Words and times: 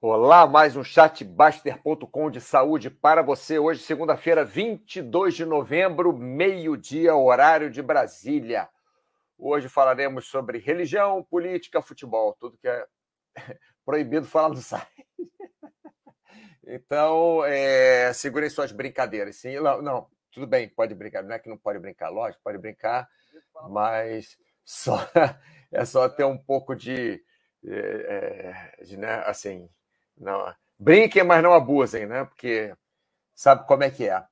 Olá, 0.00 0.46
mais 0.46 0.76
um 0.76 0.84
chatbaster.com 0.84 2.30
de 2.30 2.40
saúde 2.40 2.88
para 2.88 3.20
você. 3.20 3.58
Hoje, 3.58 3.82
segunda-feira, 3.82 4.44
22 4.44 5.34
de 5.34 5.44
novembro, 5.44 6.16
meio-dia, 6.16 7.16
horário 7.16 7.68
de 7.68 7.82
Brasília. 7.82 8.68
Hoje 9.36 9.68
falaremos 9.68 10.28
sobre 10.28 10.58
religião, 10.58 11.24
política, 11.24 11.82
futebol, 11.82 12.32
tudo 12.38 12.56
que 12.58 12.68
é 12.68 12.86
proibido 13.84 14.24
falar 14.24 14.50
no 14.50 14.58
site. 14.58 14.86
Então, 16.64 17.44
é, 17.44 18.12
segurem 18.12 18.48
suas 18.48 18.70
brincadeiras. 18.70 19.34
Sim, 19.34 19.56
não, 19.56 19.82
não, 19.82 20.10
tudo 20.30 20.46
bem, 20.46 20.68
pode 20.68 20.94
brincar. 20.94 21.24
Não 21.24 21.34
é 21.34 21.40
que 21.40 21.48
não 21.48 21.58
pode 21.58 21.80
brincar, 21.80 22.08
lógico, 22.10 22.40
pode 22.44 22.58
brincar, 22.58 23.08
mas 23.68 24.38
só 24.64 24.96
é 25.72 25.84
só 25.84 26.08
ter 26.08 26.22
um 26.22 26.38
pouco 26.38 26.76
de, 26.76 27.20
é, 27.64 28.76
é 28.78 28.84
de 28.84 28.96
né, 28.96 29.24
assim, 29.26 29.68
não, 30.18 30.54
brinquem, 30.78 31.24
mas 31.24 31.42
não 31.42 31.52
abusem, 31.52 32.06
né? 32.06 32.24
Porque 32.24 32.74
sabe 33.34 33.66
como 33.66 33.84
é 33.84 33.90
que 33.90 34.08
é. 34.08 34.22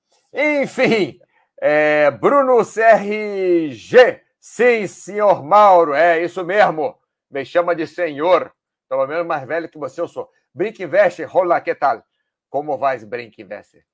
Enfim, 0.62 1.20
é, 1.60 2.10
Bruno 2.10 2.64
CRG. 2.64 4.22
Sim, 4.38 4.86
senhor 4.86 5.42
Mauro, 5.42 5.94
é 5.94 6.22
isso 6.22 6.44
mesmo. 6.44 6.98
Me 7.30 7.44
chama 7.44 7.74
de 7.74 7.86
senhor. 7.86 8.52
Pelo 8.88 9.06
menos 9.06 9.26
mais 9.26 9.46
velho 9.46 9.68
que 9.68 9.78
você 9.78 10.00
eu 10.00 10.08
sou. 10.08 10.30
Brinque 10.54 10.84
investe, 10.84 11.24
rola, 11.24 11.60
que 11.60 11.74
tal? 11.74 12.04
Como 12.48 12.78
vai, 12.78 12.98
Brinque 13.04 13.42
investe? 13.42 13.84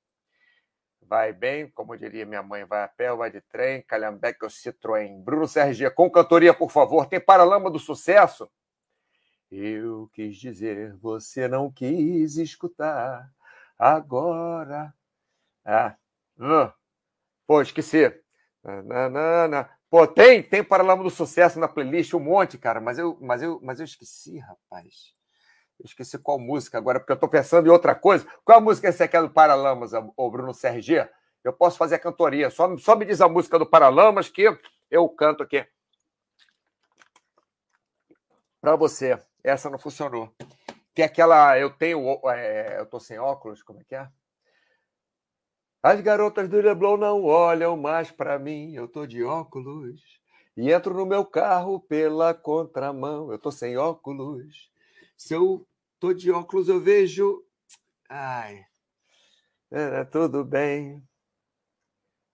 Vai 1.01 1.33
bem, 1.33 1.69
como 1.69 1.97
diria 1.97 2.25
minha 2.25 2.41
mãe, 2.41 2.63
vai 2.65 2.83
a 2.83 2.87
pé 2.87 3.13
vai 3.13 3.29
de 3.29 3.41
trem, 3.41 3.81
Calhambeque 3.81 4.43
ou 4.43 4.49
Citroën. 4.49 5.21
Bruno 5.23 5.47
CRG, 5.47 5.89
com 5.91 6.09
cantoria, 6.09 6.53
por 6.53 6.71
favor. 6.71 7.05
Tem 7.07 7.19
Paralama 7.19 7.69
do 7.69 7.79
Sucesso? 7.79 8.49
Eu 9.55 10.09
quis 10.15 10.35
dizer, 10.37 10.95
você 10.95 11.47
não 11.47 11.71
quis 11.71 12.37
escutar. 12.37 13.31
Agora. 13.77 14.91
Ah, 15.63 15.95
hum. 16.39 16.71
pô, 17.45 17.61
esqueci. 17.61 18.11
Nanana. 18.63 19.69
Pô, 19.91 20.07
tem, 20.07 20.41
tem 20.41 20.63
Paralama 20.63 21.03
do 21.03 21.11
Sucesso 21.11 21.59
na 21.59 21.67
playlist, 21.67 22.15
um 22.15 22.19
monte, 22.19 22.57
cara, 22.57 22.81
mas 22.81 22.97
eu, 22.97 23.15
mas 23.21 23.43
eu, 23.43 23.59
mas 23.61 23.79
eu 23.79 23.85
esqueci, 23.85 24.39
rapaz. 24.39 25.13
Eu 25.79 25.85
esqueci 25.85 26.17
qual 26.17 26.39
música 26.39 26.79
agora, 26.79 26.99
porque 26.99 27.11
eu 27.11 27.19
tô 27.19 27.27
pensando 27.27 27.67
em 27.67 27.71
outra 27.71 27.93
coisa. 27.93 28.25
Qual 28.43 28.59
música 28.59 28.91
você 28.91 29.07
quer 29.07 29.21
do 29.21 29.29
Paralamas, 29.29 29.91
o 30.17 30.31
Bruno 30.31 30.51
CRG? 30.51 31.07
Eu 31.43 31.53
posso 31.53 31.77
fazer 31.77 31.95
a 31.95 31.99
cantoria. 31.99 32.49
Só, 32.49 32.75
só 32.79 32.95
me 32.95 33.05
diz 33.05 33.21
a 33.21 33.29
música 33.29 33.59
do 33.59 33.67
Paralamas 33.67 34.29
que 34.29 34.49
eu 34.89 35.07
canto 35.09 35.43
aqui. 35.43 35.63
Para 38.59 38.75
você. 38.75 39.19
Essa 39.43 39.69
não 39.69 39.77
funcionou. 39.77 40.33
Tem 40.93 41.03
aquela. 41.03 41.57
Eu 41.59 41.71
tenho. 41.71 42.19
É, 42.29 42.79
eu 42.79 42.85
tô 42.85 42.99
sem 42.99 43.19
óculos, 43.19 43.61
como 43.61 43.81
é 43.81 43.83
que 43.83 43.95
é? 43.95 44.07
As 45.81 45.99
garotas 45.99 46.47
do 46.47 46.61
Leblon 46.61 46.95
não 46.95 47.25
olham 47.25 47.75
mais 47.75 48.09
para 48.09 48.39
mim, 48.39 48.73
eu 48.73 48.87
tô 48.87 49.05
de 49.05 49.21
óculos. 49.21 50.01
E 50.55 50.71
entro 50.71 50.93
no 50.93 51.05
meu 51.05 51.25
carro 51.25 51.79
pela 51.81 52.33
contramão, 52.33 53.31
eu 53.31 53.37
tô 53.37 53.51
sem 53.51 53.75
óculos. 53.75 54.71
Se 55.17 55.33
eu 55.33 55.67
tô 55.99 56.13
de 56.13 56.31
óculos, 56.31 56.69
eu 56.69 56.79
vejo. 56.79 57.43
Ai. 58.07 58.63
É, 59.69 60.05
tudo 60.05 60.45
bem. 60.45 61.03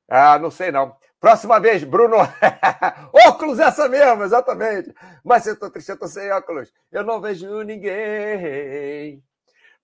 Ah, 0.07 0.37
não 0.37 0.51
sei 0.51 0.71
não. 0.71 0.95
Próxima 1.19 1.59
vez, 1.59 1.83
Bruno. 1.83 2.17
óculos 3.27 3.59
essa 3.59 3.89
mesmo, 3.89 4.23
exatamente. 4.23 4.93
Mas 5.23 5.45
eu 5.45 5.53
estou 5.53 5.69
triste, 5.69 5.89
eu 5.89 5.95
estou 5.95 6.07
sem 6.07 6.31
óculos. 6.31 6.71
Eu 6.91 7.03
não 7.03 7.19
vejo 7.19 7.61
ninguém. 7.63 9.21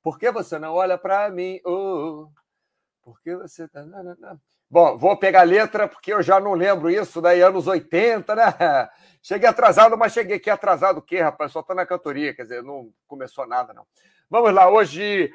Por 0.02 0.18
que 0.18 0.32
você 0.32 0.58
não 0.58 0.74
olha 0.74 0.98
para 0.98 1.30
mim? 1.30 1.60
Oh, 1.66 2.28
por 3.04 3.22
que 3.22 3.36
você 3.36 3.68
tá. 3.68 3.84
Bom, 4.70 4.98
vou 4.98 5.18
pegar 5.18 5.42
a 5.42 5.44
letra, 5.44 5.88
porque 5.88 6.14
eu 6.14 6.24
já 6.24 6.40
não 6.40 6.54
lembro 6.54 6.90
isso, 6.90 7.22
daí 7.22 7.42
anos 7.42 7.68
80, 7.68 8.36
né? 8.36 8.44
Cheguei 9.22 9.50
atrasado, 9.50 9.98
mas 9.98 10.14
cheguei 10.14 10.38
aqui 10.38 10.50
atrasado 10.50 11.00
o 11.00 11.02
quê, 11.02 11.22
rapaz? 11.22 11.52
Só 11.52 11.62
tô 11.62 11.74
na 11.74 11.86
cantoria, 11.86 12.34
quer 12.34 12.44
dizer, 12.44 12.64
não 12.64 12.92
começou 13.08 13.48
nada, 13.48 13.74
não. 13.74 13.86
Vamos 14.30 14.54
lá, 14.54 14.70
hoje 14.70 15.32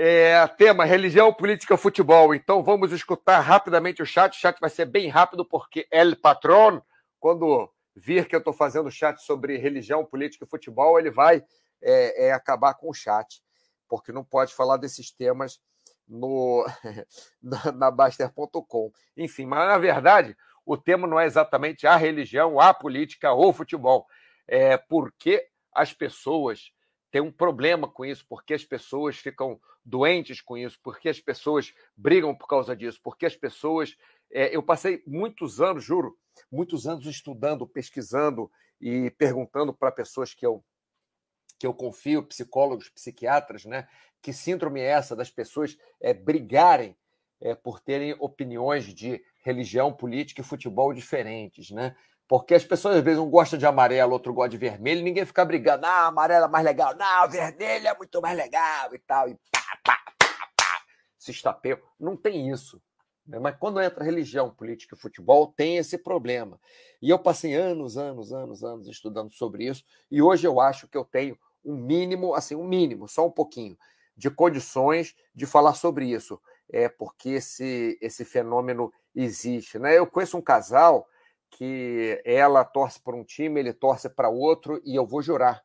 é, 0.00 0.46
tema 0.46 0.84
religião, 0.84 1.34
política, 1.34 1.76
futebol. 1.76 2.32
Então 2.32 2.62
vamos 2.62 2.92
escutar 2.92 3.40
rapidamente 3.40 4.00
o 4.00 4.06
chat. 4.06 4.32
O 4.32 4.40
chat 4.40 4.56
vai 4.60 4.70
ser 4.70 4.84
bem 4.84 5.08
rápido, 5.08 5.44
porque 5.44 5.88
El 5.90 6.14
Patron, 6.14 6.80
quando 7.18 7.68
vir 7.96 8.28
que 8.28 8.36
eu 8.36 8.38
estou 8.38 8.52
fazendo 8.52 8.92
chat 8.92 9.20
sobre 9.20 9.56
religião, 9.56 10.04
política 10.04 10.44
e 10.44 10.48
futebol, 10.48 11.00
ele 11.00 11.10
vai 11.10 11.42
é, 11.82 12.26
é, 12.26 12.32
acabar 12.32 12.74
com 12.74 12.88
o 12.88 12.94
chat, 12.94 13.42
porque 13.88 14.12
não 14.12 14.22
pode 14.22 14.54
falar 14.54 14.76
desses 14.76 15.10
temas 15.10 15.58
no 16.06 16.64
na 17.74 17.90
Baster.com. 17.90 18.92
Enfim, 19.16 19.46
mas 19.46 19.66
na 19.66 19.78
verdade 19.78 20.36
o 20.64 20.76
tema 20.76 21.08
não 21.08 21.18
é 21.18 21.26
exatamente 21.26 21.88
a 21.88 21.96
religião, 21.96 22.60
a 22.60 22.72
política 22.72 23.32
ou 23.32 23.52
futebol. 23.52 24.06
É 24.46 24.76
porque 24.76 25.44
as 25.74 25.92
pessoas 25.92 26.70
tem 27.10 27.20
um 27.20 27.32
problema 27.32 27.88
com 27.88 28.04
isso, 28.04 28.24
porque 28.28 28.54
as 28.54 28.64
pessoas 28.64 29.16
ficam 29.16 29.60
doentes 29.88 30.42
com 30.42 30.56
isso, 30.56 30.78
porque 30.82 31.08
as 31.08 31.18
pessoas 31.18 31.72
brigam 31.96 32.34
por 32.34 32.46
causa 32.46 32.76
disso, 32.76 33.00
porque 33.02 33.24
as 33.24 33.34
pessoas. 33.34 33.96
É, 34.30 34.54
eu 34.54 34.62
passei 34.62 35.02
muitos 35.06 35.58
anos, 35.58 35.82
juro, 35.82 36.14
muitos 36.52 36.86
anos 36.86 37.06
estudando, 37.06 37.66
pesquisando 37.66 38.50
e 38.78 39.10
perguntando 39.12 39.72
para 39.72 39.90
pessoas 39.90 40.34
que 40.34 40.44
eu, 40.44 40.62
que 41.58 41.66
eu 41.66 41.72
confio, 41.72 42.22
psicólogos, 42.22 42.90
psiquiatras, 42.90 43.64
né? 43.64 43.88
Que 44.20 44.32
síndrome 44.32 44.80
é 44.80 44.84
essa 44.84 45.16
das 45.16 45.30
pessoas 45.30 45.78
é, 46.00 46.12
brigarem 46.12 46.94
é, 47.40 47.54
por 47.54 47.80
terem 47.80 48.14
opiniões 48.18 48.84
de 48.84 49.24
religião, 49.42 49.92
política 49.92 50.42
e 50.42 50.44
futebol 50.44 50.92
diferentes, 50.92 51.70
né? 51.70 51.96
Porque 52.28 52.54
as 52.54 52.64
pessoas 52.64 52.96
às 52.96 53.02
vezes 53.02 53.18
um 53.18 53.30
gostam 53.30 53.58
de 53.58 53.64
amarelo, 53.64 54.12
outro 54.12 54.34
gosta 54.34 54.50
de 54.50 54.58
vermelho, 54.58 55.02
ninguém 55.02 55.24
fica 55.24 55.46
brigando. 55.46 55.86
Ah, 55.86 56.08
amarelo 56.08 56.44
é 56.44 56.48
mais 56.48 56.64
legal. 56.64 56.94
Não, 56.94 57.30
vermelho 57.30 57.88
é 57.88 57.96
muito 57.96 58.20
mais 58.20 58.36
legal 58.36 58.94
e 58.94 58.98
tal. 58.98 59.30
E. 59.30 59.38
Se 61.18 61.30
estapeia. 61.30 61.80
Não 61.98 62.16
tem 62.16 62.50
isso. 62.50 62.80
Né? 63.26 63.38
Mas 63.38 63.56
quando 63.58 63.80
entra 63.80 64.02
religião, 64.02 64.50
política 64.50 64.94
e 64.94 64.98
futebol, 64.98 65.52
tem 65.54 65.76
esse 65.76 65.98
problema. 65.98 66.58
E 67.02 67.10
eu 67.10 67.18
passei 67.18 67.54
anos, 67.54 67.98
anos, 67.98 68.32
anos, 68.32 68.64
anos 68.64 68.88
estudando 68.88 69.30
sobre 69.30 69.66
isso. 69.66 69.84
E 70.10 70.22
hoje 70.22 70.46
eu 70.46 70.60
acho 70.60 70.88
que 70.88 70.96
eu 70.96 71.04
tenho 71.04 71.38
um 71.64 71.76
mínimo, 71.76 72.34
assim, 72.34 72.54
um 72.54 72.66
mínimo, 72.66 73.06
só 73.06 73.26
um 73.26 73.30
pouquinho, 73.30 73.76
de 74.16 74.30
condições 74.30 75.14
de 75.34 75.44
falar 75.44 75.74
sobre 75.74 76.06
isso. 76.06 76.40
É 76.70 76.88
porque 76.88 77.30
esse, 77.30 77.98
esse 78.00 78.24
fenômeno 78.24 78.92
existe. 79.14 79.78
Né? 79.78 79.98
Eu 79.98 80.06
conheço 80.06 80.38
um 80.38 80.42
casal 80.42 81.06
que 81.50 82.20
ela 82.24 82.64
torce 82.64 83.00
para 83.00 83.16
um 83.16 83.24
time, 83.24 83.60
ele 83.60 83.72
torce 83.72 84.08
para 84.08 84.28
outro, 84.28 84.80
e 84.84 84.94
eu 84.94 85.06
vou 85.06 85.22
jurar 85.22 85.62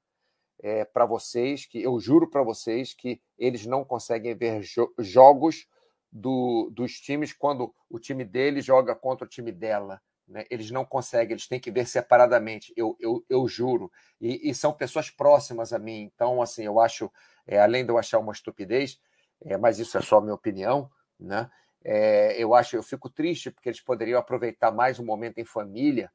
é, 0.63 0.85
para 0.85 1.05
vocês 1.05 1.65
que 1.65 1.83
eu 1.83 1.99
juro 1.99 2.29
para 2.29 2.41
vocês 2.41 2.93
que 2.93 3.21
eles 3.37 3.65
não 3.65 3.83
conseguem 3.83 4.33
ver 4.33 4.63
jo 4.63 4.91
jogos 4.97 5.67
do, 6.09 6.69
dos 6.71 6.93
times 7.01 7.33
quando 7.33 7.75
o 7.89 7.99
time 7.99 8.23
dele 8.23 8.61
joga 8.61 8.95
contra 8.95 9.25
o 9.25 9.29
time 9.29 9.51
dela. 9.51 10.01
Né? 10.25 10.45
Eles 10.49 10.71
não 10.71 10.85
conseguem, 10.85 11.33
eles 11.33 11.49
têm 11.49 11.59
que 11.59 11.69
ver 11.69 11.85
separadamente, 11.85 12.71
eu, 12.77 12.95
eu, 12.97 13.25
eu 13.29 13.45
juro. 13.45 13.91
E, 14.21 14.49
e 14.49 14.55
são 14.55 14.71
pessoas 14.71 15.09
próximas 15.09 15.73
a 15.73 15.79
mim, 15.79 16.09
então, 16.13 16.41
assim, 16.41 16.63
eu 16.63 16.79
acho, 16.79 17.11
é, 17.45 17.59
além 17.59 17.83
de 17.83 17.91
eu 17.91 17.97
achar 17.97 18.19
uma 18.19 18.31
estupidez, 18.31 19.01
é, 19.41 19.57
mas 19.57 19.79
isso 19.79 19.97
é 19.97 20.01
só 20.01 20.19
a 20.19 20.21
minha 20.21 20.33
opinião, 20.33 20.89
né? 21.19 21.51
É, 21.83 22.41
eu 22.41 22.55
acho, 22.55 22.77
eu 22.77 22.83
fico 22.83 23.09
triste 23.09 23.51
porque 23.51 23.67
eles 23.67 23.81
poderiam 23.81 24.17
aproveitar 24.17 24.71
mais 24.71 24.99
um 24.99 25.05
momento 25.05 25.39
em 25.39 25.43
família 25.43 26.09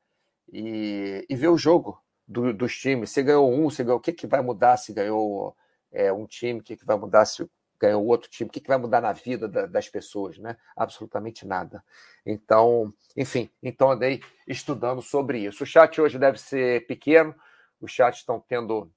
e, 0.51 1.27
e 1.29 1.37
ver 1.37 1.49
o 1.49 1.59
jogo 1.59 2.01
do, 2.29 2.53
dos 2.53 2.77
times. 2.77 3.11
Se 3.11 3.23
ganhou 3.23 3.51
um, 3.51 3.71
se 3.71 3.83
ganhou, 3.83 3.99
o 3.99 4.01
que, 4.01 4.13
que 4.13 4.27
vai 4.27 4.43
mudar 4.43 4.77
se 4.77 4.93
ganhou 4.93 5.57
é, 5.91 6.13
um 6.13 6.27
time, 6.27 6.61
o 6.61 6.63
que, 6.63 6.77
que 6.77 6.85
vai 6.85 6.97
mudar 6.97 7.25
se 7.25 7.49
ganhou 7.81 8.05
outro 8.05 8.29
time, 8.29 8.49
o 8.49 8.53
que, 8.53 8.61
que 8.61 8.69
vai 8.69 8.77
mudar 8.77 9.01
na 9.01 9.13
vida 9.13 9.49
da, 9.49 9.67
das 9.67 9.89
pessoas, 9.89 10.37
né? 10.39 10.57
Absolutamente 10.77 11.47
nada. 11.47 11.83
Então, 12.27 12.93
enfim, 13.17 13.51
então 13.63 13.91
andei 13.91 14.21
estudando 14.47 15.01
sobre 15.01 15.39
isso. 15.39 15.63
O 15.63 15.67
chat 15.67 16.01
hoje 16.01 16.19
deve 16.19 16.39
ser 16.39 16.87
pequeno, 16.87 17.35
os 17.81 17.91
chats 17.91 18.21
estão 18.21 18.41
tendo 18.41 18.91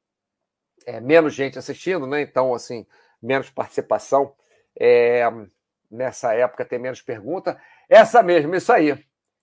é, 0.85 0.99
menos 0.99 1.33
gente 1.33 1.57
assistindo, 1.57 2.05
né? 2.07 2.21
Então, 2.21 2.53
assim, 2.53 2.85
menos 3.21 3.49
participação. 3.49 4.33
É, 4.79 5.23
nessa 5.91 6.33
época 6.33 6.65
ter 6.65 6.79
menos 6.79 7.01
pergunta. 7.01 7.61
Essa 7.89 8.23
mesmo, 8.23 8.55
isso 8.55 8.71
aí. 8.71 8.97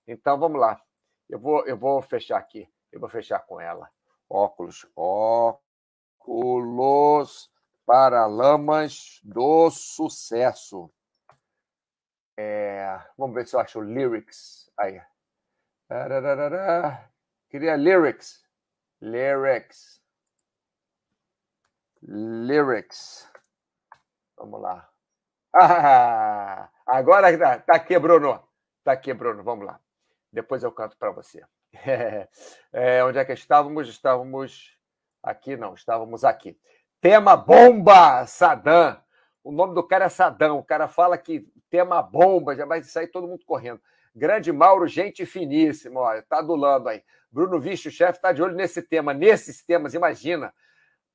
Então 0.07 0.39
vamos 0.39 0.59
lá. 0.59 0.81
Eu 1.29 1.39
vou, 1.39 1.67
eu 1.67 1.77
vou 1.77 2.01
fechar 2.01 2.39
aqui. 2.39 2.67
Eu 2.93 3.01
vou 3.01 3.09
fechar 3.09 3.41
com 3.41 3.61
ela. 3.61 3.91
Óculos, 4.29 4.87
óculos 4.97 5.61
para 7.87 8.27
lamas 8.27 9.21
do 9.23 9.71
sucesso. 9.71 10.91
É, 12.37 13.03
vamos 13.17 13.35
ver 13.35 13.47
se 13.47 13.57
eu 13.57 13.61
acho 13.61 13.81
lyrics. 13.81 14.71
Aí. 14.79 15.01
Queria 17.49 17.77
lyrics. 17.77 18.45
Lyrics. 19.01 20.03
Lyrics. 22.03 23.29
Vamos 24.37 24.61
lá. 24.61 24.89
Ah, 25.55 26.71
agora 26.87 27.37
tá, 27.39 27.59
tá 27.59 27.77
aqui, 27.77 27.99
Bruno. 27.99 28.47
Tá 28.85 28.93
aqui, 28.93 29.13
Bruno. 29.15 29.43
Vamos 29.43 29.67
lá. 29.67 29.81
Depois 30.33 30.63
eu 30.63 30.71
canto 30.71 30.97
para 30.97 31.11
você. 31.11 31.45
É, 32.73 33.03
onde 33.05 33.19
é 33.19 33.25
que 33.25 33.33
estávamos? 33.33 33.89
Estávamos 33.89 34.77
aqui, 35.23 35.57
não, 35.57 35.75
estávamos 35.75 36.25
aqui. 36.25 36.59
Tema 37.01 37.37
bomba, 37.37 38.27
Sadam. 38.27 39.01
O 39.43 39.51
nome 39.51 39.75
do 39.75 39.83
cara 39.83 40.07
é 40.07 40.09
Sadam. 40.09 40.59
O 40.59 40.65
cara 40.65 40.89
fala 40.89 41.17
que 41.17 41.47
tema 41.71 42.03
bomba, 42.03 42.57
já 42.57 42.67
vai 42.67 42.83
sair 42.83 43.09
todo 43.09 43.27
mundo 43.27 43.45
correndo. 43.45 43.81
Grande 44.15 44.53
Mauro, 44.53 44.87
gente 44.87 45.25
finíssima, 45.25 46.01
olha, 46.01 46.23
tá 46.23 46.39
adulando 46.39 46.89
aí. 46.89 47.03
Bruno 47.31 47.61
Vixe, 47.61 47.89
o 47.89 47.91
chefe, 47.91 48.19
está 48.19 48.33
de 48.33 48.43
olho 48.43 48.57
nesse 48.57 48.83
tema, 48.83 49.15
nesses 49.15 49.65
temas, 49.65 49.95
imagina. 49.95 50.53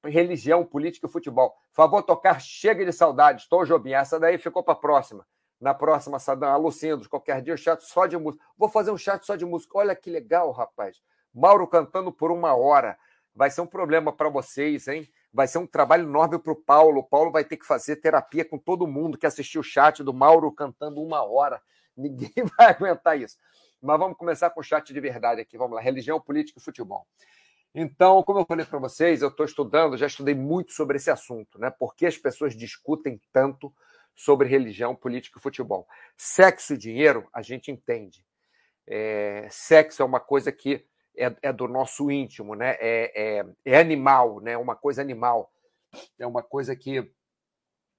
Religião, 0.05 0.65
política 0.65 1.07
e 1.07 1.09
futebol. 1.09 1.55
Favor 1.71 2.03
tocar 2.03 2.39
Chega 2.39 2.85
de 2.85 2.91
Saudades, 2.91 3.47
Tom 3.47 3.63
Jobim. 3.65 3.93
Essa 3.93 4.19
daí 4.19 4.37
ficou 4.37 4.63
para 4.63 4.75
próxima. 4.75 5.25
Na 5.63 5.73
próxima, 5.73 6.19
Sadam, 6.19 6.49
Alucindos, 6.49 7.07
qualquer 7.07 7.41
dia, 7.41 7.53
um 7.53 7.57
chat 7.57 7.79
só 7.85 8.05
de 8.05 8.17
música. 8.17 8.43
Vou 8.57 8.67
fazer 8.67 8.91
um 8.91 8.97
chat 8.97 9.25
só 9.25 9.37
de 9.37 9.45
música. 9.45 9.77
Olha 9.77 9.95
que 9.95 10.09
legal, 10.09 10.51
rapaz. 10.51 11.01
Mauro 11.33 11.65
cantando 11.65 12.11
por 12.11 12.33
uma 12.33 12.53
hora. 12.53 12.97
Vai 13.33 13.49
ser 13.49 13.61
um 13.61 13.65
problema 13.65 14.11
para 14.11 14.27
vocês, 14.27 14.89
hein? 14.89 15.09
Vai 15.33 15.47
ser 15.47 15.59
um 15.59 15.65
trabalho 15.65 16.03
enorme 16.03 16.37
para 16.37 16.51
o 16.51 16.55
Paulo. 16.57 16.99
O 16.99 17.03
Paulo 17.03 17.31
vai 17.31 17.45
ter 17.45 17.55
que 17.55 17.65
fazer 17.65 17.95
terapia 17.95 18.43
com 18.43 18.57
todo 18.57 18.85
mundo 18.85 19.17
que 19.17 19.25
assistiu 19.25 19.61
o 19.61 19.63
chat 19.63 20.03
do 20.03 20.13
Mauro 20.13 20.51
cantando 20.51 21.01
uma 21.01 21.23
hora. 21.23 21.61
Ninguém 21.95 22.33
vai 22.57 22.67
aguentar 22.67 23.17
isso. 23.17 23.37
Mas 23.81 23.97
vamos 23.97 24.17
começar 24.17 24.49
com 24.49 24.59
o 24.59 24.63
chat 24.63 24.93
de 24.93 24.99
verdade 24.99 25.39
aqui. 25.39 25.57
Vamos 25.57 25.75
lá. 25.75 25.81
Religião, 25.81 26.19
política 26.19 26.59
e 26.59 26.61
futebol. 26.61 27.07
Então, 27.73 28.21
como 28.21 28.39
eu 28.39 28.45
falei 28.45 28.65
para 28.65 28.79
vocês, 28.79 29.21
eu 29.21 29.29
estou 29.29 29.45
estudando, 29.45 29.95
já 29.95 30.07
estudei 30.07 30.35
muito 30.35 30.73
sobre 30.73 30.97
esse 30.97 31.09
assunto, 31.09 31.57
né? 31.57 31.69
Por 31.69 31.95
que 31.95 32.05
as 32.05 32.17
pessoas 32.17 32.53
discutem 32.53 33.21
tanto 33.31 33.73
sobre 34.15 34.47
religião, 34.47 34.95
política 34.95 35.39
e 35.39 35.41
futebol? 35.41 35.87
Sexo 36.17 36.73
e 36.73 36.77
dinheiro, 36.77 37.27
a 37.33 37.41
gente 37.41 37.71
entende. 37.71 38.25
É, 38.87 39.47
sexo 39.49 40.01
é 40.01 40.05
uma 40.05 40.19
coisa 40.19 40.51
que 40.51 40.85
é, 41.15 41.35
é 41.41 41.53
do 41.53 41.67
nosso 41.67 42.09
íntimo, 42.11 42.55
né? 42.55 42.75
É, 42.79 43.39
é, 43.39 43.45
é, 43.65 43.79
animal, 43.79 44.39
né? 44.41 44.57
Uma 44.57 44.75
coisa 44.75 45.01
animal. 45.01 45.51
É 46.17 46.25
uma 46.25 46.41
coisa 46.41 46.75
que 46.75 46.97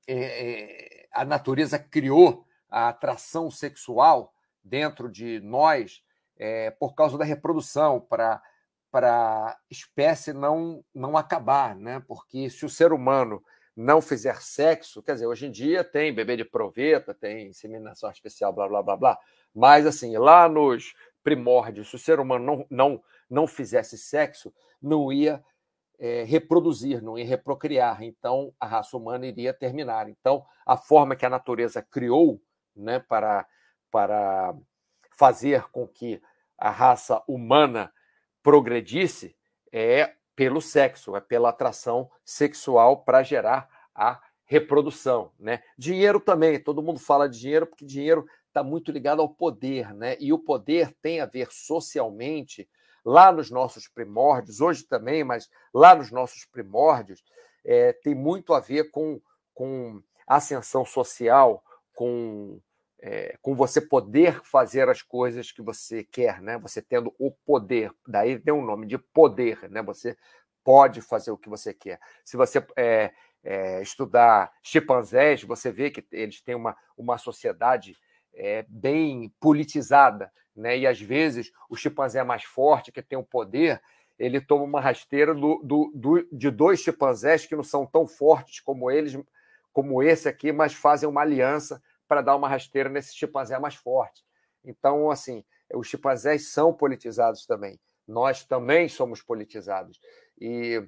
é, 0.07 0.15
é, 0.15 1.07
a 1.13 1.25
natureza 1.25 1.79
criou 1.79 2.45
a 2.69 2.89
atração 2.89 3.51
sexual 3.51 4.35
dentro 4.63 5.11
de 5.11 5.41
nós 5.41 6.03
é, 6.37 6.71
por 6.73 6.95
causa 6.95 7.17
da 7.17 7.25
reprodução, 7.25 8.01
para 8.01 8.43
para 8.91 9.59
espécie 9.69 10.33
não 10.33 10.85
não 10.95 11.17
acabar, 11.17 11.75
né? 11.75 12.01
Porque 12.07 12.49
se 12.49 12.65
o 12.65 12.69
ser 12.69 12.93
humano 12.93 13.43
não 13.77 14.01
fizer 14.01 14.41
sexo, 14.41 15.03
quer 15.03 15.15
dizer, 15.15 15.27
hoje 15.27 15.47
em 15.47 15.51
dia 15.51 15.83
tem 15.83 16.15
bebê 16.15 16.37
de 16.37 16.45
proveta, 16.45 17.13
tem 17.13 17.49
inseminação 17.49 18.09
artificial, 18.09 18.53
blá 18.53 18.69
blá 18.69 18.83
blá 18.83 18.97
blá, 18.97 19.19
mas 19.55 19.87
assim 19.87 20.17
lá 20.17 20.49
nos 20.49 20.95
primórdios, 21.23 21.89
se 21.89 21.97
o 21.97 21.99
ser 21.99 22.21
humano 22.21 22.45
não, 22.45 22.67
não, 22.71 23.03
não 23.29 23.47
fizesse 23.47 23.99
sexo, 23.99 24.53
não 24.81 25.13
ia 25.13 25.43
é, 25.99 26.23
reproduzir, 26.25 27.03
não 27.03 27.19
ia 27.19 27.25
reprocriar. 27.25 28.03
Então, 28.03 28.53
a 28.61 28.67
raça 28.67 28.97
humana 28.97 29.27
iria 29.27 29.55
terminar. 29.55 30.09
Então, 30.09 30.45
a 30.67 30.77
forma 30.77 31.17
que 31.17 31.25
a 31.25 31.31
natureza 31.31 31.81
criou 31.83 32.41
né, 32.77 32.99
para, 32.99 33.47
para 33.91 34.55
fazer 35.11 35.65
com 35.71 35.89
que 35.89 36.21
a 36.59 36.71
raça 36.71 37.23
humana 37.27 37.93
progredisse 38.43 39.35
é 39.73 40.15
pelo 40.37 40.61
sexo, 40.61 41.17
é 41.17 41.21
pela 41.21 41.51
atração 41.51 42.11
sexual 42.25 43.05
para 43.05 43.23
gerar 43.23 43.69
a 43.95 44.21
reprodução, 44.45 45.33
né? 45.39 45.63
Dinheiro 45.79 46.21
também, 46.21 46.63
todo 46.63 46.83
mundo 46.83 46.99
fala 46.99 47.29
de 47.29 47.39
dinheiro 47.39 47.67
porque 47.67 47.85
dinheiro 47.85 48.27
está 48.49 48.63
muito 48.63 48.93
ligado 48.93 49.21
ao 49.21 49.29
poder, 49.29 49.93
né? 49.95 50.17
E 50.21 50.33
o 50.33 50.39
poder 50.39 50.93
tem 51.01 51.21
a 51.21 51.27
ver 51.27 51.49
socialmente, 51.51 52.69
lá 53.05 53.33
nos 53.33 53.51
nossos 53.51 53.89
primórdios, 53.89 54.61
hoje 54.61 54.85
também, 54.85 55.25
mas 55.25 55.51
lá 55.73 55.95
nos 55.95 56.11
nossos 56.11 56.45
primórdios, 56.45 57.23
é, 57.65 57.93
tem 57.93 58.15
muito 58.15 58.55
a 58.55 58.61
ver 58.61 58.91
com, 58.91 59.21
com 59.53 60.03
ascensão 60.27 60.85
social, 60.85 61.63
com, 61.95 62.61
é, 63.07 63.37
com 63.43 63.55
você 63.55 63.83
poder 63.83 64.41
fazer 64.43 64.89
as 64.89 65.03
coisas 65.03 65.53
que 65.53 65.61
você 65.61 66.03
quer, 66.05 66.41
né? 66.41 66.57
Você 66.61 66.81
tendo 66.81 67.15
o 67.19 67.31
poder, 67.31 67.93
daí 68.09 68.39
tem 68.39 68.55
um 68.55 68.65
nome 68.65 68.87
de 68.87 68.97
poder, 68.97 69.69
né? 69.71 69.83
Você 69.83 70.17
pode 70.65 71.03
fazer 71.03 71.31
o 71.31 71.37
que 71.37 71.51
você 71.51 71.75
quer. 71.75 72.01
Se 72.25 72.35
você 72.35 72.67
é, 72.75 73.13
é, 73.45 73.83
estudar 73.83 74.51
chimpanzés, 74.63 75.43
você 75.43 75.71
vê 75.71 75.91
que 75.91 76.03
eles 76.11 76.41
têm 76.41 76.55
uma, 76.55 76.75
uma 76.97 77.19
sociedade 77.19 77.95
é, 78.33 78.65
bem 78.71 79.31
politizada, 79.39 80.33
né? 80.57 80.79
E 80.79 80.87
às 80.87 80.99
vezes 80.99 81.53
o 81.69 81.77
chimpanzé 81.77 82.25
mais 82.25 82.45
forte, 82.45 82.91
que 82.91 83.03
tem 83.03 83.19
o 83.19 83.23
poder, 83.23 83.83
ele 84.19 84.41
toma 84.41 84.65
uma 84.65 84.81
rasteira 84.81 85.35
do, 85.35 85.61
do, 85.63 85.93
do, 85.95 86.27
de 86.33 86.51
dois 86.51 86.81
chimpanzés 86.81 87.45
que 87.45 87.55
não 87.55 87.65
são 87.65 87.85
tão 87.85 88.07
fortes 88.07 88.61
como 88.61 88.91
eles, 88.91 89.15
como 89.75 90.03
esse 90.03 90.27
aqui, 90.27 90.53
mas 90.53 90.73
fazem 90.73 91.07
uma 91.07 91.21
aliança 91.21 91.83
para 92.09 92.23
dar 92.23 92.37
uma 92.37 92.49
rasteira 92.49 92.89
nesse 92.89 93.15
chimpanzé 93.15 93.59
mais 93.59 93.75
forte. 93.75 94.25
Então, 94.65 95.11
assim, 95.11 95.45
os 95.73 95.87
chimpanzés 95.87 96.51
são 96.51 96.73
politizados 96.73 97.47
também. 97.47 97.79
Nós 98.07 98.45
também 98.45 98.89
somos 98.89 99.23
politizados. 99.23 100.01
E, 100.41 100.83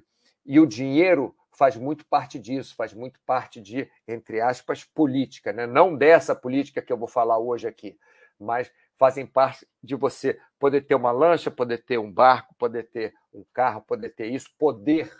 e 0.45 0.59
o 0.59 0.65
dinheiro 0.65 1.35
faz 1.57 1.75
muito 1.75 2.05
parte 2.05 2.37
disso, 2.37 2.75
faz 2.75 2.93
muito 2.93 3.19
parte 3.25 3.59
de, 3.59 3.89
entre 4.07 4.39
aspas, 4.39 4.83
política, 4.83 5.51
né? 5.51 5.65
não 5.65 5.95
dessa 5.95 6.35
política 6.35 6.81
que 6.81 6.93
eu 6.93 6.97
vou 6.97 7.07
falar 7.07 7.39
hoje 7.39 7.67
aqui, 7.67 7.97
mas 8.39 8.71
fazem 8.97 9.25
parte 9.25 9.67
de 9.81 9.95
você 9.95 10.39
poder 10.59 10.81
ter 10.81 10.93
uma 10.93 11.11
lancha, 11.11 11.49
poder 11.49 11.83
ter 11.83 11.97
um 11.97 12.11
barco, 12.11 12.53
poder 12.55 12.89
ter 12.89 13.13
um 13.33 13.43
carro, 13.53 13.81
poder 13.81 14.09
ter 14.09 14.27
isso, 14.27 14.49
poder 14.57 15.11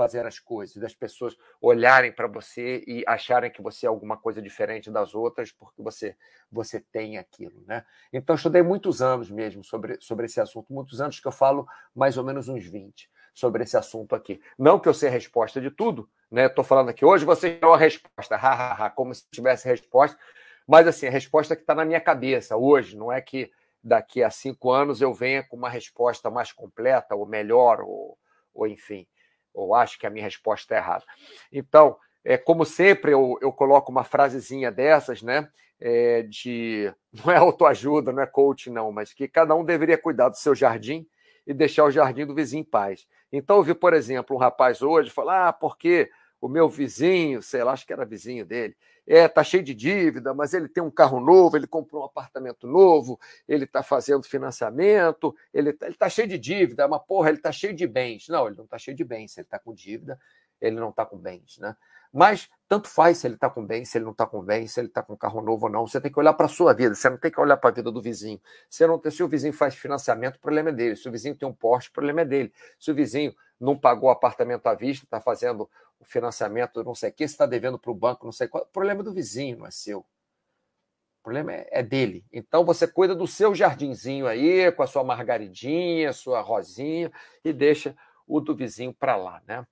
fazer 0.00 0.24
as 0.24 0.38
coisas, 0.38 0.76
das 0.76 0.94
pessoas 0.94 1.36
olharem 1.60 2.10
para 2.10 2.26
você 2.26 2.82
e 2.86 3.04
acharem 3.06 3.50
que 3.50 3.60
você 3.60 3.84
é 3.84 3.88
alguma 3.90 4.16
coisa 4.16 4.40
diferente 4.40 4.90
das 4.90 5.14
outras 5.14 5.52
porque 5.52 5.82
você 5.82 6.16
você 6.50 6.80
tem 6.80 7.18
aquilo, 7.18 7.62
né? 7.66 7.84
Então 8.10 8.34
estudei 8.34 8.62
muitos 8.62 9.02
anos 9.02 9.30
mesmo 9.30 9.62
sobre, 9.62 10.00
sobre 10.00 10.24
esse 10.24 10.40
assunto, 10.40 10.72
muitos 10.72 11.02
anos 11.02 11.20
que 11.20 11.28
eu 11.28 11.32
falo 11.32 11.68
mais 11.94 12.16
ou 12.16 12.24
menos 12.24 12.48
uns 12.48 12.64
20 12.64 13.10
sobre 13.34 13.62
esse 13.62 13.76
assunto 13.76 14.14
aqui. 14.14 14.40
Não 14.58 14.80
que 14.80 14.88
eu 14.88 14.94
sei 14.94 15.10
a 15.10 15.12
resposta 15.12 15.60
de 15.60 15.70
tudo, 15.70 16.08
né? 16.30 16.46
Estou 16.46 16.64
falando 16.64 16.88
aqui 16.88 17.04
hoje, 17.04 17.26
você 17.26 17.50
deu 17.50 17.74
a 17.74 17.76
resposta, 17.76 18.38
como 18.96 19.14
se 19.14 19.28
tivesse 19.30 19.68
resposta, 19.68 20.18
mas 20.66 20.88
assim, 20.88 21.08
a 21.08 21.10
resposta 21.10 21.54
que 21.54 21.62
está 21.62 21.74
na 21.74 21.84
minha 21.84 22.00
cabeça 22.00 22.56
hoje, 22.56 22.96
não 22.96 23.12
é 23.12 23.20
que 23.20 23.52
daqui 23.84 24.22
a 24.22 24.30
cinco 24.30 24.70
anos 24.70 25.02
eu 25.02 25.12
venha 25.12 25.42
com 25.42 25.58
uma 25.58 25.68
resposta 25.68 26.30
mais 26.30 26.52
completa, 26.52 27.14
ou 27.14 27.26
melhor, 27.26 27.82
ou, 27.82 28.18
ou 28.54 28.66
enfim, 28.66 29.06
ou 29.54 29.74
acho 29.74 29.98
que 29.98 30.06
a 30.06 30.10
minha 30.10 30.24
resposta 30.24 30.74
é 30.74 30.78
errada. 30.78 31.04
Então, 31.52 31.96
é, 32.24 32.36
como 32.36 32.64
sempre, 32.64 33.12
eu, 33.12 33.38
eu 33.40 33.52
coloco 33.52 33.90
uma 33.90 34.04
frasezinha 34.04 34.70
dessas, 34.70 35.22
né? 35.22 35.48
É, 35.80 36.22
de 36.22 36.92
não 37.24 37.32
é 37.32 37.36
autoajuda, 37.36 38.12
não 38.12 38.22
é 38.22 38.26
coach, 38.26 38.70
não, 38.70 38.92
mas 38.92 39.12
que 39.12 39.26
cada 39.26 39.54
um 39.54 39.64
deveria 39.64 39.96
cuidar 39.96 40.28
do 40.28 40.36
seu 40.36 40.54
jardim 40.54 41.06
e 41.46 41.54
deixar 41.54 41.84
o 41.84 41.90
jardim 41.90 42.26
do 42.26 42.34
vizinho 42.34 42.60
em 42.60 42.64
paz. 42.64 43.06
Então, 43.32 43.56
eu 43.56 43.62
vi, 43.62 43.74
por 43.74 43.94
exemplo, 43.94 44.36
um 44.36 44.38
rapaz 44.38 44.82
hoje 44.82 45.10
falar: 45.10 45.48
ah, 45.48 45.52
porque 45.52 46.10
o 46.40 46.48
meu 46.48 46.68
vizinho, 46.68 47.42
sei 47.42 47.62
lá, 47.62 47.72
acho 47.72 47.86
que 47.86 47.92
era 47.92 48.04
vizinho 48.04 48.46
dele, 48.46 48.76
é, 49.06 49.26
tá 49.28 49.42
cheio 49.42 49.62
de 49.62 49.74
dívida, 49.74 50.32
mas 50.32 50.54
ele 50.54 50.68
tem 50.68 50.82
um 50.82 50.90
carro 50.90 51.20
novo, 51.20 51.56
ele 51.56 51.66
comprou 51.66 52.02
um 52.02 52.04
apartamento 52.04 52.66
novo, 52.66 53.18
ele 53.48 53.64
está 53.64 53.82
fazendo 53.82 54.22
financiamento, 54.22 55.34
ele 55.52 55.70
está 55.70 55.92
tá 55.92 56.08
cheio 56.08 56.28
de 56.28 56.38
dívida, 56.38 56.86
mas 56.86 57.02
porra, 57.02 57.28
ele 57.28 57.38
está 57.38 57.50
cheio 57.50 57.74
de 57.74 57.86
bens. 57.86 58.28
Não, 58.28 58.46
ele 58.46 58.56
não 58.56 58.64
está 58.64 58.78
cheio 58.78 58.96
de 58.96 59.04
bens, 59.04 59.36
ele 59.36 59.46
está 59.46 59.58
com 59.58 59.74
dívida, 59.74 60.18
ele 60.60 60.76
não 60.76 60.90
está 60.90 61.04
com 61.04 61.18
bens, 61.18 61.58
né? 61.58 61.76
Mas 62.12 62.48
tanto 62.68 62.88
faz 62.88 63.18
se 63.18 63.26
ele 63.26 63.34
está 63.34 63.48
com 63.48 63.64
bem, 63.64 63.84
se 63.84 63.96
ele 63.96 64.04
não 64.04 64.12
está 64.12 64.26
com 64.26 64.42
bem, 64.42 64.66
se 64.66 64.80
ele 64.80 64.88
está 64.88 65.02
com 65.02 65.16
carro 65.16 65.40
novo 65.40 65.66
ou 65.66 65.72
não. 65.72 65.86
Você 65.86 66.00
tem 66.00 66.10
que 66.10 66.18
olhar 66.18 66.32
para 66.32 66.46
a 66.46 66.48
sua 66.48 66.72
vida, 66.72 66.94
você 66.94 67.08
não 67.08 67.16
tem 67.16 67.30
que 67.30 67.40
olhar 67.40 67.56
para 67.56 67.70
a 67.70 67.72
vida 67.72 67.90
do 67.90 68.02
vizinho. 68.02 68.40
Não 68.80 69.10
se 69.10 69.22
o 69.22 69.28
vizinho 69.28 69.52
faz 69.52 69.74
financiamento, 69.76 70.36
o 70.36 70.40
problema 70.40 70.70
é 70.70 70.72
dele. 70.72 70.96
Se 70.96 71.08
o 71.08 71.12
vizinho 71.12 71.36
tem 71.36 71.48
um 71.48 71.52
Porsche, 71.52 71.88
o 71.88 71.92
problema 71.92 72.22
é 72.22 72.24
dele. 72.24 72.52
Se 72.78 72.90
o 72.90 72.94
vizinho 72.94 73.34
não 73.60 73.78
pagou 73.78 74.08
o 74.08 74.12
apartamento 74.12 74.66
à 74.66 74.74
vista, 74.74 75.04
está 75.04 75.20
fazendo 75.20 75.70
o 76.00 76.04
financiamento, 76.04 76.82
não 76.82 76.94
sei 76.94 77.10
o 77.10 77.12
quê, 77.12 77.24
está 77.24 77.44
devendo 77.44 77.78
para 77.78 77.90
o 77.90 77.94
banco, 77.94 78.24
não 78.24 78.32
sei 78.32 78.48
qual. 78.48 78.64
O 78.64 78.66
problema 78.66 79.02
é 79.02 79.04
do 79.04 79.12
vizinho, 79.12 79.58
não 79.58 79.66
é 79.66 79.70
seu. 79.70 80.00
O 80.00 81.22
problema 81.22 81.52
é, 81.52 81.68
é 81.70 81.82
dele. 81.82 82.24
Então 82.32 82.64
você 82.64 82.88
cuida 82.88 83.14
do 83.14 83.26
seu 83.26 83.54
jardinzinho 83.54 84.26
aí, 84.26 84.72
com 84.72 84.82
a 84.82 84.86
sua 84.86 85.04
margaridinha, 85.04 86.12
sua 86.14 86.40
rosinha, 86.40 87.12
e 87.44 87.52
deixa 87.52 87.94
o 88.26 88.40
do 88.40 88.56
vizinho 88.56 88.94
para 88.94 89.14
lá, 89.16 89.42
né? 89.46 89.66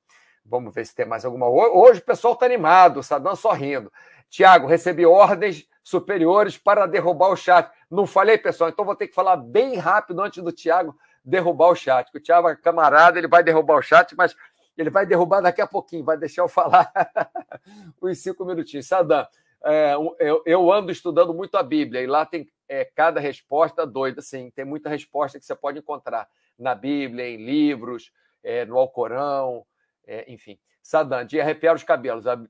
Vamos 0.45 0.75
ver 0.75 0.85
se 0.87 0.95
tem 0.95 1.07
mais 1.07 1.25
alguma. 1.25 1.49
Hoje 1.49 2.01
o 2.01 2.05
pessoal 2.05 2.35
está 2.35 2.45
animado, 2.45 3.01
o 3.01 3.03
Sadam 3.03 3.35
sorrindo. 3.35 3.91
Tiago, 4.29 4.67
recebi 4.67 5.07
ordens 5.07 5.67
superiores 5.83 6.59
para 6.59 6.87
derrubar 6.87 7.31
o 7.31 7.37
chat. 7.37 7.71
Não 7.91 8.07
falei, 8.07 8.37
pessoal, 8.37 8.69
então 8.69 8.85
vou 8.85 8.95
ter 8.95 9.09
que 9.09 9.15
falar 9.15 9.37
bem 9.37 9.77
rápido 9.77 10.21
antes 10.21 10.43
do 10.43 10.53
Tiago 10.53 10.95
derrubar 11.25 11.69
o 11.69 11.75
chat. 11.75 12.11
o 12.15 12.21
Tiago 12.21 12.49
é 12.49 12.57
camarada, 12.57 13.19
ele 13.19 13.29
vai 13.29 13.43
derrubar 13.43 13.79
o 13.79 13.83
chat, 13.83 14.15
mas 14.17 14.35
Ele 14.81 14.91
vai 14.91 15.05
derrubar 15.05 15.41
daqui 15.41 15.61
a 15.61 15.67
pouquinho, 15.67 16.05
vai 16.05 16.17
deixar 16.17 16.43
eu 16.43 16.49
falar 16.49 16.93
uns 18.01 18.19
cinco 18.19 18.45
minutinhos. 18.45 18.87
Sadam, 18.87 19.27
é, 19.65 19.95
eu, 20.21 20.43
eu, 20.47 20.73
ando 20.73 20.93
estudando 20.93 21.35
muito 21.35 21.57
a 21.57 21.63
Bíblia 21.63 22.01
e 22.01 22.07
lá 22.07 22.25
tem 22.25 22.49
é, 22.69 22.85
cada 22.85 23.19
resposta 23.19 23.87
doida, 23.87 24.21
assim, 24.21 24.51
tem 24.51 24.65
muita 24.65 24.89
resposta 24.89 25.39
que 25.39 25.45
você 25.45 25.55
pode 25.55 25.79
encontrar 25.79 26.29
na 26.59 26.75
Bíblia, 26.75 27.29
em 27.29 27.45
livros, 27.45 28.13
é, 28.43 28.65
no 28.65 28.79
Alcorão, 28.79 29.65
é, 30.07 30.31
enfim. 30.33 30.59
Sadam, 30.83 31.25
de 31.25 31.41
arrepiar 31.41 31.75
os 31.75 31.83
cabelos. 31.83 32.27
A 32.27 32.41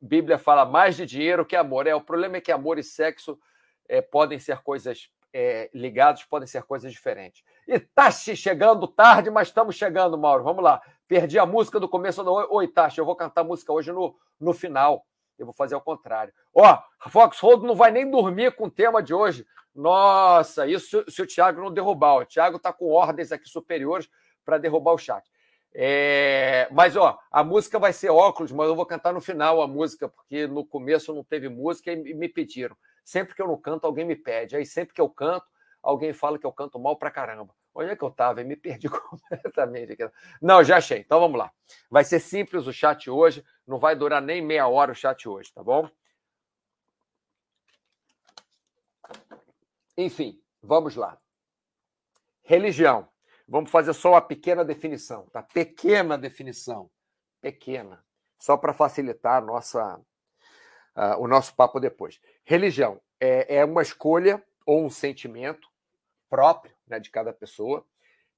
Bíblia 0.00 0.38
fala 0.38 0.64
mais 0.64 0.96
de 0.96 1.04
dinheiro 1.06 1.44
que 1.44 1.56
amor. 1.56 1.86
É, 1.86 1.94
o 1.94 2.00
problema 2.00 2.36
é 2.36 2.40
que 2.40 2.52
amor 2.52 2.78
e 2.78 2.84
sexo 2.84 3.38
é, 3.88 4.00
podem 4.00 4.38
ser 4.38 4.58
coisas 4.58 5.10
é, 5.32 5.68
ligadas, 5.74 6.22
podem 6.22 6.46
ser 6.46 6.62
coisas 6.62 6.92
diferentes. 6.92 7.42
E 7.66 7.80
tá 7.80 8.10
chegando 8.12 8.86
tarde, 8.86 9.30
mas 9.30 9.48
estamos 9.48 9.74
chegando, 9.74 10.16
Mauro. 10.16 10.44
Vamos 10.44 10.62
lá. 10.62 10.80
Perdi 11.06 11.38
a 11.38 11.44
música 11.44 11.78
do 11.78 11.88
começo 11.88 12.24
do 12.24 12.32
Oi, 12.32 12.72
eu 12.96 13.04
vou 13.04 13.14
cantar 13.14 13.44
música 13.44 13.72
hoje 13.72 13.92
no, 13.92 14.16
no 14.40 14.54
final. 14.54 15.06
Eu 15.38 15.46
vou 15.46 15.54
fazer 15.54 15.74
ao 15.74 15.80
contrário. 15.80 16.32
Ó, 16.54 16.78
Fox 17.08 17.38
Hold 17.40 17.64
não 17.64 17.74
vai 17.74 17.90
nem 17.90 18.10
dormir 18.10 18.54
com 18.54 18.66
o 18.66 18.70
tema 18.70 19.02
de 19.02 19.12
hoje. 19.12 19.46
Nossa, 19.74 20.66
isso 20.66 21.04
se 21.08 21.20
o 21.20 21.26
Thiago 21.26 21.60
não 21.60 21.72
derrubar. 21.72 22.18
O 22.18 22.24
Thiago 22.24 22.56
está 22.56 22.72
com 22.72 22.90
ordens 22.90 23.32
aqui 23.32 23.48
superiores 23.48 24.08
para 24.44 24.56
derrubar 24.56 24.92
o 24.92 24.98
chat. 24.98 25.28
É... 25.74 26.68
Mas, 26.70 26.96
ó, 26.96 27.18
a 27.30 27.42
música 27.42 27.78
vai 27.78 27.92
ser 27.92 28.10
óculos, 28.10 28.52
mas 28.52 28.68
eu 28.68 28.76
vou 28.76 28.86
cantar 28.86 29.12
no 29.12 29.20
final 29.20 29.60
a 29.60 29.66
música, 29.66 30.08
porque 30.08 30.46
no 30.46 30.64
começo 30.64 31.12
não 31.12 31.24
teve 31.24 31.48
música 31.48 31.92
e 31.92 32.14
me 32.14 32.28
pediram. 32.28 32.76
Sempre 33.04 33.34
que 33.34 33.42
eu 33.42 33.48
não 33.48 33.60
canto, 33.60 33.86
alguém 33.86 34.04
me 34.04 34.16
pede. 34.16 34.56
Aí 34.56 34.64
sempre 34.64 34.94
que 34.94 35.00
eu 35.00 35.08
canto, 35.08 35.44
alguém 35.82 36.12
fala 36.12 36.38
que 36.38 36.46
eu 36.46 36.52
canto 36.52 36.78
mal 36.78 36.96
pra 36.96 37.10
caramba. 37.10 37.52
Onde 37.74 37.90
é 37.90 37.96
que 37.96 38.04
eu 38.04 38.08
estava? 38.08 38.44
Me 38.44 38.54
perdi 38.54 38.88
completamente. 38.88 39.96
Não, 40.40 40.62
já 40.62 40.76
achei. 40.76 41.00
Então 41.00 41.18
vamos 41.18 41.38
lá. 41.38 41.52
Vai 41.90 42.04
ser 42.04 42.20
simples 42.20 42.66
o 42.66 42.72
chat 42.72 43.10
hoje. 43.10 43.44
Não 43.66 43.78
vai 43.78 43.96
durar 43.96 44.22
nem 44.22 44.40
meia 44.40 44.68
hora 44.68 44.92
o 44.92 44.94
chat 44.94 45.28
hoje, 45.28 45.52
tá 45.52 45.62
bom? 45.62 45.90
Enfim, 49.96 50.40
vamos 50.62 50.94
lá. 50.94 51.18
Religião. 52.42 53.08
Vamos 53.46 53.70
fazer 53.70 53.92
só 53.92 54.12
uma 54.12 54.22
pequena 54.22 54.64
definição, 54.64 55.26
tá? 55.26 55.42
Pequena 55.42 56.16
definição. 56.16 56.90
Pequena. 57.40 58.04
Só 58.38 58.56
para 58.56 58.72
facilitar 58.72 59.44
nossa, 59.44 59.96
uh, 59.98 61.18
o 61.18 61.28
nosso 61.28 61.54
papo 61.54 61.78
depois. 61.78 62.20
Religião 62.44 63.00
é, 63.20 63.56
é 63.56 63.64
uma 63.64 63.82
escolha 63.82 64.42
ou 64.66 64.84
um 64.84 64.90
sentimento 64.90 65.68
próprio 66.34 66.74
né, 66.88 66.98
de 66.98 67.10
cada 67.10 67.32
pessoa, 67.32 67.86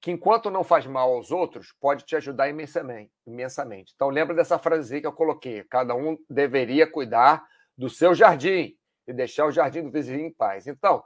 que 0.02 0.10
enquanto 0.10 0.50
não 0.50 0.62
faz 0.62 0.84
mal 0.84 1.14
aos 1.14 1.30
outros, 1.30 1.72
pode 1.80 2.04
te 2.04 2.14
ajudar 2.14 2.46
imensamente. 2.46 3.10
imensamente. 3.26 3.94
Então 3.96 4.10
lembra 4.10 4.34
dessa 4.34 4.58
frase 4.58 5.00
que 5.00 5.06
eu 5.06 5.12
coloquei: 5.14 5.64
cada 5.64 5.94
um 5.94 6.18
deveria 6.28 6.86
cuidar 6.86 7.48
do 7.74 7.88
seu 7.88 8.14
jardim 8.14 8.76
e 9.08 9.14
deixar 9.14 9.46
o 9.46 9.50
jardim 9.50 9.82
do 9.82 9.90
vizinho 9.90 10.26
em 10.26 10.30
paz. 10.30 10.66
Então, 10.66 11.02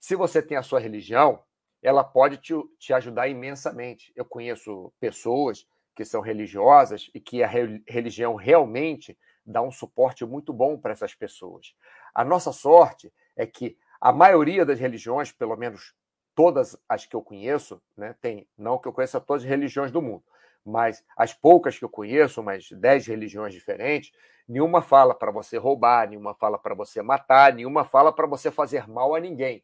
se 0.00 0.16
você 0.16 0.40
tem 0.40 0.56
a 0.56 0.62
sua 0.62 0.80
religião, 0.80 1.42
ela 1.82 2.02
pode 2.02 2.38
te, 2.38 2.54
te 2.78 2.94
ajudar 2.94 3.28
imensamente. 3.28 4.10
Eu 4.16 4.24
conheço 4.24 4.90
pessoas 4.98 5.66
que 5.94 6.06
são 6.06 6.22
religiosas 6.22 7.10
e 7.12 7.20
que 7.20 7.42
a 7.42 7.50
religião 7.86 8.34
realmente 8.34 9.18
dá 9.44 9.60
um 9.60 9.70
suporte 9.70 10.24
muito 10.24 10.54
bom 10.54 10.78
para 10.78 10.92
essas 10.92 11.14
pessoas. 11.14 11.74
A 12.14 12.24
nossa 12.24 12.50
sorte 12.50 13.12
é 13.36 13.46
que 13.46 13.76
a 14.00 14.10
maioria 14.10 14.64
das 14.64 14.80
religiões, 14.80 15.30
pelo 15.30 15.54
menos 15.54 15.92
todas 16.34 16.76
as 16.88 17.06
que 17.06 17.14
eu 17.14 17.22
conheço, 17.22 17.80
né, 17.96 18.14
tem, 18.20 18.48
não 18.56 18.78
que 18.78 18.88
eu 18.88 18.92
conheça 18.92 19.20
todas 19.20 19.42
as 19.42 19.48
religiões 19.48 19.90
do 19.90 20.02
mundo, 20.02 20.24
mas 20.64 21.04
as 21.16 21.32
poucas 21.32 21.78
que 21.78 21.84
eu 21.84 21.88
conheço, 21.88 22.40
umas 22.40 22.70
dez 22.72 23.06
religiões 23.06 23.52
diferentes, 23.52 24.12
nenhuma 24.48 24.82
fala 24.82 25.14
para 25.14 25.30
você 25.30 25.56
roubar, 25.56 26.08
nenhuma 26.08 26.34
fala 26.34 26.58
para 26.58 26.74
você 26.74 27.02
matar, 27.02 27.52
nenhuma 27.52 27.84
fala 27.84 28.12
para 28.12 28.26
você 28.26 28.50
fazer 28.50 28.88
mal 28.88 29.14
a 29.14 29.20
ninguém. 29.20 29.62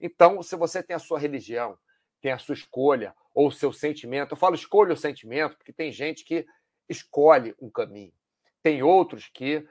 Então, 0.00 0.42
se 0.42 0.56
você 0.56 0.82
tem 0.82 0.94
a 0.94 0.98
sua 0.98 1.18
religião, 1.18 1.78
tem 2.20 2.32
a 2.32 2.38
sua 2.38 2.54
escolha 2.54 3.14
ou 3.34 3.48
o 3.48 3.52
seu 3.52 3.72
sentimento, 3.72 4.32
eu 4.32 4.36
falo 4.36 4.54
escolha 4.54 4.92
o 4.92 4.96
sentimento 4.96 5.56
porque 5.56 5.72
tem 5.72 5.92
gente 5.92 6.24
que 6.24 6.46
escolhe 6.88 7.54
um 7.60 7.70
caminho, 7.70 8.12
tem 8.62 8.82
outros 8.82 9.28
que 9.32 9.66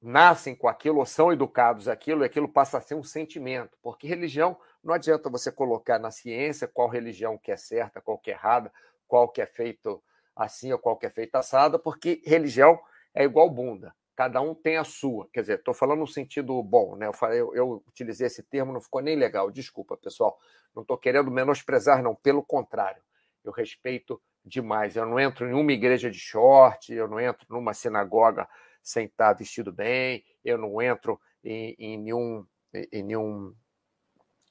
nascem 0.00 0.54
com 0.54 0.68
aquilo 0.68 0.98
ou 0.98 1.06
são 1.06 1.32
educados 1.32 1.88
aquilo 1.88 2.22
e 2.22 2.26
aquilo 2.26 2.48
passa 2.48 2.78
a 2.78 2.80
ser 2.80 2.94
um 2.94 3.02
sentimento, 3.02 3.76
porque 3.82 4.06
religião 4.06 4.56
não 4.82 4.94
adianta 4.94 5.28
você 5.28 5.50
colocar 5.50 5.98
na 5.98 6.10
ciência 6.10 6.68
qual 6.68 6.88
religião 6.88 7.36
que 7.36 7.50
é 7.50 7.56
certa, 7.56 8.00
qual 8.00 8.18
que 8.18 8.30
é 8.30 8.34
errada, 8.34 8.72
qual 9.06 9.28
que 9.28 9.40
é 9.40 9.46
feito 9.46 10.02
assim 10.34 10.72
ou 10.72 10.78
qual 10.78 10.96
que 10.96 11.06
é 11.06 11.10
feito 11.10 11.34
assada, 11.34 11.78
porque 11.78 12.22
religião 12.24 12.78
é 13.14 13.24
igual 13.24 13.50
bunda. 13.50 13.94
Cada 14.14 14.40
um 14.40 14.54
tem 14.54 14.76
a 14.76 14.84
sua. 14.84 15.28
Quer 15.32 15.42
dizer, 15.42 15.58
estou 15.58 15.72
falando 15.72 16.00
no 16.00 16.06
sentido 16.06 16.60
bom, 16.62 16.96
né? 16.96 17.06
Eu, 17.06 17.12
falei, 17.12 17.40
eu, 17.40 17.54
eu, 17.54 17.84
utilizei 17.86 18.26
esse 18.26 18.42
termo, 18.42 18.72
não 18.72 18.80
ficou 18.80 19.00
nem 19.00 19.14
legal. 19.14 19.48
Desculpa, 19.48 19.96
pessoal. 19.96 20.36
Não 20.74 20.82
estou 20.82 20.98
querendo 20.98 21.30
menosprezar, 21.30 22.02
não. 22.02 22.16
Pelo 22.16 22.42
contrário, 22.42 23.00
eu 23.44 23.52
respeito 23.52 24.20
demais. 24.44 24.96
Eu 24.96 25.06
não 25.06 25.20
entro 25.20 25.48
em 25.48 25.52
uma 25.52 25.72
igreja 25.72 26.10
de 26.10 26.18
short, 26.18 26.92
eu 26.92 27.06
não 27.06 27.20
entro 27.20 27.46
numa 27.48 27.72
sinagoga 27.72 28.48
sem 28.82 29.06
estar 29.06 29.32
vestido 29.34 29.72
bem, 29.72 30.24
eu 30.44 30.58
não 30.58 30.82
entro 30.82 31.20
em, 31.44 31.76
em 31.78 31.96
nenhum, 31.96 32.44
em 32.92 33.02
nenhum 33.02 33.54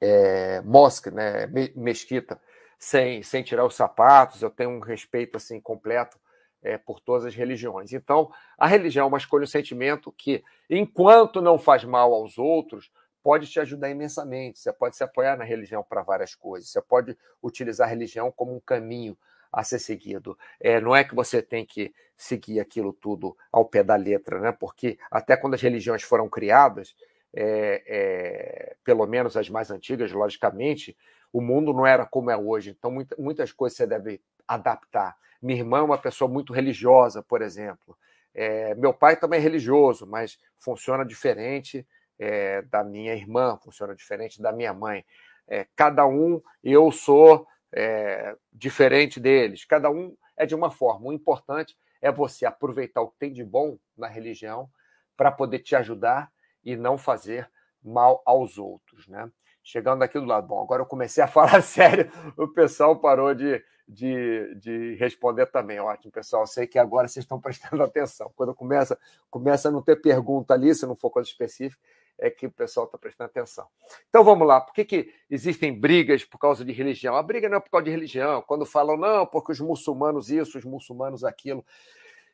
é, 0.01 0.61
mosque, 0.61 1.11
né? 1.11 1.47
mesquita, 1.75 2.39
sem, 2.77 3.21
sem 3.23 3.43
tirar 3.43 3.65
os 3.65 3.75
sapatos. 3.75 4.41
Eu 4.41 4.49
tenho 4.49 4.69
um 4.69 4.79
respeito 4.79 5.37
assim 5.37 5.59
completo 5.59 6.17
é, 6.61 6.77
por 6.77 6.99
todas 6.99 7.25
as 7.25 7.35
religiões. 7.35 7.93
Então, 7.93 8.31
a 8.57 8.67
religião 8.67 9.05
é 9.05 9.07
uma 9.07 9.17
escolha, 9.17 9.43
um 9.43 9.47
sentimento 9.47 10.11
que, 10.11 10.43
enquanto 10.69 11.41
não 11.41 11.57
faz 11.57 11.83
mal 11.83 12.13
aos 12.13 12.37
outros, 12.37 12.91
pode 13.23 13.47
te 13.47 13.59
ajudar 13.59 13.89
imensamente. 13.89 14.59
Você 14.59 14.71
pode 14.71 14.95
se 14.95 15.03
apoiar 15.03 15.37
na 15.37 15.43
religião 15.43 15.83
para 15.83 16.01
várias 16.01 16.33
coisas. 16.33 16.69
Você 16.69 16.81
pode 16.81 17.17
utilizar 17.43 17.87
a 17.87 17.89
religião 17.89 18.31
como 18.31 18.55
um 18.55 18.59
caminho 18.59 19.17
a 19.51 19.63
ser 19.63 19.79
seguido. 19.79 20.37
É, 20.59 20.79
não 20.79 20.95
é 20.95 21.03
que 21.03 21.15
você 21.15 21.41
tem 21.41 21.65
que 21.65 21.93
seguir 22.15 22.59
aquilo 22.59 22.93
tudo 22.93 23.35
ao 23.51 23.65
pé 23.65 23.83
da 23.83 23.95
letra, 23.95 24.39
né? 24.39 24.51
Porque 24.51 24.97
até 25.09 25.37
quando 25.37 25.53
as 25.53 25.61
religiões 25.61 26.03
foram 26.03 26.27
criadas, 26.27 26.95
é, 27.39 27.83
é, 27.85 28.75
pelo 28.83 29.05
menos 29.05 29.37
as 29.37 29.47
mais 29.47 29.69
antigas, 29.69 30.11
logicamente, 30.11 30.97
o 31.31 31.39
mundo 31.39 31.71
não 31.71 31.85
era 31.85 32.03
como 32.03 32.31
é 32.31 32.37
hoje. 32.37 32.71
Então, 32.71 32.89
muita, 32.89 33.15
muitas 33.19 33.51
coisas 33.51 33.77
você 33.77 33.85
deve 33.85 34.19
adaptar. 34.47 35.15
Minha 35.39 35.59
irmã 35.59 35.79
é 35.79 35.83
uma 35.83 35.99
pessoa 35.99 36.27
muito 36.27 36.51
religiosa, 36.51 37.21
por 37.21 37.43
exemplo. 37.43 37.95
É, 38.33 38.73
meu 38.73 38.91
pai 38.91 39.17
também 39.17 39.39
é 39.39 39.43
religioso, 39.43 40.07
mas 40.07 40.39
funciona 40.57 41.05
diferente 41.05 41.87
é, 42.17 42.63
da 42.63 42.83
minha 42.83 43.13
irmã, 43.13 43.55
funciona 43.63 43.93
diferente 43.93 44.41
da 44.41 44.51
minha 44.51 44.73
mãe. 44.73 45.05
É, 45.47 45.67
cada 45.75 46.07
um, 46.07 46.41
eu 46.63 46.91
sou 46.91 47.47
é, 47.71 48.35
diferente 48.51 49.19
deles, 49.19 49.63
cada 49.63 49.91
um 49.91 50.17
é 50.35 50.47
de 50.47 50.55
uma 50.55 50.71
forma. 50.71 51.09
O 51.09 51.13
importante 51.13 51.77
é 52.01 52.11
você 52.11 52.47
aproveitar 52.47 53.01
o 53.01 53.09
que 53.09 53.19
tem 53.19 53.31
de 53.31 53.43
bom 53.43 53.77
na 53.95 54.07
religião 54.07 54.67
para 55.15 55.31
poder 55.31 55.59
te 55.59 55.75
ajudar 55.75 56.31
e 56.67 56.75
não 56.75 56.97
fazer 56.97 57.49
mal 57.81 58.21
aos 58.25 58.57
outros, 58.57 59.07
né? 59.07 59.31
Chegando 59.63 60.03
aqui 60.03 60.19
do 60.19 60.25
lado, 60.25 60.47
bom, 60.47 60.61
agora 60.61 60.81
eu 60.81 60.85
comecei 60.85 61.23
a 61.23 61.27
falar 61.27 61.61
sério, 61.61 62.11
o 62.37 62.45
pessoal 62.45 62.99
parou 62.99 63.33
de, 63.33 63.63
de, 63.87 64.53
de 64.55 64.95
responder 64.95 65.45
também. 65.45 65.79
Ótimo, 65.79 66.11
pessoal. 66.11 66.45
sei 66.45 66.67
que 66.67 66.77
agora 66.77 67.07
vocês 67.07 67.23
estão 67.23 67.39
prestando 67.39 67.81
atenção. 67.83 68.33
Quando 68.35 68.53
começa, 68.53 68.99
começa 69.29 69.69
a 69.69 69.71
não 69.71 69.81
ter 69.81 69.95
pergunta 70.01 70.53
ali, 70.53 70.75
se 70.75 70.85
não 70.85 70.93
for 70.93 71.09
coisa 71.09 71.29
específica, 71.29 71.81
é 72.19 72.29
que 72.29 72.47
o 72.47 72.51
pessoal 72.51 72.85
está 72.85 72.97
prestando 72.97 73.29
atenção. 73.29 73.65
Então 74.09 74.21
vamos 74.21 74.45
lá. 74.45 74.59
Por 74.59 74.73
que, 74.73 74.83
que 74.83 75.13
existem 75.29 75.73
brigas 75.73 76.25
por 76.25 76.37
causa 76.37 76.65
de 76.65 76.73
religião? 76.73 77.15
A 77.15 77.23
briga 77.23 77.47
não 77.47 77.57
é 77.57 77.61
por 77.61 77.69
causa 77.69 77.85
de 77.85 77.91
religião. 77.91 78.41
Quando 78.41 78.65
falam, 78.65 78.97
não, 78.97 79.25
porque 79.25 79.53
os 79.53 79.61
muçulmanos 79.61 80.29
isso, 80.29 80.57
os 80.57 80.65
muçulmanos 80.65 81.23
aquilo. 81.23 81.65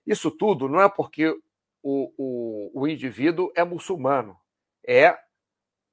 Isso 0.08 0.32
tudo 0.32 0.68
não 0.68 0.82
é 0.82 0.90
porque 0.90 1.38
o, 1.84 2.12
o, 2.18 2.82
o 2.82 2.88
indivíduo 2.88 3.52
é 3.56 3.63
muçulmano. 3.63 4.38
É, 4.88 5.18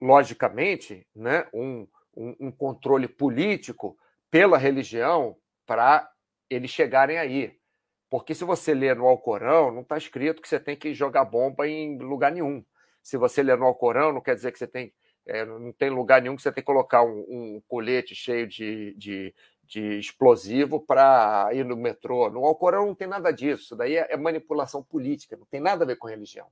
logicamente, 0.01 1.07
né, 1.15 1.47
um, 1.53 1.87
um, 2.17 2.37
um 2.41 2.53
controle 2.53 3.09
político 3.09 3.99
pela 4.31 4.57
religião 4.57 5.37
para 5.67 6.09
eles 6.49 6.71
chegarem 6.71 7.19
aí. 7.19 7.59
Porque 8.09 8.35
se 8.35 8.45
você 8.45 8.73
ler 8.73 8.97
no 8.97 9.07
Alcorão, 9.07 9.71
não 9.71 9.83
está 9.83 9.97
escrito 9.97 10.41
que 10.41 10.49
você 10.49 10.59
tem 10.59 10.77
que 10.77 10.95
jogar 10.95 11.25
bomba 11.25 11.69
em 11.69 11.99
lugar 11.99 12.33
nenhum. 12.33 12.65
Se 13.03 13.17
você 13.17 13.43
ler 13.43 13.57
no 13.57 13.67
Alcorão, 13.67 14.13
não 14.13 14.21
quer 14.21 14.35
dizer 14.35 14.53
que 14.53 14.59
você 14.59 14.67
tem. 14.67 14.93
É, 15.27 15.45
não 15.45 15.73
tem 15.73 15.91
lugar 15.91 16.21
nenhum 16.21 16.35
que 16.35 16.43
você 16.43 16.51
tem 16.51 16.63
que 16.63 16.67
colocar 16.67 17.05
um, 17.05 17.21
um 17.29 17.63
colete 17.69 18.15
cheio 18.15 18.49
de, 18.49 18.95
de, 18.97 19.35
de 19.71 20.01
explosivo 20.01 20.81
para 20.81 21.49
ir 21.53 21.65
no 21.65 21.77
metrô. 21.77 22.29
No 22.29 22.45
Alcorão 22.45 22.87
não 22.87 22.95
tem 22.95 23.07
nada 23.07 23.31
disso. 23.33 23.63
Isso 23.63 23.77
daí 23.77 23.97
é, 23.97 24.09
é 24.11 24.17
manipulação 24.17 24.83
política, 24.83 25.37
não 25.37 25.47
tem 25.47 25.61
nada 25.61 25.85
a 25.85 25.87
ver 25.87 25.97
com 25.97 26.09
religião. 26.09 26.49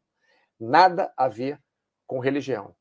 Nada 0.58 1.12
a 1.16 1.26
ver 1.26 1.60
com 2.06 2.20
religião. 2.20 2.76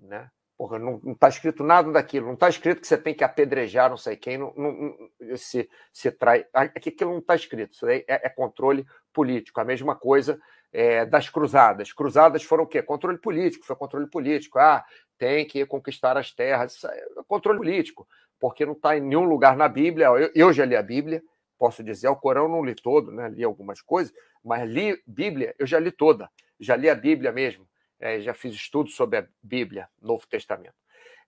Né? 0.00 0.30
Porra, 0.56 0.78
não 0.78 1.00
está 1.12 1.28
escrito 1.28 1.62
nada 1.62 1.92
daquilo, 1.92 2.26
não 2.26 2.34
está 2.34 2.48
escrito 2.48 2.80
que 2.80 2.86
você 2.86 2.96
tem 2.96 3.12
que 3.12 3.24
apedrejar 3.24 3.90
não 3.90 3.96
sei 3.96 4.16
quem, 4.16 4.38
não, 4.38 4.54
não, 4.56 4.96
se, 5.36 5.68
se 5.92 6.10
trai. 6.10 6.46
Aquilo 6.54 7.10
não 7.10 7.18
está 7.18 7.34
escrito, 7.34 7.74
isso 7.74 7.86
aí 7.86 8.04
é, 8.08 8.26
é, 8.26 8.28
controle 8.30 8.86
político. 9.12 9.60
A 9.60 9.64
mesma 9.64 9.94
coisa 9.94 10.40
é, 10.72 11.04
das 11.04 11.28
cruzadas. 11.28 11.92
Cruzadas 11.92 12.42
foram 12.42 12.64
o 12.64 12.66
quê? 12.66 12.82
Controle 12.82 13.18
político, 13.18 13.66
foi 13.66 13.76
controle 13.76 14.06
político. 14.06 14.58
Ah, 14.58 14.82
tem 15.18 15.46
que 15.46 15.66
conquistar 15.66 16.16
as 16.16 16.32
terras, 16.32 16.82
é 16.84 17.04
controle 17.28 17.58
político, 17.58 18.08
porque 18.40 18.66
não 18.66 18.72
está 18.72 18.96
em 18.96 19.00
nenhum 19.00 19.24
lugar 19.24 19.56
na 19.56 19.68
Bíblia. 19.68 20.06
Eu, 20.06 20.30
eu 20.34 20.52
já 20.52 20.64
li 20.64 20.76
a 20.76 20.82
Bíblia, 20.82 21.22
posso 21.58 21.82
dizer, 21.82 22.08
o 22.08 22.16
Corão 22.16 22.48
não 22.48 22.64
li 22.64 22.74
todo, 22.74 23.10
né? 23.10 23.28
li 23.28 23.44
algumas 23.44 23.80
coisas, 23.80 24.12
mas 24.44 24.68
li 24.68 25.00
Bíblia, 25.06 25.54
eu 25.58 25.66
já 25.66 25.78
li 25.78 25.90
toda, 25.90 26.30
já 26.60 26.76
li 26.76 26.88
a 26.90 26.94
Bíblia 26.94 27.32
mesmo 27.32 27.66
é, 28.04 28.20
já 28.20 28.34
fiz 28.34 28.54
estudos 28.54 28.94
sobre 28.94 29.18
a 29.18 29.26
Bíblia, 29.42 29.88
Novo 30.00 30.26
Testamento. 30.26 30.74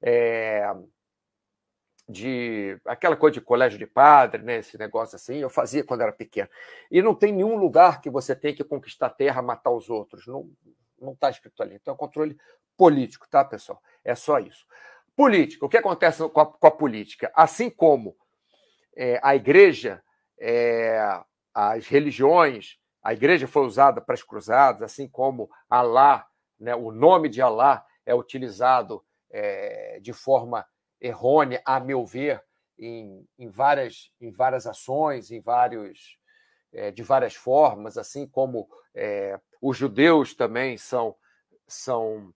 É, 0.02 0.62
de 2.06 2.78
aquela 2.84 3.16
coisa 3.16 3.34
de 3.34 3.40
colégio 3.40 3.78
de 3.78 3.86
padre, 3.86 4.42
né, 4.42 4.58
esse 4.58 4.78
negócio 4.78 5.16
assim, 5.16 5.38
eu 5.38 5.48
fazia 5.48 5.82
quando 5.82 6.02
era 6.02 6.12
pequeno. 6.12 6.48
E 6.90 7.00
não 7.00 7.14
tem 7.14 7.32
nenhum 7.32 7.56
lugar 7.56 8.02
que 8.02 8.10
você 8.10 8.36
tem 8.36 8.54
que 8.54 8.62
conquistar 8.62 9.08
terra, 9.10 9.40
matar 9.40 9.70
os 9.70 9.88
outros. 9.88 10.26
Não 10.26 10.50
não 10.98 11.12
está 11.12 11.28
escrito 11.28 11.62
ali. 11.62 11.74
Então 11.74 11.94
é 11.94 11.96
controle 11.96 12.38
político, 12.74 13.28
tá, 13.28 13.44
pessoal? 13.44 13.82
É 14.02 14.14
só 14.14 14.38
isso. 14.38 14.66
Política. 15.16 15.64
O 15.64 15.68
que 15.68 15.78
acontece 15.78 16.28
com 16.28 16.40
a, 16.40 16.46
com 16.46 16.66
a 16.66 16.70
política? 16.70 17.32
Assim 17.34 17.70
como 17.70 18.16
é, 18.94 19.18
a 19.22 19.34
igreja, 19.34 20.02
é, 20.38 21.00
as 21.54 21.86
religiões, 21.88 22.78
a 23.02 23.12
igreja 23.12 23.48
foi 23.48 23.64
usada 23.64 24.00
para 24.00 24.14
as 24.14 24.22
cruzadas, 24.22 24.82
assim 24.82 25.08
como 25.08 25.50
Alá 25.68 26.26
né, 26.58 26.74
o 26.74 26.90
nome 26.90 27.28
de 27.28 27.40
Alá 27.40 27.84
é 28.04 28.14
utilizado 28.14 29.04
é, 29.30 29.98
de 30.00 30.12
forma 30.12 30.66
errônea, 31.00 31.62
a 31.64 31.78
meu 31.78 32.04
ver, 32.04 32.42
em, 32.78 33.26
em, 33.38 33.48
várias, 33.48 34.10
em 34.20 34.30
várias 34.30 34.66
ações, 34.66 35.30
em 35.30 35.40
vários, 35.40 36.18
é, 36.72 36.90
de 36.90 37.02
várias 37.02 37.34
formas, 37.34 37.98
assim 37.98 38.26
como 38.26 38.68
é, 38.94 39.38
os 39.60 39.76
judeus 39.76 40.34
também 40.34 40.76
são, 40.76 41.14
são, 41.66 42.32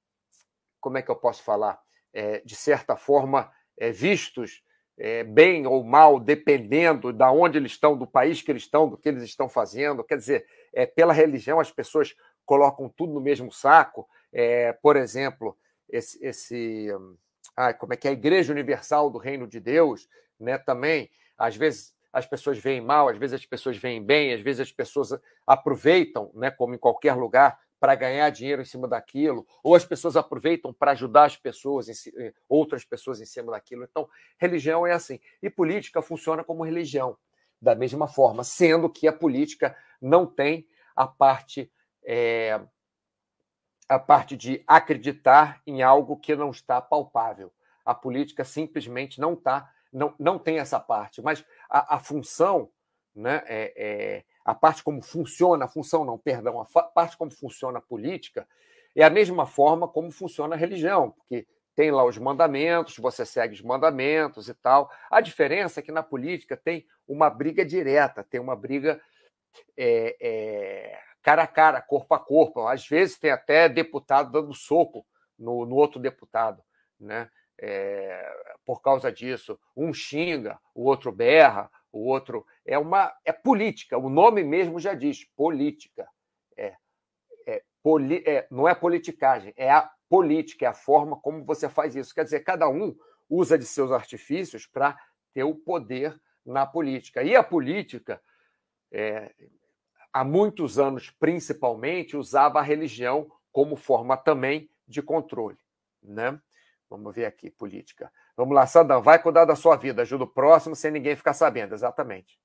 como 0.81 0.99
é 0.99 1.03
que 1.03 1.11
eu 1.11 1.17
posso 1.17 1.43
falar, 1.43 1.81
é, 2.13 2.41
de 2.45 2.55
certa 2.55 2.97
forma 2.97 3.51
é, 3.79 3.91
vistos 3.91 4.63
é, 4.99 5.25
bem 5.25 5.67
ou 5.67 5.83
mal, 5.83 6.21
dependendo 6.21 7.13
da 7.13 7.33
onde 7.33 7.57
eles 7.57 7.73
estão, 7.73 7.97
do 7.97 8.07
país 8.07 8.43
que 8.43 8.51
eles 8.51 8.63
estão, 8.63 8.89
do 8.89 8.99
que 8.99 9.09
eles 9.09 9.23
estão 9.23 9.49
fazendo. 9.49 10.05
Quer 10.05 10.17
dizer, 10.17 10.47
é, 10.75 10.85
pela 10.85 11.13
religião 11.13 11.59
as 11.59 11.73
pessoas 11.73 12.15
colocam 12.45 12.89
tudo 12.89 13.15
no 13.15 13.21
mesmo 13.21 13.51
saco. 13.51 14.07
É, 14.33 14.73
por 14.75 14.97
exemplo, 14.97 15.57
esse, 15.89 16.25
esse 16.25 16.89
ah, 17.57 17.73
como 17.73 17.93
é 17.95 17.97
que 17.97 18.07
é 18.07 18.11
a 18.11 18.15
Igreja 18.15 18.53
Universal 18.53 19.11
do 19.11 19.19
Reino 19.19 19.47
de 19.47 19.61
Deus, 19.61 20.09
né? 20.39 20.59
Também, 20.59 21.11
às 21.37 21.57
vezes 21.57 21.95
as 22.13 22.27
pessoas 22.27 22.59
veem 22.59 22.81
mal, 22.81 23.09
às 23.09 23.17
vezes 23.17 23.35
as 23.35 23.47
pessoas 23.47 23.77
veem 23.77 24.05
bem, 24.05 24.33
às 24.33 24.41
vezes 24.41 24.61
as 24.61 24.73
pessoas 24.73 25.11
aproveitam, 25.47 26.31
né? 26.35 26.51
Como 26.51 26.75
em 26.75 26.79
qualquer 26.79 27.15
lugar, 27.15 27.59
para 27.81 27.95
ganhar 27.95 28.29
dinheiro 28.31 28.61
em 28.61 28.67
cima 28.67 28.87
daquilo, 28.87 29.47
ou 29.65 29.75
as 29.75 29.85
pessoas 29.85 30.15
aproveitam 30.15 30.73
para 30.73 30.93
ajudar 30.93 31.25
as 31.25 31.37
pessoas, 31.37 31.89
eh, 31.89 32.35
outras 32.47 32.85
pessoas 32.85 33.21
em 33.21 33.25
cima 33.25 33.53
daquilo. 33.53 33.85
Então, 33.85 34.07
religião 34.39 34.87
é 34.87 34.93
assim. 34.93 35.19
E 35.43 35.49
política 35.49 36.03
funciona 36.03 36.45
como 36.45 36.63
religião, 36.63 37.17
da 37.61 37.75
mesma 37.75 38.07
forma, 38.07 38.45
sendo 38.45 38.91
que 38.91 39.09
a 39.09 39.13
política 39.13 39.75
não 40.01 40.27
tem 40.27 40.69
a 40.95 41.07
parte 41.07 41.73
é, 42.05 42.61
a 43.89 43.99
parte 43.99 44.37
de 44.37 44.63
acreditar 44.69 45.61
em 45.67 45.83
algo 45.83 46.17
que 46.17 46.37
não 46.37 46.51
está 46.51 46.81
palpável. 46.81 47.53
A 47.85 47.93
política 47.93 48.45
simplesmente 48.45 49.21
não 49.21 49.33
está, 49.33 49.69
não, 49.93 50.15
não 50.17 50.39
tem 50.39 50.61
essa 50.61 50.79
parte. 50.79 51.21
Mas 51.21 51.45
a, 51.69 51.97
a 51.97 51.99
função, 51.99 52.71
né, 53.13 53.43
é, 53.47 53.75
é, 53.77 54.25
a 54.45 54.55
parte 54.55 54.83
como 54.83 55.03
funciona, 55.03 55.65
a 55.65 55.69
função 55.69 56.05
não, 56.05 56.19
perdão, 56.19 56.61
a 56.61 56.83
parte 56.83 57.17
como 57.17 57.31
funciona 57.31 57.79
a 57.79 57.83
política 57.83 58.47
é 58.97 59.05
a 59.05 59.11
mesma 59.11 59.47
forma 59.47 59.87
como 59.87 60.11
funciona 60.11 60.55
a 60.55 60.59
religião, 60.59 61.11
porque 61.11 61.47
tem 61.75 61.91
lá 61.91 62.05
os 62.05 62.19
mandamentos, 62.19 62.97
você 62.99 63.25
segue 63.25 63.55
os 63.55 63.63
mandamentos 63.63 64.49
e 64.49 64.55
tal. 64.55 64.91
A 65.11 65.21
diferença 65.21 65.81
é 65.81 65.83
que 65.83 65.93
na 65.93 66.03
política 66.03 66.57
tem 66.57 66.87
uma 67.07 67.31
briga 67.31 67.65
direta, 67.65 68.25
tem 68.25 68.41
uma 68.41 68.57
briga 68.57 69.01
é, 69.77 70.17
é, 70.21 70.99
cara 71.23 71.45
a 71.45 71.47
cara, 71.47 71.81
corpo 71.81 72.15
a 72.15 72.19
corpo. 72.19 72.67
Às 72.67 72.87
vezes 72.87 73.19
tem 73.19 73.31
até 73.31 73.69
deputado 73.69 74.31
dando 74.31 74.53
soco 74.55 75.07
no, 75.39 75.65
no 75.65 75.77
outro 75.77 76.01
deputado, 76.01 76.63
né? 76.99 77.31
É, 77.63 78.33
por 78.65 78.81
causa 78.81 79.13
disso, 79.13 79.59
um 79.77 79.93
xinga, 79.93 80.59
o 80.75 80.85
outro 80.85 81.13
berra, 81.13 81.71
o 81.93 82.07
outro 82.07 82.47
é 82.65 82.79
uma 82.79 83.13
é 83.25 83.33
política. 83.33 83.99
O 83.99 84.09
nome 84.09 84.45
mesmo 84.45 84.79
já 84.79 84.95
diz 84.95 85.25
política. 85.37 86.09
É, 86.57 86.75
é, 87.47 87.63
poli, 87.83 88.23
é 88.27 88.47
não 88.51 88.69
é 88.69 88.75
politicagem, 88.75 89.53
é 89.57 89.71
a 89.71 89.91
política, 90.09 90.67
é 90.67 90.69
a 90.69 90.75
forma 90.75 91.17
como 91.21 91.45
você 91.45 91.69
faz 91.69 91.95
isso. 91.97 92.15
Quer 92.15 92.25
dizer, 92.25 92.41
cada 92.41 92.69
um 92.69 92.97
usa 93.29 93.57
de 93.57 93.65
seus 93.65 93.93
artifícios 93.93 94.67
para 94.67 94.99
ter 95.33 95.45
o 95.45 95.55
poder 95.55 96.21
na 96.45 96.67
política. 96.67 97.23
E 97.23 97.37
a 97.37 97.43
política, 97.43 98.21
é, 98.91 99.33
há 100.13 100.25
muitos 100.25 100.79
anos, 100.79 101.11
principalmente, 101.11 102.17
usava 102.17 102.59
a 102.59 102.63
religião 102.63 103.31
como 103.53 103.77
forma 103.77 104.17
também 104.17 104.69
de 104.87 105.01
controle. 105.01 105.59
Né? 106.03 106.41
Vamos 106.89 107.15
ver 107.15 107.27
aqui, 107.27 107.51
política. 107.51 108.13
Vamos 108.41 108.55
lá, 108.55 108.67
Sadam, 108.67 109.03
vai 109.03 109.23
cuidar 109.23 109.45
da 109.45 109.55
sua 109.55 109.77
vida, 109.77 110.01
ajuda 110.01 110.25
o 110.25 110.27
próximo 110.27 110.75
sem 110.75 110.91
ninguém 110.91 111.15
ficar 111.15 111.35
sabendo. 111.35 111.75
Exatamente. 111.75 112.41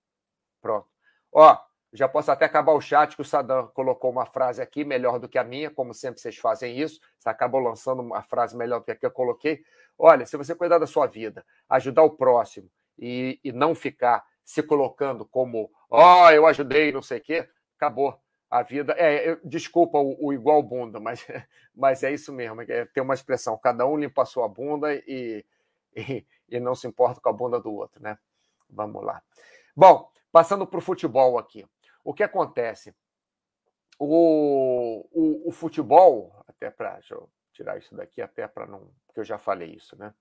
Pronto. 0.61 0.89
Ó, 1.31 1.57
já 1.93 2.05
posso 2.05 2.29
até 2.29 2.43
acabar 2.43 2.73
o 2.73 2.81
chat, 2.81 3.15
que 3.15 3.21
o 3.21 3.23
Sadam 3.23 3.67
colocou 3.67 4.11
uma 4.11 4.25
frase 4.25 4.61
aqui 4.61 4.83
melhor 4.83 5.19
do 5.19 5.29
que 5.29 5.37
a 5.37 5.43
minha, 5.45 5.71
como 5.71 5.93
sempre 5.93 6.19
vocês 6.19 6.35
fazem 6.35 6.77
isso. 6.77 6.99
Você 7.17 7.29
acabou 7.29 7.61
lançando 7.61 8.01
uma 8.01 8.21
frase 8.21 8.57
melhor 8.57 8.79
do 8.79 8.83
que 8.83 8.91
a 8.91 8.95
que 8.97 9.05
eu 9.05 9.11
coloquei. 9.11 9.63
Olha, 9.97 10.25
se 10.25 10.35
você 10.35 10.53
cuidar 10.53 10.79
da 10.79 10.85
sua 10.85 11.07
vida, 11.07 11.45
ajudar 11.69 12.03
o 12.03 12.09
próximo 12.09 12.69
e, 12.99 13.39
e 13.41 13.53
não 13.53 13.73
ficar 13.73 14.21
se 14.43 14.61
colocando 14.61 15.25
como, 15.25 15.71
ó, 15.89 16.25
oh, 16.25 16.29
eu 16.29 16.45
ajudei, 16.45 16.91
não 16.91 17.01
sei 17.01 17.19
o 17.19 17.23
quê, 17.23 17.47
acabou 17.77 18.19
a 18.49 18.61
vida. 18.63 18.93
É, 18.97 19.29
eu, 19.29 19.39
desculpa 19.45 19.97
o, 19.97 20.27
o, 20.27 20.33
igual 20.33 20.61
bunda, 20.61 20.99
mas, 20.99 21.25
mas 21.73 22.03
é 22.03 22.11
isso 22.11 22.33
mesmo. 22.33 22.63
É, 22.63 22.83
tem 22.83 23.01
uma 23.01 23.13
expressão: 23.13 23.57
cada 23.57 23.87
um 23.87 23.95
limpa 23.95 24.23
a 24.23 24.25
sua 24.25 24.49
bunda 24.49 24.93
e, 24.93 25.45
e, 26.49 26.59
não 26.59 26.75
se 26.75 26.87
importa 26.87 27.21
com 27.21 27.29
a 27.29 27.33
bunda 27.33 27.59
do 27.59 27.73
outro, 27.73 28.01
né? 28.01 28.17
Vamos 28.69 29.03
lá. 29.03 29.21
Bom, 29.75 30.11
passando 30.31 30.67
para 30.67 30.77
o 30.77 30.81
futebol 30.81 31.37
aqui. 31.37 31.65
O 32.03 32.13
que 32.13 32.23
acontece? 32.23 32.93
O, 33.97 35.07
o, 35.11 35.49
o 35.49 35.51
futebol, 35.51 36.43
até 36.47 36.69
para. 36.69 36.99
Tirar 37.53 37.77
isso 37.77 37.95
daqui, 37.95 38.21
até 38.21 38.47
para 38.47 38.65
não. 38.65 38.91
Porque 39.07 39.21
eu 39.21 39.25
já 39.25 39.37
falei 39.37 39.69
isso, 39.69 39.97
né? 39.97 40.13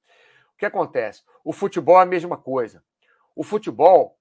O 0.55 0.57
que 0.57 0.67
acontece? 0.67 1.25
O 1.43 1.53
futebol 1.53 1.99
é 1.99 2.03
a 2.03 2.07
mesma 2.07 2.37
coisa. 2.37 2.83
O 3.35 3.43
futebol, 3.43 4.17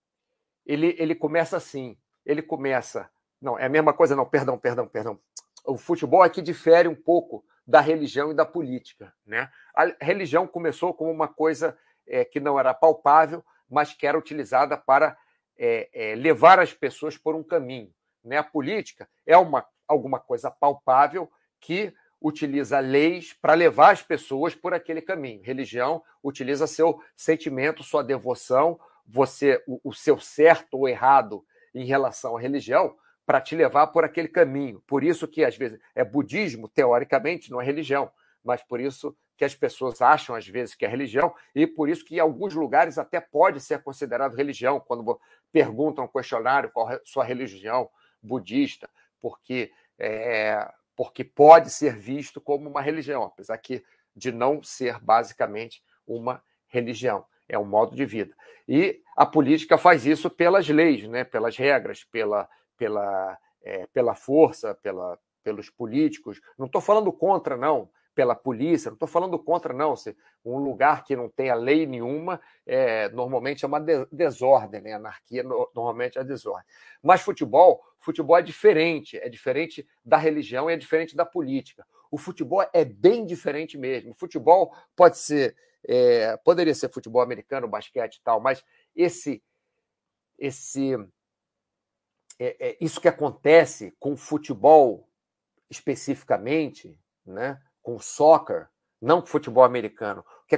ele, 0.65 0.95
ele 0.97 1.13
começa 1.13 1.55
assim. 1.55 1.95
Ele 2.25 2.41
começa 2.41 3.07
não, 3.43 3.59
é 3.59 3.65
a 3.65 3.69
mesma 3.69 3.93
coisa, 3.93 4.15
não, 4.15 4.25
perdão, 4.25 4.57
perdão, 4.57 4.87
perdão. 4.87 5.19
O 5.65 5.77
futebol 5.77 6.23
aqui 6.23 6.41
difere 6.41 6.87
um 6.87 6.95
pouco 6.95 7.45
da 7.65 7.79
religião 7.79 8.31
e 8.31 8.33
da 8.33 8.45
política. 8.45 9.13
Né? 9.25 9.49
A 9.75 9.93
religião 10.01 10.45
começou 10.45 10.93
como 10.93 11.11
uma 11.11 11.27
coisa 11.27 11.77
é, 12.07 12.25
que 12.25 12.39
não 12.39 12.59
era 12.59 12.73
palpável, 12.73 13.43
mas 13.69 13.93
que 13.93 14.05
era 14.05 14.17
utilizada 14.17 14.77
para 14.77 15.17
é, 15.57 15.89
é, 15.93 16.15
levar 16.15 16.59
as 16.59 16.73
pessoas 16.73 17.17
por 17.17 17.35
um 17.35 17.43
caminho. 17.43 17.93
Né? 18.23 18.37
A 18.37 18.43
política 18.43 19.09
é 19.25 19.37
uma, 19.37 19.65
alguma 19.87 20.19
coisa 20.19 20.51
palpável 20.51 21.31
que 21.59 21.93
utiliza 22.21 22.79
leis 22.79 23.33
para 23.33 23.53
levar 23.53 23.91
as 23.91 24.01
pessoas 24.01 24.55
por 24.55 24.73
aquele 24.73 25.01
caminho. 25.01 25.43
Religião 25.43 26.01
utiliza 26.23 26.67
seu 26.67 27.01
sentimento, 27.15 27.83
sua 27.83 28.03
devoção, 28.03 28.79
você 29.05 29.61
o, 29.67 29.79
o 29.83 29.93
seu 29.93 30.19
certo 30.19 30.77
ou 30.77 30.87
errado 30.87 31.45
em 31.75 31.85
relação 31.85 32.37
à 32.37 32.39
religião 32.39 32.95
para 33.25 33.41
te 33.41 33.55
levar 33.55 33.87
por 33.87 34.03
aquele 34.03 34.27
caminho. 34.27 34.81
Por 34.85 35.03
isso 35.03 35.27
que, 35.27 35.43
às 35.43 35.55
vezes, 35.57 35.79
é 35.95 36.03
budismo, 36.03 36.67
teoricamente, 36.67 37.51
não 37.51 37.61
é 37.61 37.65
religião, 37.65 38.11
mas 38.43 38.61
por 38.61 38.79
isso 38.79 39.15
que 39.35 39.45
as 39.45 39.55
pessoas 39.55 40.01
acham, 40.01 40.35
às 40.35 40.47
vezes, 40.47 40.75
que 40.75 40.85
é 40.85 40.87
religião, 40.87 41.33
e 41.55 41.65
por 41.65 41.89
isso 41.89 42.05
que, 42.05 42.15
em 42.15 42.19
alguns 42.19 42.53
lugares, 42.53 42.97
até 42.97 43.19
pode 43.19 43.59
ser 43.59 43.81
considerado 43.81 44.35
religião, 44.35 44.79
quando 44.79 45.19
perguntam 45.51 46.03
no 46.05 46.11
questionário 46.11 46.71
qual 46.71 46.91
é 46.91 46.95
a 46.95 47.01
sua 47.03 47.23
religião 47.23 47.89
budista, 48.21 48.89
porque, 49.21 49.71
é, 49.97 50.69
porque 50.95 51.23
pode 51.23 51.69
ser 51.69 51.95
visto 51.95 52.39
como 52.39 52.69
uma 52.69 52.81
religião, 52.81 53.23
apesar 53.23 53.57
que 53.57 53.83
de 54.15 54.31
não 54.31 54.61
ser 54.61 54.99
basicamente 54.99 55.83
uma 56.05 56.43
religião, 56.67 57.25
é 57.47 57.57
um 57.57 57.65
modo 57.65 57.95
de 57.95 58.05
vida. 58.05 58.35
E 58.67 59.01
a 59.15 59.25
política 59.25 59.77
faz 59.77 60.05
isso 60.05 60.29
pelas 60.29 60.67
leis, 60.67 61.07
né, 61.07 61.23
pelas 61.23 61.57
regras, 61.57 62.03
pela 62.03 62.47
pela, 62.83 63.37
é, 63.63 63.87
pela 63.93 64.13
força, 64.13 64.75
pela, 64.75 65.17
pelos 65.41 65.69
políticos. 65.69 66.41
Não 66.57 66.65
estou 66.65 66.81
falando 66.81 67.13
contra, 67.13 67.55
não, 67.55 67.89
pela 68.13 68.35
polícia. 68.35 68.89
Não 68.89 68.95
estou 68.95 69.07
falando 69.07 69.39
contra, 69.39 69.73
não. 69.73 69.95
Se 69.95 70.13
um 70.43 70.57
lugar 70.57 71.05
que 71.05 71.15
não 71.15 71.29
tenha 71.29 71.55
lei 71.55 71.85
nenhuma, 71.85 72.41
é, 72.65 73.07
normalmente 73.09 73.63
é 73.63 73.67
uma 73.69 73.79
desordem, 74.11 74.81
né? 74.81 74.91
Anarquia 74.91 75.43
normalmente 75.43 76.19
é 76.19 76.25
desordem. 76.25 76.65
Mas 77.01 77.21
futebol, 77.21 77.81
futebol 77.99 78.37
é 78.37 78.41
diferente, 78.41 79.17
é 79.17 79.29
diferente 79.29 79.87
da 80.03 80.17
religião 80.17 80.69
e 80.69 80.73
é 80.73 80.77
diferente 80.77 81.15
da 81.15 81.25
política. 81.25 81.87
O 82.11 82.17
futebol 82.17 82.65
é 82.73 82.83
bem 82.83 83.25
diferente 83.25 83.77
mesmo. 83.77 84.11
O 84.11 84.15
futebol 84.15 84.75
pode 84.93 85.17
ser, 85.17 85.55
é, 85.87 86.35
poderia 86.43 86.75
ser 86.75 86.91
futebol 86.91 87.21
americano, 87.21 87.65
basquete 87.65 88.17
e 88.17 88.21
tal, 88.21 88.41
mas 88.41 88.61
esse, 88.93 89.41
esse, 90.37 90.97
é, 92.43 92.55
é 92.59 92.77
isso 92.81 92.99
que 92.99 93.07
acontece 93.07 93.95
com 93.99 94.13
o 94.13 94.17
futebol 94.17 95.07
especificamente, 95.69 96.97
né? 97.25 97.61
com 97.81 97.95
o 97.95 97.99
soccer, 97.99 98.67
não 99.01 99.21
com 99.21 99.27
o 99.27 99.29
futebol 99.29 99.63
americano. 99.63 100.23
O 100.43 100.47
que 100.47 100.55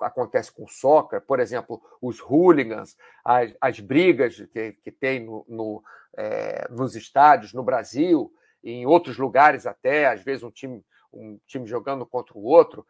acontece 0.00 0.52
com 0.52 0.64
o 0.64 0.68
soccer, 0.68 1.20
por 1.20 1.40
exemplo, 1.40 1.82
os 2.00 2.20
hooligans, 2.20 2.96
as, 3.24 3.54
as 3.60 3.80
brigas 3.80 4.40
que, 4.52 4.72
que 4.72 4.90
tem 4.90 5.24
no, 5.24 5.44
no 5.48 5.82
é, 6.16 6.66
nos 6.70 6.96
estádios, 6.96 7.52
no 7.52 7.62
Brasil, 7.62 8.32
em 8.64 8.86
outros 8.86 9.18
lugares 9.18 9.66
até, 9.66 10.06
às 10.06 10.22
vezes 10.22 10.42
um 10.42 10.50
time, 10.50 10.84
um 11.12 11.38
time 11.46 11.66
jogando 11.66 12.06
contra 12.06 12.36
o 12.36 12.44
outro, 12.44 12.86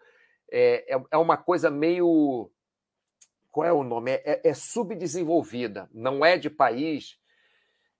é, 0.50 0.94
é, 0.94 1.02
é 1.10 1.16
uma 1.16 1.36
coisa 1.36 1.70
meio. 1.70 2.50
Qual 3.50 3.66
é 3.66 3.72
o 3.72 3.82
nome? 3.82 4.12
É, 4.12 4.40
é 4.44 4.54
subdesenvolvida, 4.54 5.88
não 5.92 6.24
é 6.24 6.36
de 6.36 6.50
país 6.50 7.18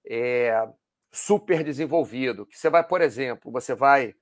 é, 0.08 0.68
super 1.10 1.64
desenvolvido. 1.64 2.46
Que 2.46 2.58
você 2.58 2.70
vai, 2.70 2.86
por 2.86 3.00
exemplo, 3.00 3.50
você 3.50 3.74
vai 3.74 4.14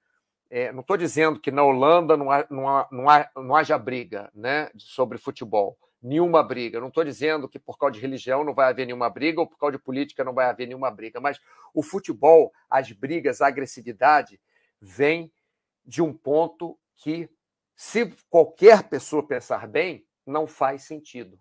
é, 0.57 0.71
não 0.71 0.83
estou 0.83 0.97
dizendo 0.97 1.41
que 1.41 1.51
na 1.51 1.65
Holanda 1.65 2.17
não, 2.17 2.31
há, 2.31 2.47
não, 2.49 2.69
há, 2.69 2.89
não, 2.93 3.09
há, 3.09 3.31
não 3.35 3.57
haja 3.57 3.77
briga 3.77 4.31
né, 4.33 4.71
sobre 4.77 5.19
futebol, 5.19 5.77
nenhuma 6.01 6.45
briga. 6.45 6.79
Não 6.79 6.87
estou 6.87 7.03
dizendo 7.03 7.49
que 7.49 7.59
por 7.59 7.77
causa 7.77 7.95
de 7.95 8.01
religião 8.01 8.45
não 8.45 8.55
vai 8.55 8.69
haver 8.69 8.87
nenhuma 8.87 9.11
briga 9.11 9.41
ou 9.41 9.49
por 9.49 9.59
causa 9.59 9.77
de 9.77 9.83
política 9.83 10.23
não 10.23 10.33
vai 10.33 10.47
haver 10.47 10.69
nenhuma 10.69 10.93
briga, 10.93 11.21
mas 11.21 11.41
o 11.75 11.83
futebol, 11.83 12.53
as 12.71 12.93
brigas, 12.93 13.41
a 13.41 13.49
agressividade, 13.49 14.41
vem 14.81 15.33
de 15.85 16.01
um 16.01 16.13
ponto 16.13 16.79
que, 16.95 17.29
se 17.75 18.15
qualquer 18.31 18.85
pessoa 18.85 19.27
pensar 19.27 19.67
bem, 19.67 20.07
não 20.25 20.47
faz 20.47 20.85
sentido. 20.85 21.37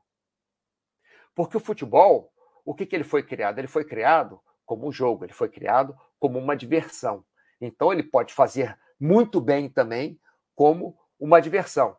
Porque 1.35 1.55
o 1.55 1.59
futebol, 1.59 2.32
o 2.65 2.73
que, 2.73 2.85
que 2.85 2.95
ele 2.95 3.03
foi 3.03 3.23
criado? 3.23 3.59
Ele 3.59 3.67
foi 3.67 3.83
criado 3.83 4.39
como 4.65 4.87
um 4.87 4.91
jogo, 4.91 5.25
ele 5.25 5.33
foi 5.33 5.49
criado 5.49 5.95
como 6.19 6.39
uma 6.39 6.55
diversão. 6.55 7.23
Então 7.59 7.91
ele 7.91 8.03
pode 8.03 8.33
fazer 8.33 8.77
muito 8.99 9.41
bem 9.41 9.69
também 9.69 10.19
como 10.55 10.97
uma 11.19 11.41
diversão. 11.41 11.97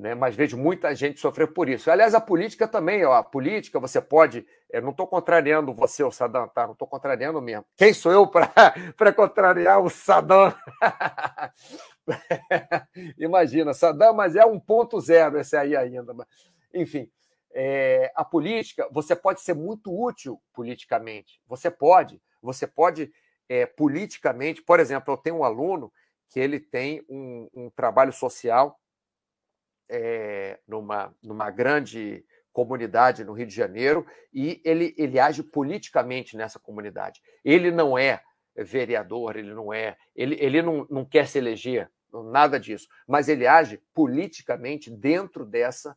Né? 0.00 0.14
Mas 0.14 0.34
vejo 0.34 0.56
muita 0.56 0.94
gente 0.94 1.20
sofrer 1.20 1.48
por 1.48 1.68
isso. 1.68 1.90
Aliás, 1.90 2.14
a 2.14 2.20
política 2.20 2.66
também, 2.66 3.04
ó, 3.04 3.12
a 3.12 3.22
política 3.22 3.78
você 3.78 4.00
pode. 4.00 4.46
Eu 4.70 4.80
não 4.80 4.92
estou 4.92 5.06
contrariando 5.06 5.74
você, 5.74 6.02
o 6.02 6.10
Saddam, 6.10 6.48
tá? 6.48 6.64
Não 6.64 6.72
estou 6.72 6.88
contrariando 6.88 7.38
mesmo. 7.42 7.66
Quem 7.76 7.92
sou 7.92 8.10
eu 8.10 8.26
para 8.26 9.12
contrariar 9.14 9.78
o 9.78 9.90
Saddam? 9.90 10.54
Imagina, 13.18 13.74
Saddam, 13.74 14.14
mas 14.14 14.36
é 14.36 14.42
1.0 14.42 15.38
esse 15.38 15.54
aí 15.54 15.76
ainda. 15.76 16.14
Enfim, 16.72 17.10
é, 17.52 18.12
a 18.14 18.24
política, 18.24 18.88
você 18.92 19.14
pode 19.16 19.40
ser 19.40 19.54
muito 19.54 19.92
útil 19.92 20.40
politicamente. 20.52 21.40
Você 21.46 21.70
pode, 21.70 22.20
você 22.40 22.66
pode 22.66 23.12
é, 23.48 23.66
politicamente. 23.66 24.62
Por 24.62 24.78
exemplo, 24.80 25.12
eu 25.12 25.18
tenho 25.18 25.36
um 25.36 25.44
aluno 25.44 25.92
que 26.28 26.38
ele 26.38 26.60
tem 26.60 27.04
um, 27.08 27.48
um 27.52 27.70
trabalho 27.70 28.12
social 28.12 28.78
é, 29.88 30.58
numa, 30.66 31.12
numa 31.22 31.50
grande 31.50 32.24
comunidade 32.52 33.24
no 33.24 33.32
Rio 33.32 33.46
de 33.46 33.54
Janeiro 33.54 34.06
e 34.32 34.60
ele, 34.64 34.94
ele 34.96 35.18
age 35.18 35.42
politicamente 35.42 36.36
nessa 36.36 36.58
comunidade. 36.58 37.20
Ele 37.44 37.70
não 37.70 37.98
é 37.98 38.22
vereador, 38.56 39.36
ele 39.36 39.52
não 39.52 39.72
é, 39.72 39.96
ele, 40.14 40.36
ele 40.40 40.62
não, 40.62 40.86
não 40.88 41.04
quer 41.04 41.26
se 41.26 41.38
eleger, 41.38 41.90
nada 42.12 42.58
disso, 42.58 42.88
mas 43.06 43.28
ele 43.28 43.46
age 43.46 43.80
politicamente 43.94 44.90
dentro 44.90 45.44
dessa 45.44 45.96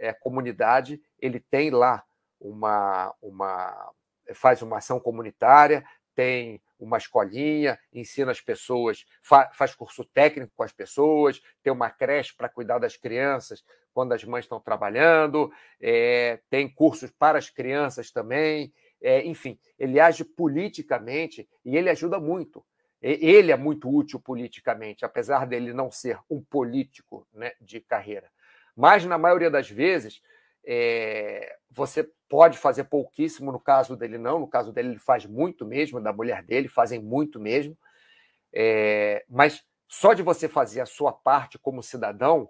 é, 0.00 0.12
comunidade. 0.12 1.00
Ele 1.20 1.38
tem 1.38 1.70
lá 1.70 2.02
uma, 2.40 3.14
uma 3.22 3.92
faz 4.34 4.62
uma 4.62 4.78
ação 4.78 4.98
comunitária, 4.98 5.84
tem 6.14 6.60
uma 6.78 6.96
escolinha, 6.96 7.78
ensina 7.92 8.32
as 8.32 8.40
pessoas, 8.40 9.04
fa 9.22 9.50
faz 9.52 9.74
curso 9.74 10.04
técnico 10.04 10.52
com 10.56 10.62
as 10.62 10.72
pessoas, 10.72 11.40
tem 11.62 11.72
uma 11.72 11.90
creche 11.90 12.34
para 12.34 12.48
cuidar 12.48 12.78
das 12.78 12.96
crianças 12.96 13.62
quando 13.92 14.12
as 14.12 14.24
mães 14.24 14.44
estão 14.44 14.60
trabalhando, 14.60 15.52
é, 15.80 16.40
tem 16.48 16.68
cursos 16.68 17.10
para 17.10 17.38
as 17.38 17.50
crianças 17.50 18.10
também. 18.10 18.72
É, 19.02 19.24
enfim, 19.26 19.58
ele 19.78 19.98
age 19.98 20.24
politicamente 20.24 21.48
e 21.64 21.76
ele 21.76 21.90
ajuda 21.90 22.18
muito. 22.18 22.64
Ele 23.02 23.50
é 23.50 23.56
muito 23.56 23.88
útil 23.88 24.20
politicamente, 24.20 25.06
apesar 25.06 25.46
dele 25.46 25.72
não 25.72 25.90
ser 25.90 26.18
um 26.28 26.42
político 26.42 27.26
né, 27.32 27.52
de 27.58 27.80
carreira. 27.80 28.30
Mas, 28.80 29.04
na 29.04 29.18
maioria 29.18 29.50
das 29.50 29.68
vezes, 29.68 30.22
é, 30.64 31.54
você 31.70 32.10
pode 32.30 32.56
fazer 32.56 32.84
pouquíssimo, 32.84 33.52
no 33.52 33.60
caso 33.60 33.94
dele 33.94 34.16
não, 34.16 34.38
no 34.38 34.48
caso 34.48 34.72
dele 34.72 34.88
ele 34.88 34.98
faz 34.98 35.26
muito 35.26 35.66
mesmo, 35.66 36.00
da 36.00 36.14
mulher 36.14 36.42
dele 36.42 36.66
fazem 36.66 36.98
muito 36.98 37.38
mesmo, 37.38 37.76
é, 38.50 39.22
mas 39.28 39.62
só 39.86 40.14
de 40.14 40.22
você 40.22 40.48
fazer 40.48 40.80
a 40.80 40.86
sua 40.86 41.12
parte 41.12 41.58
como 41.58 41.82
cidadão, 41.82 42.48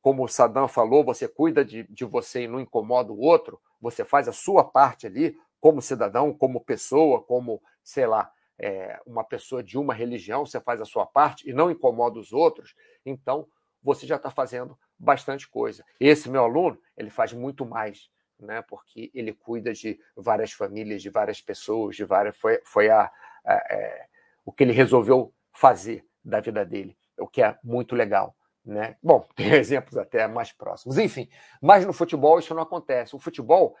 como 0.00 0.24
o 0.24 0.28
Sadam 0.28 0.66
falou, 0.66 1.04
você 1.04 1.28
cuida 1.28 1.62
de, 1.62 1.82
de 1.90 2.06
você 2.06 2.44
e 2.44 2.48
não 2.48 2.58
incomoda 2.58 3.12
o 3.12 3.20
outro, 3.20 3.60
você 3.78 4.02
faz 4.02 4.28
a 4.28 4.32
sua 4.32 4.64
parte 4.64 5.06
ali 5.06 5.36
como 5.60 5.82
cidadão, 5.82 6.32
como 6.32 6.64
pessoa, 6.64 7.22
como, 7.22 7.60
sei 7.84 8.06
lá, 8.06 8.32
é, 8.58 8.98
uma 9.04 9.24
pessoa 9.24 9.62
de 9.62 9.76
uma 9.76 9.92
religião, 9.92 10.46
você 10.46 10.58
faz 10.58 10.80
a 10.80 10.86
sua 10.86 11.04
parte 11.04 11.46
e 11.46 11.52
não 11.52 11.70
incomoda 11.70 12.18
os 12.18 12.32
outros, 12.32 12.74
então 13.04 13.46
você 13.82 14.06
já 14.06 14.16
está 14.16 14.30
fazendo 14.30 14.78
bastante 14.98 15.48
coisa. 15.48 15.84
Esse 16.00 16.28
meu 16.28 16.44
aluno, 16.44 16.78
ele 16.96 17.10
faz 17.10 17.32
muito 17.32 17.64
mais, 17.64 18.10
né? 18.38 18.62
Porque 18.62 19.10
ele 19.14 19.32
cuida 19.32 19.72
de 19.72 19.98
várias 20.16 20.52
famílias, 20.52 21.02
de 21.02 21.10
várias 21.10 21.40
pessoas, 21.40 21.96
de 21.96 22.04
várias. 22.04 22.36
Foi, 22.36 22.60
foi 22.64 22.90
a, 22.90 23.10
a 23.44 23.54
é, 23.70 24.06
o 24.44 24.52
que 24.52 24.64
ele 24.64 24.72
resolveu 24.72 25.34
fazer 25.52 26.06
da 26.24 26.40
vida 26.40 26.64
dele, 26.64 26.96
o 27.18 27.26
que 27.26 27.42
é 27.42 27.58
muito 27.62 27.94
legal. 27.94 28.36
Né? 28.64 28.96
Bom, 29.02 29.26
tem 29.36 29.52
exemplos 29.52 29.96
até 29.96 30.26
mais 30.26 30.52
próximos. 30.52 30.98
Enfim, 30.98 31.28
mas 31.60 31.84
no 31.84 31.92
futebol 31.92 32.38
isso 32.38 32.54
não 32.54 32.62
acontece. 32.62 33.14
O 33.14 33.20
futebol 33.20 33.76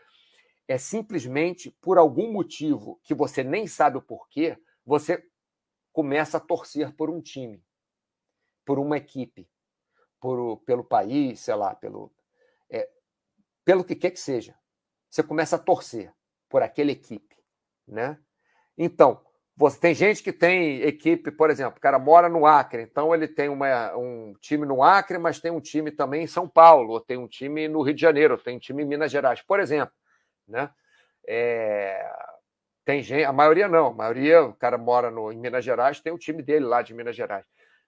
é 0.68 0.78
simplesmente 0.78 1.70
por 1.80 1.98
algum 1.98 2.32
motivo 2.32 3.00
que 3.02 3.14
você 3.14 3.42
nem 3.44 3.66
sabe 3.66 3.98
o 3.98 4.02
porquê, 4.02 4.58
você 4.84 5.22
começa 5.92 6.36
a 6.36 6.40
torcer 6.40 6.94
por 6.94 7.08
um 7.08 7.20
time, 7.20 7.62
por 8.64 8.78
uma 8.78 8.96
equipe 8.96 9.48
por, 10.20 10.58
pelo 10.58 10.84
país, 10.84 11.40
sei 11.40 11.54
lá, 11.54 11.74
pelo, 11.74 12.12
é, 12.70 12.88
pelo 13.64 13.84
que 13.84 13.94
quer 13.94 14.10
que 14.10 14.20
seja. 14.20 14.54
Você 15.08 15.22
começa 15.22 15.56
a 15.56 15.58
torcer 15.58 16.12
por 16.48 16.62
aquela 16.62 16.90
equipe, 16.90 17.36
né? 17.86 18.18
Então, 18.76 19.20
você 19.56 19.80
tem 19.80 19.94
gente 19.94 20.22
que 20.22 20.32
tem 20.32 20.82
equipe, 20.82 21.30
por 21.30 21.48
exemplo, 21.48 21.78
o 21.78 21.80
cara 21.80 21.98
mora 21.98 22.28
no 22.28 22.44
Acre, 22.44 22.82
então 22.82 23.14
ele 23.14 23.26
tem 23.26 23.48
uma, 23.48 23.96
um 23.96 24.34
time 24.38 24.66
no 24.66 24.82
Acre, 24.82 25.16
mas 25.16 25.40
tem 25.40 25.50
um 25.50 25.60
time 25.60 25.90
também 25.90 26.24
em 26.24 26.26
São 26.26 26.46
Paulo, 26.46 26.92
ou 26.92 27.00
tem 27.00 27.16
um 27.16 27.26
time 27.26 27.66
no 27.66 27.80
Rio 27.80 27.94
de 27.94 28.00
Janeiro, 28.02 28.36
tem 28.36 28.56
um 28.56 28.60
time 28.60 28.82
em 28.82 28.86
Minas 28.86 29.10
Gerais, 29.10 29.40
por 29.40 29.58
exemplo, 29.58 29.94
né? 30.46 30.70
É, 31.26 32.06
tem 32.84 33.02
gente, 33.02 33.24
a 33.24 33.32
maioria 33.32 33.66
não, 33.66 33.88
a 33.88 33.94
maioria, 33.94 34.42
o 34.44 34.54
cara 34.54 34.76
mora 34.76 35.10
no, 35.10 35.32
em 35.32 35.38
Minas 35.38 35.64
Gerais, 35.64 36.00
tem 36.00 36.12
o 36.12 36.18
time 36.18 36.42
dele 36.42 36.66
lá 36.66 36.82
de 36.82 36.92
Minas 36.92 37.16
Gerais. 37.16 37.46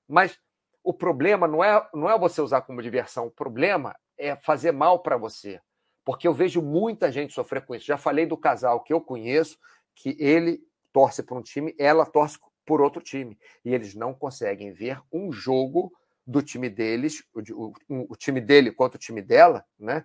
Mas 0.09 0.41
o 0.88 0.94
problema 0.94 1.46
não 1.46 1.62
é, 1.62 1.87
não 1.92 2.09
é 2.09 2.18
você 2.18 2.40
usar 2.40 2.62
como 2.62 2.81
diversão, 2.81 3.27
o 3.27 3.31
problema 3.31 3.94
é 4.16 4.35
fazer 4.37 4.72
mal 4.72 5.01
para 5.01 5.18
você. 5.18 5.61
Porque 6.03 6.27
eu 6.27 6.33
vejo 6.33 6.62
muita 6.62 7.12
gente 7.12 7.35
sofrer 7.35 7.66
com 7.66 7.74
isso. 7.74 7.85
Já 7.85 7.98
falei 7.98 8.24
do 8.24 8.38
casal 8.38 8.83
que 8.83 8.90
eu 8.90 8.98
conheço, 8.98 9.59
que 9.94 10.16
ele 10.18 10.62
torce 10.90 11.22
para 11.22 11.37
um 11.37 11.42
time, 11.42 11.74
ela 11.79 12.07
torce 12.07 12.38
por 12.64 12.81
outro 12.81 13.03
time. 13.03 13.38
E 13.62 13.74
eles 13.74 13.94
não 13.94 14.14
conseguem 14.14 14.72
ver 14.72 14.98
um 15.12 15.31
jogo 15.31 15.92
do 16.27 16.40
time 16.40 16.70
deles, 16.70 17.22
o, 17.35 17.74
o, 17.87 18.12
o 18.14 18.16
time 18.16 18.40
dele 18.40 18.72
contra 18.72 18.96
o 18.96 19.01
time 19.01 19.20
dela, 19.20 19.66
né? 19.79 20.03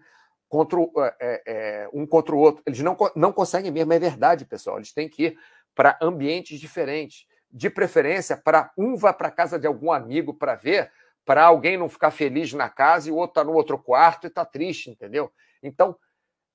Contra, 0.49 0.77
é, 1.21 1.43
é, 1.47 1.89
um 1.93 2.05
contra 2.05 2.35
o 2.35 2.39
outro. 2.39 2.61
Eles 2.67 2.81
não, 2.81 2.97
não 3.15 3.31
conseguem 3.31 3.71
mesmo, 3.71 3.93
é 3.93 3.99
verdade, 3.99 4.43
pessoal. 4.43 4.79
Eles 4.79 4.91
têm 4.91 5.07
que 5.07 5.27
ir 5.27 5.39
para 5.73 5.97
ambientes 6.01 6.59
diferentes 6.59 7.25
de 7.53 7.69
preferência 7.69 8.35
para 8.35 8.71
um 8.75 8.95
vá 8.95 9.13
para 9.13 9.29
casa 9.29 9.59
de 9.59 9.67
algum 9.67 9.91
amigo 9.91 10.33
para 10.33 10.55
ver, 10.55 10.91
para 11.23 11.45
alguém 11.45 11.77
não 11.77 11.87
ficar 11.87 12.09
feliz 12.09 12.51
na 12.51 12.67
casa 12.67 13.07
e 13.07 13.11
o 13.11 13.15
outro 13.15 13.41
está 13.41 13.43
no 13.43 13.55
outro 13.55 13.77
quarto 13.77 14.25
e 14.25 14.27
está 14.27 14.43
triste, 14.43 14.89
entendeu? 14.89 15.31
Então, 15.61 15.95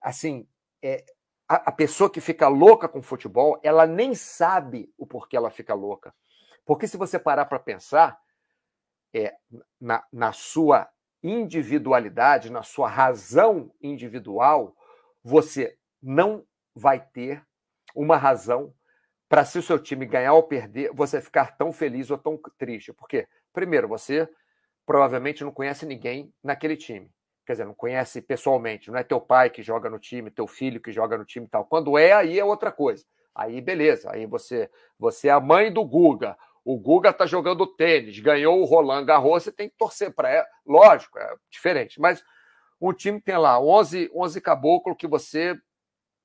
assim, 0.02 0.46
é, 0.82 1.04
a, 1.48 1.70
a, 1.70 1.72
pessoa 1.72 2.10
que 2.10 2.20
fica 2.20 2.48
louca 2.48 2.88
com 2.88 3.00
futebol, 3.00 3.60
ela 3.62 3.86
nem 3.86 4.12
sabe 4.12 4.92
o 4.98 5.06
porquê 5.06 5.36
ela 5.36 5.50
fica 5.50 5.72
louca. 5.72 6.12
Porque 6.66 6.88
se 6.88 6.96
você 6.96 7.16
parar 7.16 7.44
para 7.44 7.60
pensar, 7.60 8.18
é, 9.14 9.36
na, 9.80 10.04
na 10.12 10.32
sua 10.32 10.88
individualidade, 11.22 12.50
na 12.50 12.62
sua 12.62 12.88
razão 12.88 13.72
individual, 13.80 14.76
você 15.22 15.78
não 16.02 16.44
vai 16.74 17.00
ter 17.00 17.42
uma 17.94 18.16
razão 18.16 18.74
para, 19.28 19.44
se 19.44 19.58
o 19.58 19.62
seu 19.62 19.78
time 19.78 20.06
ganhar 20.06 20.32
ou 20.32 20.42
perder, 20.42 20.90
você 20.92 21.20
ficar 21.20 21.56
tão 21.56 21.72
feliz 21.72 22.10
ou 22.10 22.18
tão 22.18 22.40
triste. 22.56 22.92
Porque, 22.92 23.28
primeiro, 23.52 23.86
você 23.86 24.28
provavelmente 24.86 25.44
não 25.44 25.52
conhece 25.52 25.84
ninguém 25.84 26.32
naquele 26.42 26.76
time. 26.76 27.10
Quer 27.46 27.52
dizer, 27.52 27.64
não 27.64 27.74
conhece 27.74 28.22
pessoalmente, 28.22 28.90
não 28.90 28.98
é 28.98 29.02
teu 29.02 29.20
pai 29.20 29.50
que 29.50 29.62
joga 29.62 29.88
no 29.88 29.98
time, 29.98 30.30
teu 30.30 30.46
filho 30.46 30.80
que 30.80 30.92
joga 30.92 31.16
no 31.16 31.24
time 31.24 31.46
e 31.46 31.48
tal. 31.48 31.64
Quando 31.64 31.96
é, 31.96 32.12
aí 32.12 32.38
é 32.38 32.44
outra 32.44 32.72
coisa. 32.72 33.04
Aí 33.34 33.60
beleza, 33.60 34.10
aí 34.10 34.26
você, 34.26 34.68
você 34.98 35.28
é 35.28 35.30
a 35.30 35.40
mãe 35.40 35.72
do 35.72 35.84
Guga, 35.84 36.36
o 36.64 36.78
Guga 36.78 37.10
está 37.10 37.24
jogando 37.24 37.66
tênis, 37.66 38.18
ganhou 38.18 38.60
o 38.60 38.64
Roland 38.64 39.04
Garros, 39.04 39.44
você 39.44 39.52
tem 39.52 39.68
que 39.68 39.76
torcer 39.78 40.12
para 40.12 40.28
ela. 40.28 40.46
Lógico, 40.66 41.18
é 41.18 41.34
diferente. 41.50 42.00
Mas 42.00 42.22
um 42.80 42.92
time 42.92 43.20
tem 43.20 43.36
lá 43.36 43.60
11, 43.60 44.10
11 44.14 44.40
caboclos 44.40 44.96
que 44.98 45.06
você 45.06 45.58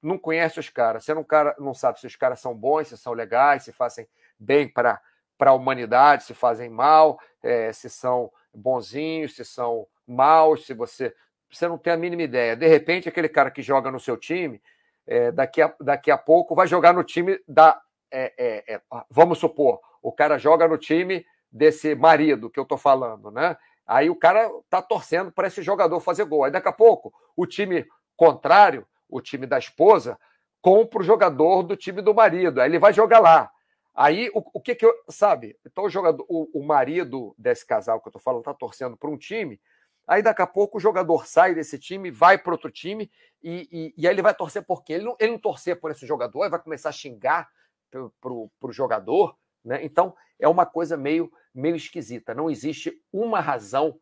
não 0.03 0.17
conhece 0.17 0.59
os 0.59 0.69
caras. 0.69 1.05
Você 1.05 1.13
não, 1.13 1.23
cara, 1.23 1.55
não 1.57 1.73
sabe 1.73 1.99
se 1.99 2.05
os 2.05 2.15
caras 2.15 2.39
são 2.39 2.53
bons, 2.53 2.89
se 2.89 2.97
são 2.97 3.13
legais, 3.13 3.63
se 3.63 3.71
fazem 3.71 4.07
bem 4.37 4.67
para 4.67 5.01
a 5.39 5.53
humanidade, 5.53 6.25
se 6.25 6.33
fazem 6.33 6.69
mal, 6.69 7.19
é, 7.41 7.71
se 7.71 7.89
são 7.89 8.29
bonzinhos, 8.53 9.35
se 9.35 9.45
são 9.45 9.87
maus, 10.05 10.65
se 10.65 10.73
você. 10.73 11.15
Você 11.49 11.67
não 11.67 11.77
tem 11.77 11.93
a 11.93 11.97
mínima 11.97 12.23
ideia. 12.23 12.55
De 12.55 12.67
repente, 12.67 13.07
aquele 13.07 13.29
cara 13.29 13.51
que 13.51 13.61
joga 13.61 13.91
no 13.91 13.99
seu 13.99 14.17
time, 14.17 14.61
é, 15.05 15.31
daqui, 15.31 15.61
a, 15.61 15.73
daqui 15.79 16.11
a 16.11 16.17
pouco 16.17 16.55
vai 16.55 16.67
jogar 16.67 16.93
no 16.93 17.03
time 17.03 17.39
da. 17.47 17.79
É, 18.11 18.33
é, 18.37 18.75
é 18.75 18.81
vamos 19.09 19.39
supor, 19.39 19.79
o 20.01 20.11
cara 20.11 20.37
joga 20.37 20.67
no 20.67 20.77
time 20.77 21.25
desse 21.51 21.95
marido 21.95 22.49
que 22.49 22.59
eu 22.59 22.65
tô 22.65 22.77
falando, 22.77 23.31
né? 23.31 23.55
Aí 23.85 24.09
o 24.09 24.15
cara 24.15 24.49
tá 24.69 24.81
torcendo 24.81 25.31
para 25.31 25.47
esse 25.47 25.61
jogador 25.61 25.99
fazer 25.99 26.25
gol. 26.25 26.43
Aí 26.43 26.51
daqui 26.51 26.67
a 26.67 26.73
pouco 26.73 27.13
o 27.35 27.45
time 27.45 27.85
contrário, 28.15 28.87
o 29.15 29.21
time 29.21 29.45
da 29.45 29.57
esposa, 29.57 30.19
compra 30.61 30.99
o 30.99 31.03
jogador 31.03 31.63
do 31.63 31.75
time 31.75 32.01
do 32.01 32.13
marido. 32.13 32.59
Aí 32.59 32.69
ele 32.69 32.79
vai 32.79 32.93
jogar 32.93 33.19
lá. 33.19 33.51
Aí 33.93 34.29
o, 34.33 34.43
o 34.53 34.61
que 34.61 34.75
que 34.75 34.85
eu. 34.85 34.93
Sabe? 35.09 35.57
Então 35.65 35.85
o 35.85 35.89
jogador, 35.89 36.25
o, 36.27 36.59
o 36.59 36.65
marido 36.65 37.35
desse 37.37 37.65
casal 37.65 38.01
que 38.01 38.07
eu 38.07 38.11
tô 38.11 38.19
falando 38.19 38.43
tá 38.43 38.53
torcendo 38.53 38.97
para 38.97 39.09
um 39.09 39.17
time. 39.17 39.59
Aí 40.07 40.21
daqui 40.21 40.41
a 40.41 40.47
pouco 40.47 40.77
o 40.77 40.81
jogador 40.81 41.25
sai 41.25 41.55
desse 41.55 41.79
time, 41.79 42.11
vai 42.11 42.37
para 42.37 42.51
outro 42.51 42.69
time 42.69 43.09
e, 43.41 43.67
e, 43.71 43.93
e, 43.97 44.07
aí 44.07 44.13
ele 44.13 44.21
vai 44.21 44.33
torcer 44.33 44.65
por 44.65 44.83
quê? 44.83 44.93
Ele 44.93 45.05
não, 45.05 45.15
ele 45.17 45.31
não 45.31 45.39
torcer 45.39 45.79
por 45.79 45.91
esse 45.91 46.05
jogador, 46.05 46.43
ele 46.43 46.49
vai 46.49 46.61
começar 46.61 46.89
a 46.89 46.93
xingar 46.93 47.49
para 47.89 48.33
o 48.33 48.71
jogador. 48.71 49.37
Né? 49.63 49.85
Então, 49.85 50.13
é 50.37 50.47
uma 50.47 50.65
coisa 50.65 50.97
meio, 50.97 51.31
meio 51.53 51.75
esquisita. 51.75 52.33
Não 52.33 52.49
existe 52.49 53.01
uma 53.13 53.39
razão 53.39 53.97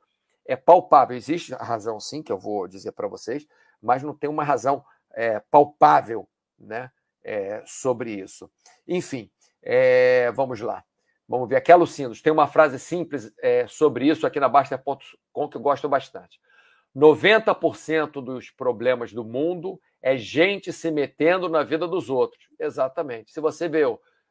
é 0.46 0.56
palpável. 0.56 1.16
Existe 1.16 1.54
a 1.54 1.64
razão, 1.64 2.00
sim, 2.00 2.22
que 2.22 2.32
eu 2.32 2.38
vou 2.38 2.68
dizer 2.68 2.92
para 2.92 3.08
vocês, 3.08 3.48
mas 3.82 4.04
não 4.04 4.16
tem 4.16 4.30
uma 4.30 4.44
razão 4.44 4.84
é, 5.16 5.40
palpável 5.40 6.28
né, 6.60 6.92
é, 7.24 7.64
sobre 7.66 8.12
isso. 8.12 8.50
Enfim, 8.88 9.30
é, 9.62 10.32
vamos 10.32 10.60
lá. 10.60 10.84
Vamos 11.28 11.48
ver 11.48 11.56
aqui, 11.56 11.72
Alucindos. 11.72 12.22
Tem 12.22 12.34
uma 12.34 12.48
frase 12.48 12.78
simples 12.78 13.32
é, 13.42 13.66
sobre 13.68 14.06
isso 14.08 14.28
aqui 14.28 14.40
na 14.40 14.50
Baster.com 14.50 15.48
que 15.48 15.56
eu 15.56 15.62
gosto 15.62 15.88
bastante. 15.88 16.40
90% 16.96 18.22
dos 18.22 18.50
problemas 18.50 19.14
do 19.14 19.24
mundo 19.24 19.80
é 20.02 20.18
gente 20.18 20.74
se 20.74 20.92
metendo 20.92 21.48
na 21.48 21.64
vida 21.64 21.88
dos 21.88 22.10
outros. 22.10 22.50
Exatamente. 22.60 23.32
Se 23.32 23.40
você 23.40 23.70
vê 23.70 23.84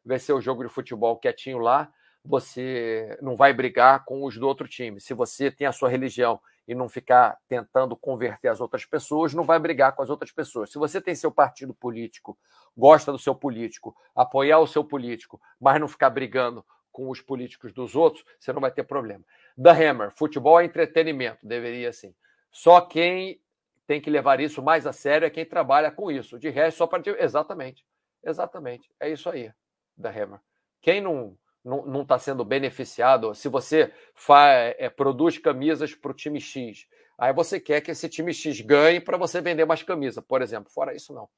ver 0.04 0.18
seu 0.18 0.40
jogo 0.40 0.62
de 0.62 0.68
futebol 0.68 1.16
quietinho 1.16 1.58
lá, 1.58 1.90
você 2.24 3.18
não 3.22 3.34
vai 3.34 3.52
brigar 3.52 4.04
com 4.04 4.24
os 4.24 4.36
do 4.36 4.46
outro 4.46 4.68
time. 4.68 5.00
Se 5.00 5.14
você 5.14 5.50
tem 5.50 5.66
a 5.66 5.72
sua 5.72 5.88
religião 5.88 6.38
e 6.70 6.74
não 6.74 6.88
ficar 6.88 7.36
tentando 7.48 7.96
converter 7.96 8.46
as 8.46 8.60
outras 8.60 8.84
pessoas, 8.84 9.34
não 9.34 9.42
vai 9.42 9.58
brigar 9.58 9.92
com 9.92 10.02
as 10.02 10.08
outras 10.08 10.30
pessoas. 10.30 10.70
Se 10.70 10.78
você 10.78 11.00
tem 11.00 11.16
seu 11.16 11.32
partido 11.32 11.74
político, 11.74 12.38
gosta 12.76 13.10
do 13.10 13.18
seu 13.18 13.34
político, 13.34 13.92
apoiar 14.14 14.60
o 14.60 14.68
seu 14.68 14.84
político, 14.84 15.40
mas 15.60 15.80
não 15.80 15.88
ficar 15.88 16.10
brigando 16.10 16.64
com 16.92 17.10
os 17.10 17.20
políticos 17.20 17.72
dos 17.72 17.96
outros, 17.96 18.24
você 18.38 18.52
não 18.52 18.60
vai 18.60 18.70
ter 18.70 18.84
problema. 18.84 19.24
The 19.60 19.70
Hammer, 19.70 20.12
futebol 20.12 20.60
é 20.60 20.64
entretenimento, 20.64 21.44
deveria 21.44 21.92
sim. 21.92 22.14
Só 22.52 22.80
quem 22.80 23.40
tem 23.84 24.00
que 24.00 24.08
levar 24.08 24.38
isso 24.38 24.62
mais 24.62 24.86
a 24.86 24.92
sério 24.92 25.26
é 25.26 25.30
quem 25.30 25.44
trabalha 25.44 25.90
com 25.90 26.08
isso. 26.08 26.38
De 26.38 26.50
resto, 26.50 26.78
só 26.78 26.86
para. 26.86 27.02
Exatamente. 27.18 27.84
Exatamente. 28.22 28.88
É 29.00 29.10
isso 29.10 29.28
aí 29.28 29.52
da 29.96 30.08
Hammer. 30.08 30.38
Quem 30.80 31.00
não 31.00 31.36
não 31.64 32.02
está 32.02 32.18
sendo 32.18 32.44
beneficiado, 32.44 33.34
se 33.34 33.48
você 33.48 33.92
faz, 34.14 34.74
é, 34.78 34.88
produz 34.88 35.38
camisas 35.38 35.94
para 35.94 36.10
o 36.10 36.14
time 36.14 36.40
X, 36.40 36.86
aí 37.18 37.32
você 37.32 37.60
quer 37.60 37.80
que 37.80 37.90
esse 37.90 38.08
time 38.08 38.32
X 38.32 38.60
ganhe 38.60 39.00
para 39.00 39.18
você 39.18 39.40
vender 39.40 39.64
mais 39.66 39.82
camisa, 39.82 40.22
por 40.22 40.40
exemplo. 40.40 40.72
Fora 40.72 40.94
isso, 40.94 41.12
não. 41.12 41.28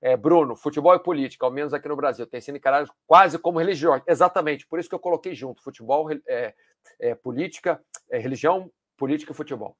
É, 0.00 0.16
Bruno, 0.16 0.54
futebol 0.56 0.94
e 0.94 0.98
política, 0.98 1.44
ao 1.44 1.52
menos 1.52 1.74
aqui 1.74 1.88
no 1.88 1.96
Brasil, 1.96 2.26
tem 2.26 2.40
sido 2.40 2.56
encarado 2.56 2.90
quase 3.06 3.38
como 3.38 3.58
religião. 3.58 4.00
Exatamente, 4.06 4.66
por 4.66 4.78
isso 4.78 4.88
que 4.88 4.94
eu 4.94 5.00
coloquei 5.00 5.34
junto: 5.34 5.62
futebol, 5.62 6.08
é, 6.26 6.54
é 7.00 7.14
política, 7.14 7.82
religião, 8.10 8.70
política 8.96 9.32
e 9.32 9.34
futebol. 9.34 9.76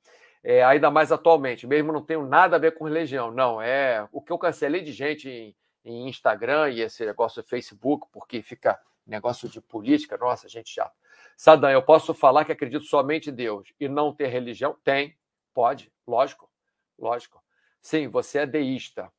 Ainda 0.66 0.90
mais 0.90 1.12
atualmente, 1.12 1.66
mesmo 1.66 1.92
não 1.92 2.02
tenho 2.02 2.24
nada 2.26 2.56
a 2.56 2.58
ver 2.58 2.72
com 2.72 2.84
religião, 2.84 3.30
não. 3.30 3.60
É 3.60 4.06
o 4.12 4.22
que 4.22 4.32
eu 4.32 4.38
cancelei 4.38 4.82
de 4.82 4.92
gente 4.92 5.28
em, 5.28 5.54
em 5.84 6.08
Instagram 6.08 6.70
e 6.70 6.80
esse 6.80 7.04
negócio 7.04 7.42
de 7.42 7.48
Facebook, 7.48 8.06
porque 8.12 8.40
fica 8.40 8.78
negócio 9.08 9.48
de 9.48 9.60
política, 9.60 10.16
nossa, 10.16 10.48
gente 10.48 10.70
chata. 10.70 10.94
Sadam, 11.36 11.70
eu 11.70 11.82
posso 11.82 12.12
falar 12.12 12.44
que 12.44 12.52
acredito 12.52 12.84
somente 12.84 13.30
em 13.30 13.34
Deus 13.34 13.72
e 13.80 13.88
não 13.88 14.12
ter 14.12 14.26
religião? 14.26 14.76
Tem, 14.84 15.16
pode, 15.54 15.92
lógico, 16.06 16.50
lógico. 16.98 17.42
Sim, 17.80 18.08
você 18.08 18.40
é 18.40 18.46
deísta. 18.46 19.10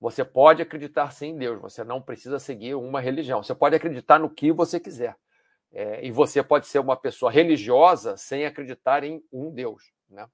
Você 0.00 0.24
pode 0.24 0.62
acreditar 0.62 1.10
sim 1.10 1.28
em 1.28 1.38
Deus, 1.38 1.60
você 1.60 1.82
não 1.82 2.00
precisa 2.00 2.38
seguir 2.38 2.74
uma 2.74 3.00
religião. 3.00 3.42
Você 3.42 3.54
pode 3.54 3.74
acreditar 3.74 4.18
no 4.18 4.30
que 4.30 4.52
você 4.52 4.78
quiser. 4.78 5.16
É, 5.72 6.04
e 6.04 6.10
você 6.10 6.42
pode 6.42 6.66
ser 6.66 6.78
uma 6.78 6.96
pessoa 6.96 7.30
religiosa 7.30 8.16
sem 8.16 8.46
acreditar 8.46 9.04
em 9.04 9.22
um 9.32 9.50
Deus. 9.50 9.92
Né? 10.08 10.28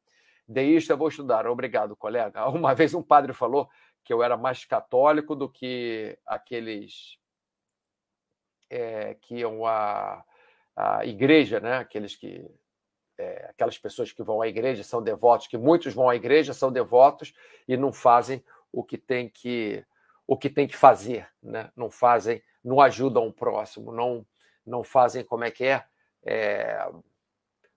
Deísta, 0.46 0.94
vou 0.94 1.08
estudar. 1.08 1.46
Obrigado, 1.46 1.96
colega. 1.96 2.46
Uma 2.50 2.74
vez 2.74 2.94
um 2.94 3.02
padre 3.02 3.32
falou 3.32 3.68
que 4.04 4.12
eu 4.12 4.22
era 4.22 4.36
mais 4.36 4.64
católico 4.64 5.34
do 5.34 5.48
que 5.48 6.18
aqueles 6.26 7.18
é, 8.74 9.14
que 9.20 9.36
iam 9.36 9.64
à, 9.64 10.24
à 10.76 11.06
igreja, 11.06 11.60
né? 11.60 11.78
Aqueles 11.78 12.16
que 12.16 12.50
é, 13.16 13.46
aquelas 13.50 13.78
pessoas 13.78 14.10
que 14.10 14.22
vão 14.22 14.42
à 14.42 14.48
igreja 14.48 14.82
são 14.82 15.00
devotos, 15.02 15.46
que 15.46 15.56
muitos 15.56 15.94
vão 15.94 16.08
à 16.08 16.16
igreja 16.16 16.52
são 16.52 16.72
devotos 16.72 17.32
e 17.68 17.76
não 17.76 17.92
fazem 17.92 18.44
o 18.72 18.82
que 18.82 18.98
tem 18.98 19.28
que 19.28 19.84
o 20.26 20.38
que 20.38 20.48
tem 20.48 20.66
que 20.66 20.76
fazer, 20.76 21.28
né? 21.42 21.70
Não 21.76 21.90
fazem, 21.90 22.42
não 22.64 22.80
ajudam 22.80 23.26
o 23.26 23.32
próximo, 23.32 23.92
não 23.92 24.26
não 24.66 24.82
fazem 24.82 25.22
como 25.22 25.44
é 25.44 25.50
que 25.50 25.64
é, 25.64 25.84
é 26.24 26.90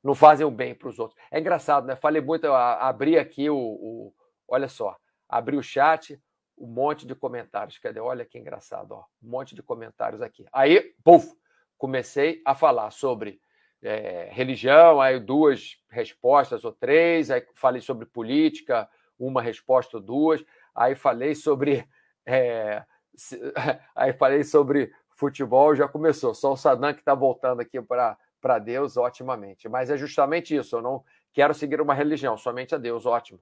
não 0.03 0.15
fazem 0.15 0.45
o 0.45 0.51
bem 0.51 0.73
para 0.73 0.87
os 0.87 0.97
outros. 0.99 1.19
É 1.29 1.39
engraçado, 1.39 1.85
né? 1.85 1.95
Falei 1.95 2.21
muito, 2.21 2.47
abri 2.51 3.19
aqui 3.19 3.49
o, 3.49 3.57
o 3.57 4.13
olha 4.47 4.69
só, 4.69 4.97
abri 5.27 5.57
o 5.57 5.63
chat, 5.63 6.19
um 6.57 6.67
monte 6.67 7.05
de 7.05 7.13
comentários. 7.13 7.77
Cadê? 7.77 7.99
Olha 7.99 8.25
que 8.25 8.37
engraçado, 8.37 8.93
ó. 8.93 9.03
um 9.21 9.29
monte 9.29 9.53
de 9.53 9.61
comentários 9.61 10.21
aqui. 10.21 10.45
Aí, 10.51 10.93
puf, 11.03 11.31
comecei 11.77 12.41
a 12.45 12.55
falar 12.55 12.91
sobre 12.91 13.39
é, 13.81 14.29
religião, 14.31 14.99
aí 14.99 15.19
duas 15.19 15.77
respostas 15.89 16.65
ou 16.65 16.71
três, 16.71 17.29
aí 17.29 17.45
falei 17.53 17.81
sobre 17.81 18.05
política, 18.05 18.89
uma 19.19 19.41
resposta 19.41 19.97
ou 19.97 20.03
duas, 20.03 20.43
aí 20.75 20.95
falei 20.95 21.35
sobre. 21.35 21.87
É, 22.29 22.83
aí 23.95 24.11
falei 24.11 24.43
sobre 24.43 24.91
futebol, 25.11 25.73
já 25.73 25.87
começou. 25.87 26.35
Só 26.35 26.51
o 26.51 26.57
Sadam 26.57 26.93
que 26.93 26.99
está 26.99 27.15
voltando 27.15 27.61
aqui 27.61 27.81
para 27.81 28.59
Deus, 28.59 28.97
otimamente. 28.97 29.69
Mas 29.69 29.89
é 29.89 29.95
justamente 29.95 30.53
isso, 30.53 30.75
eu 30.75 30.81
não 30.81 31.05
quero 31.31 31.53
seguir 31.53 31.79
uma 31.79 31.93
religião, 31.93 32.35
somente 32.35 32.75
a 32.75 32.77
Deus, 32.77 33.05
ótimo 33.05 33.39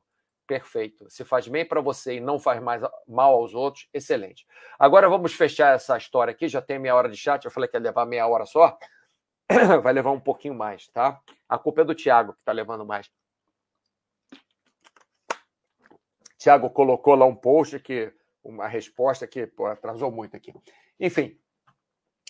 perfeito. 0.47 1.09
Se 1.09 1.23
faz 1.23 1.47
bem 1.47 1.65
para 1.65 1.81
você 1.81 2.15
e 2.15 2.19
não 2.19 2.39
faz 2.39 2.61
mais 2.61 2.81
mal 3.07 3.33
aos 3.33 3.53
outros, 3.53 3.87
excelente. 3.93 4.45
Agora 4.79 5.09
vamos 5.09 5.33
fechar 5.33 5.75
essa 5.75 5.97
história 5.97 6.31
aqui. 6.31 6.47
Já 6.47 6.61
tem 6.61 6.79
meia 6.79 6.95
hora 6.95 7.09
de 7.09 7.17
chat. 7.17 7.43
Eu 7.45 7.51
falei 7.51 7.69
que 7.69 7.75
ia 7.75 7.81
levar 7.81 8.05
meia 8.05 8.27
hora 8.27 8.45
só. 8.45 8.77
Vai 9.83 9.93
levar 9.93 10.11
um 10.11 10.19
pouquinho 10.19 10.55
mais, 10.55 10.87
tá? 10.87 11.19
A 11.47 11.57
culpa 11.57 11.81
é 11.81 11.85
do 11.85 11.95
Tiago 11.95 12.33
que 12.33 12.39
está 12.39 12.51
levando 12.51 12.85
mais. 12.85 13.09
Tiago 16.37 16.69
colocou 16.69 17.15
lá 17.15 17.25
um 17.25 17.35
post 17.35 17.79
que 17.79 18.13
uma 18.43 18.67
resposta 18.67 19.25
que 19.25 19.47
pô, 19.47 19.65
atrasou 19.65 20.11
muito 20.11 20.37
aqui. 20.37 20.53
Enfim, 20.99 21.37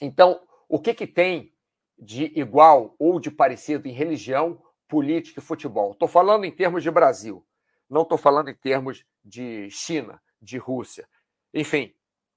então 0.02 0.42
o 0.70 0.80
que 0.80 0.94
que 0.94 1.06
tem 1.06 1.54
de 1.98 2.32
igual 2.40 2.96
ou 2.98 3.20
de 3.20 3.30
parecido 3.30 3.88
em 3.88 3.92
religião, 3.92 4.62
política 4.88 5.40
e 5.40 5.44
futebol? 5.44 5.92
Estou 5.92 6.08
falando 6.08 6.46
em 6.46 6.52
termos 6.52 6.82
de 6.82 6.90
Brasil. 6.90 7.46
Não 7.90 8.02
estou 8.02 8.18
falando 8.18 8.50
em 8.50 8.56
termos 8.56 9.06
de 9.24 9.70
China, 9.70 10.22
de 10.42 10.58
Rússia. 10.58 11.08
Enfim, 11.54 11.94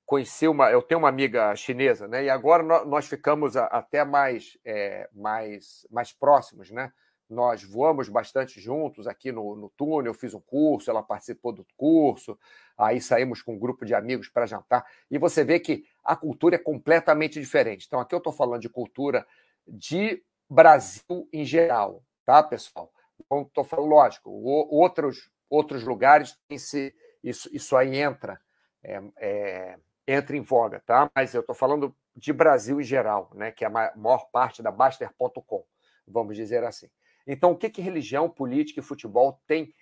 conheci 0.07 0.49
uma. 0.49 0.71
Eu 0.71 0.83
tenho 0.83 1.01
uma 1.01 1.09
amiga 1.09 1.55
chinesa, 1.55 2.09
né? 2.09 2.25
E 2.25 2.31
agora 2.31 2.63
nós 2.85 3.07
ficamos 3.07 3.57
até 3.57 4.05
mais, 4.05 4.59
é, 4.65 5.09
mais, 5.13 5.87
mais 5.91 6.13
próximos, 6.13 6.71
né? 6.71 6.93
Nós 7.29 7.63
voamos 7.63 8.09
bastante 8.09 8.59
juntos 8.59 9.07
aqui 9.07 9.31
no, 9.31 9.55
no 9.55 9.69
túnel. 9.69 10.07
Eu 10.07 10.15
fiz 10.15 10.33
um 10.33 10.41
curso, 10.41 10.91
ela 10.91 11.03
participou 11.03 11.53
do 11.53 11.67
curso. 11.77 12.39
Aí 12.77 13.01
saímos 13.03 13.43
com 13.43 13.55
um 13.55 13.59
grupo 13.59 13.85
de 13.85 13.95
amigos 13.95 14.29
para 14.29 14.47
jantar. 14.47 14.87
E 15.11 15.19
você 15.19 15.45
vê 15.45 15.61
que 15.61 15.85
a 16.03 16.17
cultura 16.17 16.55
é 16.55 16.59
completamente 16.59 17.39
diferente. 17.39 17.85
Então, 17.87 18.01
aqui 18.01 18.15
eu 18.15 18.19
estou 18.19 18.33
falando 18.33 18.63
de 18.63 18.69
cultura 18.71 19.27
de 19.67 20.23
Brasil 20.49 21.29
em 21.31 21.45
geral, 21.45 22.03
tá, 22.25 22.43
pessoal? 22.43 22.91
Então, 23.21 23.43
estou 23.43 23.65
falando, 23.65 23.91
lógico, 23.91 24.31
outros, 24.31 25.31
outros 25.49 25.85
lugares 25.85 26.39
esse, 26.49 26.95
isso, 27.23 27.49
isso 27.53 27.77
aí 27.77 27.97
entra, 27.97 28.41
é, 28.83 29.03
é, 29.19 29.79
entra 30.07 30.37
em 30.37 30.41
voga, 30.41 30.81
tá? 30.81 31.11
Mas 31.15 31.35
eu 31.35 31.41
estou 31.41 31.55
falando 31.55 31.95
de 32.15 32.33
Brasil 32.33 32.81
em 32.81 32.85
geral, 32.85 33.31
né? 33.35 33.53
Que 33.53 33.65
é 33.65 33.69
a 33.69 33.71
maior 33.71 34.31
parte 34.31 34.63
da 34.63 34.71
Baster.com, 34.71 35.65
vamos 36.07 36.37
dizer 36.37 36.65
assim. 36.65 36.89
Então, 37.27 37.53
o 37.53 37.57
que, 37.57 37.69
que 37.69 37.83
religião, 37.83 38.29
política 38.29 38.81
e 38.81 38.83
futebol 38.83 39.41
tem, 39.47 39.75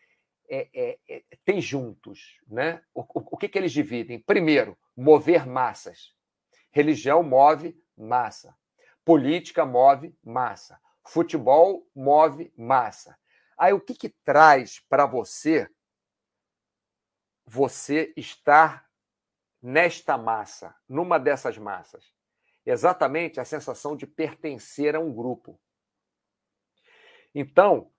é, 0.49 0.69
é, 0.75 0.99
é 1.09 1.23
tem 1.45 1.61
juntos? 1.61 2.41
Né? 2.49 2.83
O, 2.93 3.03
o, 3.03 3.07
o 3.33 3.37
que, 3.37 3.49
que 3.49 3.57
eles 3.57 3.73
dividem? 3.73 4.19
Primeiro, 4.19 4.77
mover 4.97 5.47
massas. 5.47 6.13
Religião 6.73 7.23
move 7.23 7.81
massa. 7.97 8.55
Política 9.05 9.65
move 9.65 10.13
massa. 10.25 10.79
Futebol 11.07 11.89
move 11.95 12.53
massa. 12.57 13.17
Aí 13.57 13.73
o 13.73 13.81
que, 13.81 13.95
que 13.95 14.11
traz 14.25 14.81
para 14.89 15.07
você 15.07 15.69
você 17.47 18.13
estar 18.17 18.91
nesta 19.63 20.19
massa, 20.19 20.75
numa 20.89 21.19
dessas 21.19 21.57
massas? 21.57 22.13
Exatamente 22.65 23.41
a 23.41 23.45
sensação 23.45 23.97
de 23.97 24.07
pertencer 24.07 24.97
a 24.97 25.01
um 25.01 25.15
grupo. 25.15 25.59
Então, 27.35 27.93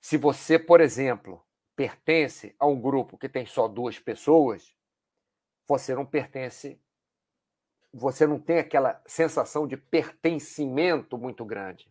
se 0.00 0.16
você, 0.16 0.58
por 0.58 0.80
exemplo, 0.80 1.44
pertence 1.74 2.54
a 2.58 2.66
um 2.66 2.78
grupo 2.80 3.16
que 3.16 3.28
tem 3.28 3.46
só 3.46 3.66
duas 3.66 3.98
pessoas, 3.98 4.76
você 5.66 5.94
não 5.94 6.04
pertence, 6.04 6.80
você 7.92 8.26
não 8.26 8.38
tem 8.38 8.58
aquela 8.58 9.02
sensação 9.06 9.66
de 9.66 9.76
pertencimento 9.76 11.16
muito 11.16 11.44
grande. 11.44 11.90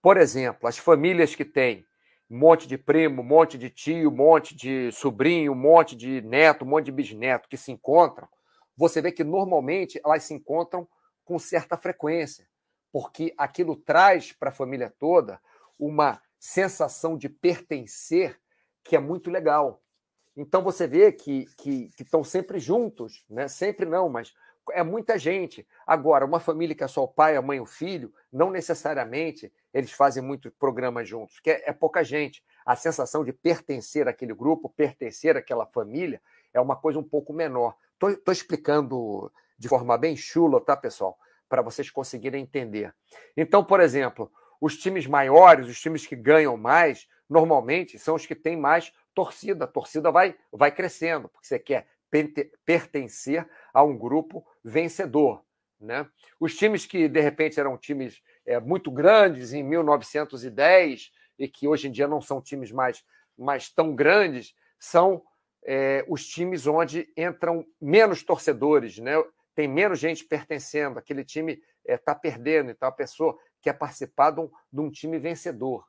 Por 0.00 0.16
exemplo, 0.16 0.66
as 0.68 0.78
famílias 0.78 1.34
que 1.34 1.44
têm 1.44 1.86
um 2.30 2.38
monte 2.38 2.66
de 2.66 2.76
primo, 2.76 3.22
um 3.22 3.24
monte 3.24 3.56
de 3.56 3.70
tio, 3.70 4.10
um 4.10 4.14
monte 4.14 4.54
de 4.54 4.90
sobrinho, 4.92 5.52
um 5.52 5.56
monte 5.56 5.94
de 5.94 6.20
neto, 6.22 6.64
um 6.64 6.68
monte 6.68 6.86
de 6.86 6.92
bisneto 6.92 7.48
que 7.48 7.56
se 7.56 7.70
encontram, 7.70 8.28
você 8.76 9.00
vê 9.00 9.10
que 9.10 9.24
normalmente 9.24 10.00
elas 10.04 10.24
se 10.24 10.34
encontram 10.34 10.86
com 11.24 11.38
certa 11.38 11.76
frequência, 11.76 12.46
porque 12.92 13.32
aquilo 13.38 13.76
traz 13.76 14.32
para 14.32 14.50
a 14.50 14.52
família 14.52 14.92
toda 14.98 15.40
uma 15.78 16.20
sensação 16.38 17.16
de 17.16 17.28
pertencer 17.28 18.38
que 18.84 18.94
é 18.94 19.00
muito 19.00 19.30
legal. 19.30 19.82
Então 20.36 20.62
você 20.62 20.86
vê 20.86 21.10
que, 21.10 21.46
que, 21.56 21.90
estão 21.98 22.22
sempre 22.22 22.58
juntos, 22.58 23.24
né? 23.28 23.48
Sempre 23.48 23.86
não, 23.86 24.08
mas 24.08 24.34
é 24.72 24.82
muita 24.82 25.18
gente. 25.18 25.66
Agora, 25.86 26.26
uma 26.26 26.38
família 26.38 26.74
que 26.74 26.84
é 26.84 26.88
só 26.88 27.04
o 27.04 27.08
pai, 27.08 27.36
a 27.36 27.42
mãe 27.42 27.58
e 27.58 27.60
o 27.60 27.66
filho, 27.66 28.12
não 28.30 28.50
necessariamente 28.50 29.52
eles 29.76 29.92
fazem 29.92 30.22
muito 30.22 30.50
programa 30.52 31.04
juntos, 31.04 31.38
que 31.38 31.50
é, 31.50 31.64
é 31.66 31.72
pouca 31.72 32.02
gente. 32.02 32.42
A 32.64 32.74
sensação 32.74 33.22
de 33.22 33.30
pertencer 33.30 34.08
àquele 34.08 34.32
grupo, 34.32 34.70
pertencer 34.70 35.36
àquela 35.36 35.66
família, 35.66 36.18
é 36.54 36.58
uma 36.58 36.74
coisa 36.74 36.98
um 36.98 37.02
pouco 37.04 37.30
menor. 37.30 37.76
Estou 38.02 38.32
explicando 38.32 39.30
de 39.58 39.68
forma 39.68 39.98
bem 39.98 40.16
chula, 40.16 40.62
tá, 40.62 40.74
pessoal? 40.74 41.18
Para 41.46 41.60
vocês 41.60 41.90
conseguirem 41.90 42.42
entender. 42.42 42.94
Então, 43.36 43.62
por 43.62 43.80
exemplo, 43.80 44.32
os 44.58 44.78
times 44.78 45.06
maiores, 45.06 45.68
os 45.68 45.78
times 45.78 46.06
que 46.06 46.16
ganham 46.16 46.56
mais, 46.56 47.06
normalmente 47.28 47.98
são 47.98 48.14
os 48.14 48.24
que 48.24 48.34
têm 48.34 48.56
mais 48.56 48.94
torcida. 49.14 49.66
A 49.66 49.68
torcida 49.68 50.10
vai, 50.10 50.34
vai 50.50 50.72
crescendo, 50.72 51.28
porque 51.28 51.46
você 51.46 51.58
quer 51.58 51.86
pertencer 52.64 53.46
a 53.74 53.82
um 53.84 53.94
grupo 53.94 54.42
vencedor. 54.64 55.44
Né? 55.78 56.08
Os 56.40 56.56
times 56.56 56.86
que, 56.86 57.08
de 57.08 57.20
repente, 57.20 57.60
eram 57.60 57.76
times 57.76 58.22
é, 58.46 58.60
muito 58.60 58.90
grandes 58.90 59.52
em 59.52 59.62
1910 59.62 61.10
e 61.38 61.48
que 61.48 61.66
hoje 61.66 61.88
em 61.88 61.90
dia 61.90 62.06
não 62.06 62.20
são 62.20 62.40
times 62.40 62.70
mais, 62.70 63.04
mais 63.36 63.68
tão 63.68 63.94
grandes, 63.94 64.54
são 64.78 65.22
é, 65.64 66.04
os 66.08 66.26
times 66.26 66.66
onde 66.66 67.12
entram 67.16 67.66
menos 67.80 68.22
torcedores, 68.22 68.98
né? 68.98 69.12
tem 69.54 69.66
menos 69.66 69.98
gente 69.98 70.24
pertencendo, 70.24 70.98
aquele 70.98 71.24
time 71.24 71.60
está 71.84 72.12
é, 72.12 72.14
perdendo, 72.14 72.70
então 72.70 72.88
a 72.88 72.92
pessoa 72.92 73.36
quer 73.60 73.72
participar 73.72 74.30
de 74.30 74.40
um, 74.40 74.50
de 74.72 74.80
um 74.80 74.90
time 74.90 75.18
vencedor. 75.18 75.84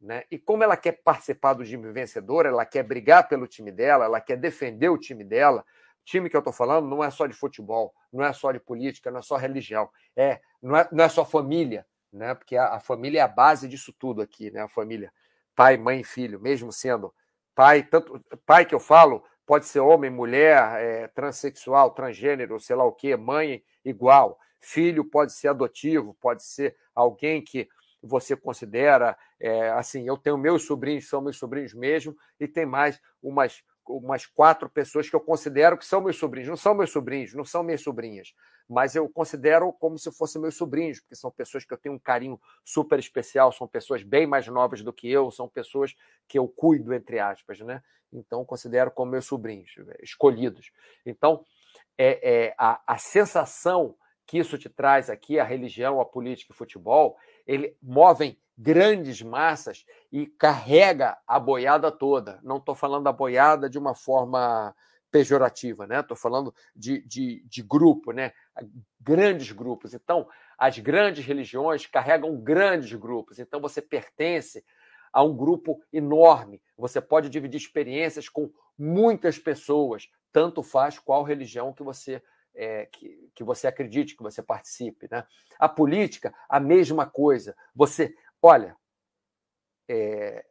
Né? 0.00 0.24
E 0.30 0.38
como 0.38 0.64
ela 0.64 0.76
quer 0.76 1.02
participar 1.04 1.52
do 1.52 1.64
time 1.64 1.92
vencedor, 1.92 2.46
ela 2.46 2.64
quer 2.64 2.82
brigar 2.82 3.28
pelo 3.28 3.46
time 3.46 3.70
dela, 3.70 4.06
ela 4.06 4.20
quer 4.20 4.36
defender 4.36 4.88
o 4.88 4.96
time 4.96 5.22
dela. 5.22 5.60
O 5.60 6.04
time 6.04 6.30
que 6.30 6.36
eu 6.36 6.40
estou 6.40 6.52
falando 6.52 6.88
não 6.88 7.04
é 7.04 7.10
só 7.10 7.26
de 7.26 7.34
futebol, 7.34 7.94
não 8.10 8.24
é 8.24 8.32
só 8.32 8.50
de 8.50 8.58
política, 8.58 9.10
não 9.10 9.18
é 9.18 9.22
só 9.22 9.36
religião, 9.36 9.90
é 10.16 10.40
não 10.62 10.76
é, 10.76 10.88
não 10.90 11.04
é 11.04 11.08
só 11.08 11.24
família, 11.24 11.86
né? 12.12 12.34
Porque 12.34 12.56
a, 12.56 12.74
a 12.74 12.80
família 12.80 13.20
é 13.20 13.22
a 13.22 13.28
base 13.28 13.68
disso 13.68 13.92
tudo 13.98 14.22
aqui, 14.22 14.50
né? 14.50 14.62
A 14.62 14.68
família, 14.68 15.12
pai, 15.54 15.76
mãe, 15.76 16.02
filho, 16.02 16.40
mesmo 16.40 16.72
sendo 16.72 17.12
pai, 17.54 17.82
tanto 17.82 18.20
pai 18.46 18.64
que 18.64 18.74
eu 18.74 18.80
falo 18.80 19.22
pode 19.46 19.66
ser 19.66 19.80
homem, 19.80 20.10
mulher, 20.10 20.80
é, 20.80 21.08
transexual, 21.08 21.90
transgênero, 21.90 22.60
sei 22.60 22.76
lá 22.76 22.84
o 22.84 22.92
quê, 22.92 23.16
mãe 23.16 23.62
igual. 23.84 24.38
Filho 24.60 25.04
pode 25.04 25.32
ser 25.32 25.48
adotivo, 25.48 26.16
pode 26.20 26.44
ser 26.44 26.76
alguém 26.94 27.42
que 27.42 27.68
você 28.02 28.36
considera 28.36 29.16
é, 29.40 29.70
assim. 29.70 30.06
Eu 30.06 30.16
tenho 30.16 30.38
meus 30.38 30.64
sobrinhos, 30.64 31.08
são 31.08 31.20
meus 31.20 31.36
sobrinhos 31.36 31.74
mesmo, 31.74 32.16
e 32.38 32.46
tem 32.46 32.64
mais 32.64 33.00
umas, 33.22 33.62
umas 33.86 34.26
quatro 34.26 34.68
pessoas 34.68 35.08
que 35.08 35.16
eu 35.16 35.20
considero 35.20 35.76
que 35.76 35.84
são 35.84 36.00
meus 36.00 36.16
sobrinhos. 36.16 36.48
Não 36.48 36.56
são 36.56 36.74
meus 36.74 36.90
sobrinhos, 36.90 37.34
não 37.34 37.44
são 37.44 37.62
minhas 37.62 37.82
sobrinhas, 37.82 38.34
mas 38.68 38.94
eu 38.94 39.08
considero 39.08 39.72
como 39.72 39.98
se 39.98 40.10
fossem 40.12 40.40
meus 40.40 40.56
sobrinhos, 40.56 41.00
porque 41.00 41.16
são 41.16 41.30
pessoas 41.30 41.64
que 41.64 41.72
eu 41.72 41.78
tenho 41.78 41.94
um 41.94 41.98
carinho 41.98 42.40
super 42.64 42.98
especial, 42.98 43.52
são 43.52 43.66
pessoas 43.66 44.02
bem 44.02 44.26
mais 44.26 44.46
novas 44.46 44.82
do 44.82 44.92
que 44.92 45.10
eu, 45.10 45.30
são 45.30 45.48
pessoas 45.48 45.94
que 46.28 46.38
eu 46.38 46.46
cuido, 46.46 46.94
entre 46.94 47.18
aspas, 47.18 47.60
né? 47.60 47.82
Então, 48.12 48.44
considero 48.44 48.90
como 48.90 49.12
meus 49.12 49.26
sobrinhos, 49.26 49.72
escolhidos. 50.00 50.72
Então, 51.06 51.44
é, 51.96 52.46
é 52.48 52.54
a, 52.58 52.80
a 52.86 52.98
sensação 52.98 53.94
que 54.30 54.38
isso 54.38 54.56
te 54.56 54.68
traz 54.68 55.10
aqui, 55.10 55.40
a 55.40 55.44
religião, 55.44 56.00
a 56.00 56.04
política 56.04 56.52
e 56.52 56.54
o 56.54 56.56
futebol, 56.56 57.16
ele 57.44 57.76
movem 57.82 58.38
grandes 58.56 59.20
massas 59.20 59.84
e 60.12 60.24
carrega 60.24 61.18
a 61.26 61.40
boiada 61.40 61.90
toda. 61.90 62.38
Não 62.44 62.58
estou 62.58 62.76
falando 62.76 63.02
da 63.02 63.12
boiada 63.12 63.68
de 63.68 63.76
uma 63.76 63.92
forma 63.92 64.72
pejorativa, 65.10 65.84
né? 65.84 65.98
Estou 65.98 66.16
falando 66.16 66.54
de, 66.76 67.04
de, 67.08 67.42
de 67.44 67.60
grupo, 67.60 68.12
né? 68.12 68.32
Grandes 69.00 69.50
grupos. 69.50 69.94
Então, 69.94 70.28
as 70.56 70.78
grandes 70.78 71.26
religiões 71.26 71.84
carregam 71.86 72.40
grandes 72.40 72.92
grupos. 72.92 73.40
Então, 73.40 73.60
você 73.60 73.82
pertence 73.82 74.64
a 75.12 75.24
um 75.24 75.36
grupo 75.36 75.82
enorme. 75.92 76.62
Você 76.78 77.00
pode 77.00 77.28
dividir 77.28 77.60
experiências 77.60 78.28
com 78.28 78.48
muitas 78.78 79.40
pessoas. 79.40 80.08
Tanto 80.32 80.62
faz 80.62 81.00
qual 81.00 81.24
religião 81.24 81.72
que 81.72 81.82
você 81.82 82.22
é, 82.60 82.84
que, 82.84 83.30
que 83.34 83.42
você 83.42 83.66
acredite, 83.66 84.14
que 84.14 84.22
você 84.22 84.42
participe. 84.42 85.08
Né? 85.10 85.26
A 85.58 85.66
política, 85.66 86.34
a 86.46 86.60
mesma 86.60 87.06
coisa. 87.06 87.56
Você, 87.74 88.14
olha, 88.42 88.76
é, 89.88 90.44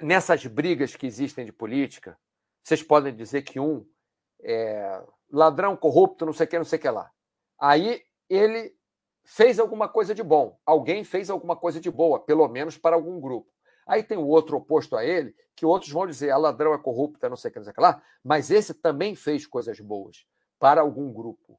nessas 0.00 0.46
brigas 0.46 0.96
que 0.96 1.06
existem 1.06 1.44
de 1.44 1.52
política, 1.52 2.18
vocês 2.62 2.82
podem 2.82 3.14
dizer 3.14 3.42
que 3.42 3.60
um 3.60 3.86
é 4.42 5.02
ladrão, 5.30 5.76
corrupto, 5.76 6.24
não 6.24 6.32
sei 6.32 6.46
o 6.46 6.48
que, 6.48 6.56
não 6.56 6.64
sei 6.64 6.78
o 6.78 6.82
que 6.82 6.88
lá. 6.88 7.12
Aí 7.60 8.02
ele 8.30 8.74
fez 9.22 9.58
alguma 9.58 9.90
coisa 9.90 10.14
de 10.14 10.22
bom, 10.22 10.58
alguém 10.64 11.04
fez 11.04 11.28
alguma 11.28 11.54
coisa 11.54 11.78
de 11.78 11.90
boa, 11.90 12.18
pelo 12.18 12.48
menos 12.48 12.78
para 12.78 12.96
algum 12.96 13.20
grupo. 13.20 13.52
Aí 13.86 14.02
tem 14.02 14.16
o 14.16 14.26
outro 14.26 14.56
oposto 14.56 14.96
a 14.96 15.04
ele, 15.04 15.36
que 15.54 15.66
outros 15.66 15.92
vão 15.92 16.06
dizer, 16.06 16.30
a 16.30 16.36
ah, 16.36 16.38
ladrão 16.38 16.72
é 16.72 16.78
corrupto, 16.78 17.28
não 17.28 17.36
sei 17.36 17.50
o 17.50 17.52
que, 17.52 17.58
não 17.58 17.64
sei 17.64 17.72
o 17.72 17.74
que 17.74 17.80
lá, 17.80 18.02
mas 18.24 18.50
esse 18.50 18.72
também 18.72 19.14
fez 19.14 19.46
coisas 19.46 19.78
boas 19.80 20.26
para 20.58 20.80
algum 20.80 21.12
grupo. 21.12 21.58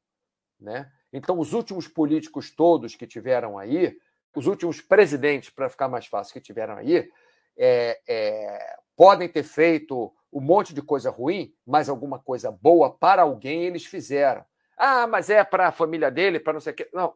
Né? 0.60 0.90
Então, 1.12 1.38
os 1.38 1.52
últimos 1.52 1.86
políticos 1.88 2.50
todos 2.50 2.94
que 2.94 3.06
tiveram 3.06 3.58
aí, 3.58 3.96
os 4.34 4.46
últimos 4.46 4.80
presidentes, 4.80 5.50
para 5.50 5.68
ficar 5.68 5.88
mais 5.88 6.06
fácil, 6.06 6.32
que 6.32 6.40
tiveram 6.40 6.76
aí, 6.76 7.10
é, 7.56 8.00
é, 8.06 8.76
podem 8.96 9.28
ter 9.28 9.42
feito 9.42 10.12
um 10.32 10.40
monte 10.40 10.74
de 10.74 10.82
coisa 10.82 11.10
ruim, 11.10 11.54
mas 11.66 11.88
alguma 11.88 12.18
coisa 12.18 12.50
boa 12.50 12.90
para 12.90 13.22
alguém 13.22 13.64
eles 13.64 13.84
fizeram. 13.84 14.44
Ah, 14.76 15.06
mas 15.06 15.30
é 15.30 15.42
para 15.42 15.68
a 15.68 15.72
família 15.72 16.10
dele, 16.10 16.38
para 16.38 16.52
não 16.52 16.60
sei 16.60 16.72
o 16.72 16.76
quê. 16.76 16.88
Não, 16.92 17.14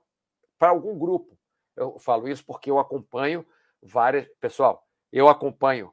para 0.59 0.71
algum 0.71 0.99
grupo. 0.99 1.39
Eu 1.77 1.99
falo 1.99 2.29
isso 2.29 2.45
porque 2.45 2.71
eu 2.71 2.79
acompanho 2.79 3.47
várias. 3.83 4.27
Pessoal, 4.41 4.87
eu 5.13 5.29
acompanho 5.29 5.93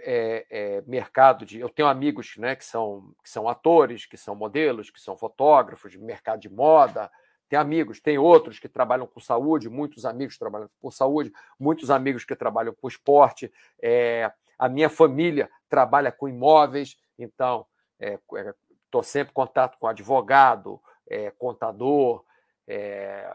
é, 0.00 0.46
é, 0.50 0.82
mercado 0.86 1.44
de. 1.44 1.60
Eu 1.60 1.68
tenho 1.68 1.88
amigos 1.88 2.36
né, 2.36 2.56
que, 2.56 2.64
são, 2.64 3.14
que 3.22 3.30
são 3.30 3.48
atores, 3.48 4.06
que 4.06 4.16
são 4.16 4.34
modelos, 4.34 4.90
que 4.90 5.00
são 5.00 5.16
fotógrafos, 5.16 5.94
mercado 5.96 6.40
de 6.40 6.48
moda. 6.48 7.10
Tem 7.48 7.58
amigos, 7.58 8.00
tem 8.00 8.18
outros 8.18 8.58
que 8.58 8.68
trabalham 8.68 9.06
com 9.06 9.20
saúde, 9.20 9.68
muitos 9.68 10.04
amigos 10.04 10.36
trabalham 10.36 10.68
com 10.80 10.90
saúde, 10.90 11.32
muitos 11.58 11.90
amigos 11.90 12.24
que 12.24 12.34
trabalham 12.34 12.74
com 12.74 12.88
esporte. 12.88 13.52
É, 13.80 14.32
a 14.58 14.68
minha 14.68 14.88
família 14.88 15.48
trabalha 15.68 16.10
com 16.10 16.28
imóveis, 16.28 16.96
então 17.16 17.64
estou 18.00 19.00
é, 19.00 19.04
sempre 19.04 19.30
em 19.30 19.34
contato 19.34 19.78
com 19.78 19.86
advogado, 19.86 20.80
é, 21.08 21.30
contador, 21.30 22.24
é, 22.66 23.32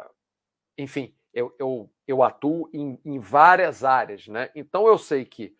enfim, 0.78 1.16
eu, 1.34 1.56
eu, 1.58 1.90
eu 2.06 2.22
atuo 2.22 2.70
em, 2.74 3.00
em 3.06 3.18
várias 3.18 3.84
áreas. 3.84 4.28
Né? 4.28 4.50
Então 4.54 4.88
eu 4.88 4.98
sei 4.98 5.24
que 5.24 5.56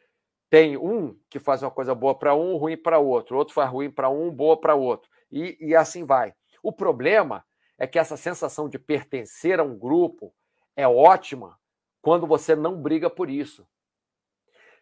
tem 0.52 0.76
um 0.76 1.18
que 1.30 1.40
faz 1.40 1.64
uma 1.64 1.72
coisa 1.72 1.96
boa 1.96 2.14
para 2.14 2.36
um, 2.36 2.58
ruim 2.58 2.76
para 2.76 3.00
outro, 3.00 3.38
outro 3.38 3.54
faz 3.54 3.72
ruim 3.72 3.90
para 3.90 4.10
um, 4.10 4.30
boa 4.30 4.60
para 4.60 4.76
outro, 4.76 5.10
e, 5.32 5.58
e 5.62 5.74
assim 5.74 6.04
vai. 6.04 6.34
O 6.62 6.74
problema 6.74 7.46
é 7.78 7.88
que 7.88 7.98
essa 7.98 8.18
sensação 8.18 8.68
de 8.68 8.78
pertencer 8.78 9.62
a 9.62 9.64
um 9.64 9.80
grupo 9.80 10.36
é 10.76 10.86
ótima 10.86 11.58
quando 12.02 12.28
você 12.28 12.54
não 12.54 12.82
briga 12.82 13.10
por 13.10 13.30
isso. 13.30 13.66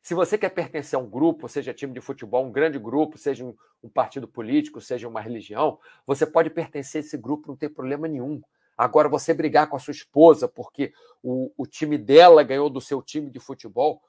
Se 0.01 0.15
você 0.15 0.39
quer 0.39 0.49
pertencer 0.49 0.97
a 0.97 1.01
um 1.01 1.07
grupo, 1.07 1.47
seja 1.47 1.72
time 1.72 1.93
de 1.93 2.01
futebol, 2.01 2.47
um 2.47 2.51
grande 2.51 2.80
grupo, 2.80 3.15
seja 3.20 3.45
um, 3.45 3.55
um, 3.84 3.89
partido 3.89 4.28
político, 4.28 4.82
seja 4.82 5.07
uma 5.07 5.22
religião, 5.22 5.78
você 6.03 6.26
pode 6.26 6.49
pertencer 6.49 7.03
a 7.03 7.05
esse 7.05 7.15
grupo, 7.15 7.47
não 7.47 7.55
tem 7.55 7.70
problema 7.70 8.07
nenhum. 8.07 8.41
Agora, 8.76 9.07
você 9.07 9.36
brigar 9.36 9.70
com 9.70 9.76
a 9.76 9.80
sua 9.80 9.91
esposa 9.91 10.47
porque 10.47 10.93
o, 11.22 11.53
o 11.55 11.67
time 11.67 11.95
dela 11.95 12.41
ganhou 12.41 12.72
do 12.72 12.82
seu 12.82 13.03
time 13.03 13.30
de 13.30 13.39
futebol, 13.39 14.01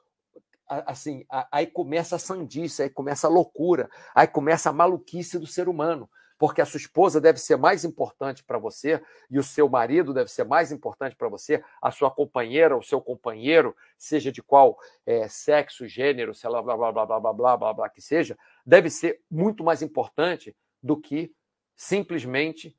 assim, 0.87 1.25
aí 1.51 1.66
começa 1.66 2.16
a 2.16 2.18
sandice, 2.18 2.83
aí 2.83 2.91
começa 2.91 3.27
a 3.27 3.31
loucura, 3.31 3.91
aí 4.14 4.27
começa 4.27 4.71
a 4.71 4.73
maluquice 4.73 5.39
do 5.39 5.47
ser 5.47 5.68
humano, 5.68 6.09
porque 6.39 6.62
a 6.62 6.64
sua 6.64 6.79
esposa 6.79 7.21
deve 7.21 7.39
ser 7.39 7.57
mais 7.57 7.85
importante 7.85 8.43
para 8.45 8.57
você 8.57 9.03
e 9.31 9.39
o 9.39 9.43
seu 9.43 9.68
marido 9.68 10.14
deve 10.14 10.31
ser 10.31 10.45
mais 10.45 10.73
importante 10.73 11.14
para 11.16 11.29
você, 11.29 11.62
a 11.83 11.91
sua 11.91 12.11
companheira, 12.11 12.77
o 12.77 12.83
seu 12.83 13.01
companheiro, 13.01 13.77
seja 13.99 14.33
de 14.33 14.43
qual 14.43 14.79
é, 15.05 15.29
sexo, 15.29 15.87
gênero, 15.87 16.33
sei 16.33 16.49
lá, 16.49 16.62
blá, 16.62 16.77
blá, 16.77 16.93
blá, 16.93 17.07
blá, 17.07 17.21
blá, 17.21 17.33
blá, 17.33 17.57
blá, 17.57 17.73
blá, 17.75 17.89
que 17.91 18.01
seja, 18.01 18.39
deve 18.64 18.89
ser 18.89 19.21
muito 19.31 19.62
mais 19.62 19.83
importante 19.83 20.57
do 20.83 20.97
que 20.97 21.35
simplesmente 21.77 22.75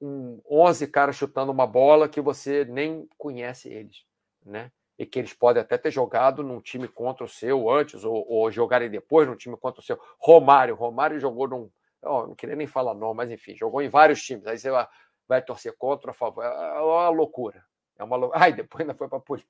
um 0.00 0.40
11 0.48 0.86
caras 0.86 1.16
chutando 1.16 1.52
uma 1.52 1.66
bola 1.66 2.08
que 2.08 2.20
você 2.20 2.64
nem 2.64 3.08
conhece 3.18 3.68
eles, 3.68 4.04
né? 4.44 4.70
E 5.00 5.06
que 5.06 5.18
eles 5.18 5.32
podem 5.32 5.62
até 5.62 5.78
ter 5.78 5.90
jogado 5.90 6.42
num 6.42 6.60
time 6.60 6.86
contra 6.86 7.24
o 7.24 7.28
seu 7.28 7.70
antes, 7.70 8.04
ou, 8.04 8.22
ou 8.30 8.50
jogarem 8.50 8.90
depois 8.90 9.26
num 9.26 9.34
time 9.34 9.56
contra 9.56 9.80
o 9.80 9.82
seu. 9.82 9.98
Romário, 10.18 10.74
Romário 10.74 11.18
jogou 11.18 11.48
num. 11.48 11.70
Não 12.02 12.34
queria 12.34 12.54
nem 12.54 12.66
falar 12.66 12.92
não, 12.92 13.14
mas 13.14 13.30
enfim, 13.30 13.56
jogou 13.56 13.80
em 13.80 13.88
vários 13.88 14.20
times. 14.22 14.46
Aí 14.46 14.58
você 14.58 14.70
vai, 14.70 14.86
vai 15.26 15.40
torcer 15.40 15.74
contra, 15.78 16.10
a 16.10 16.14
favor. 16.14 16.44
É 16.44 16.80
uma 16.82 17.08
loucura. 17.08 17.64
É 17.98 18.04
uma 18.04 18.14
loucura. 18.14 18.44
Ai, 18.44 18.52
depois 18.52 18.82
ainda 18.82 18.94
foi 18.94 19.08
para 19.08 19.20
política. 19.20 19.48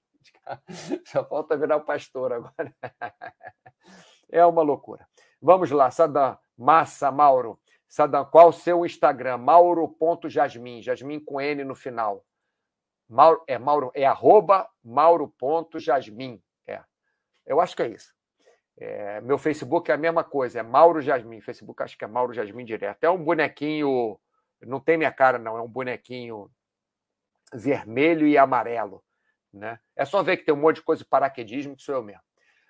Só 1.05 1.25
falta 1.25 1.57
virar 1.57 1.79
o 1.79 1.85
pastor 1.85 2.33
agora. 2.33 2.73
É 4.33 4.47
uma 4.47 4.63
loucura. 4.63 5.09
Vamos 5.43 5.73
lá, 5.73 5.91
Sadam. 5.91 6.39
Massa, 6.57 7.11
Mauro. 7.11 7.59
Sadam, 7.89 8.25
qual 8.25 8.51
o 8.51 8.53
seu 8.53 8.87
Instagram? 8.87 9.39
Mauro.jasmin. 9.39 10.81
Jasmin 10.81 11.19
com 11.19 11.41
N 11.41 11.65
no 11.65 11.75
final. 11.75 12.25
Mauro, 13.11 13.43
é, 13.49 13.59
Mauro, 13.59 13.91
é 13.93 14.07
arroba 14.07 14.71
mauro.jasmin. 14.85 16.41
É. 16.65 16.81
Eu 17.45 17.61
acho 17.61 17.75
que 17.75 17.83
é 17.83 17.89
isso. 17.89 18.15
É, 18.79 19.21
meu 19.21 19.37
Facebook 19.37 19.91
é 19.91 19.95
a 19.95 19.99
mesma 19.99 20.23
coisa, 20.23 20.61
é 20.61 20.63
Mauro 20.63 21.03
Jasmin. 21.03 21.41
Facebook 21.41 21.83
acho 21.83 21.99
que 21.99 22.05
é 22.05 22.09
Mauro 22.09 22.33
Jasmin 22.33 22.65
direto. 22.65 23.03
É 23.03 23.11
um 23.11 23.23
bonequinho, 23.23 24.19
não 24.63 24.79
tem 24.79 24.97
minha 24.97 25.11
cara, 25.11 25.39
não, 25.39 25.59
é 25.59 25.61
um 25.61 25.69
bonequinho 25.69 26.49
vermelho 27.53 28.29
e 28.29 28.39
amarelo. 28.39 29.03
Né? 29.53 29.81
É 29.97 30.05
só 30.05 30.23
ver 30.23 30.37
que 30.37 30.45
tem 30.45 30.55
um 30.55 30.61
monte 30.61 30.77
de 30.77 30.83
coisa 30.83 31.03
de 31.03 31.09
paraquedismo 31.09 31.75
que 31.75 31.83
sou 31.83 31.97
eu 31.97 32.03
mesmo. 32.05 32.23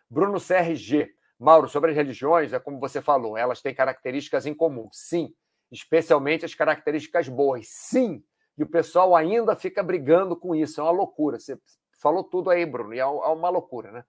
Bruno 0.08 0.40
CRG. 0.40 1.14
Mauro, 1.38 1.68
sobre 1.68 1.90
as 1.90 1.96
religiões, 1.96 2.52
é 2.52 2.58
como 2.58 2.78
você 2.78 3.00
falou, 3.00 3.36
elas 3.36 3.62
têm 3.62 3.74
características 3.74 4.46
em 4.46 4.54
comum. 4.54 4.88
Sim. 4.90 5.34
Especialmente 5.70 6.44
as 6.44 6.54
características 6.54 7.28
boas. 7.28 7.68
Sim 7.68 8.24
e 8.60 8.62
o 8.62 8.66
pessoal 8.66 9.16
ainda 9.16 9.56
fica 9.56 9.82
brigando 9.82 10.36
com 10.36 10.54
isso. 10.54 10.82
É 10.82 10.84
uma 10.84 10.90
loucura. 10.90 11.40
Você 11.40 11.58
falou 11.98 12.22
tudo 12.22 12.50
aí, 12.50 12.66
Bruno, 12.66 12.92
e 12.92 12.98
é, 12.98 13.00
é 13.00 13.06
uma 13.06 13.48
loucura, 13.48 13.90
né? 13.90 14.04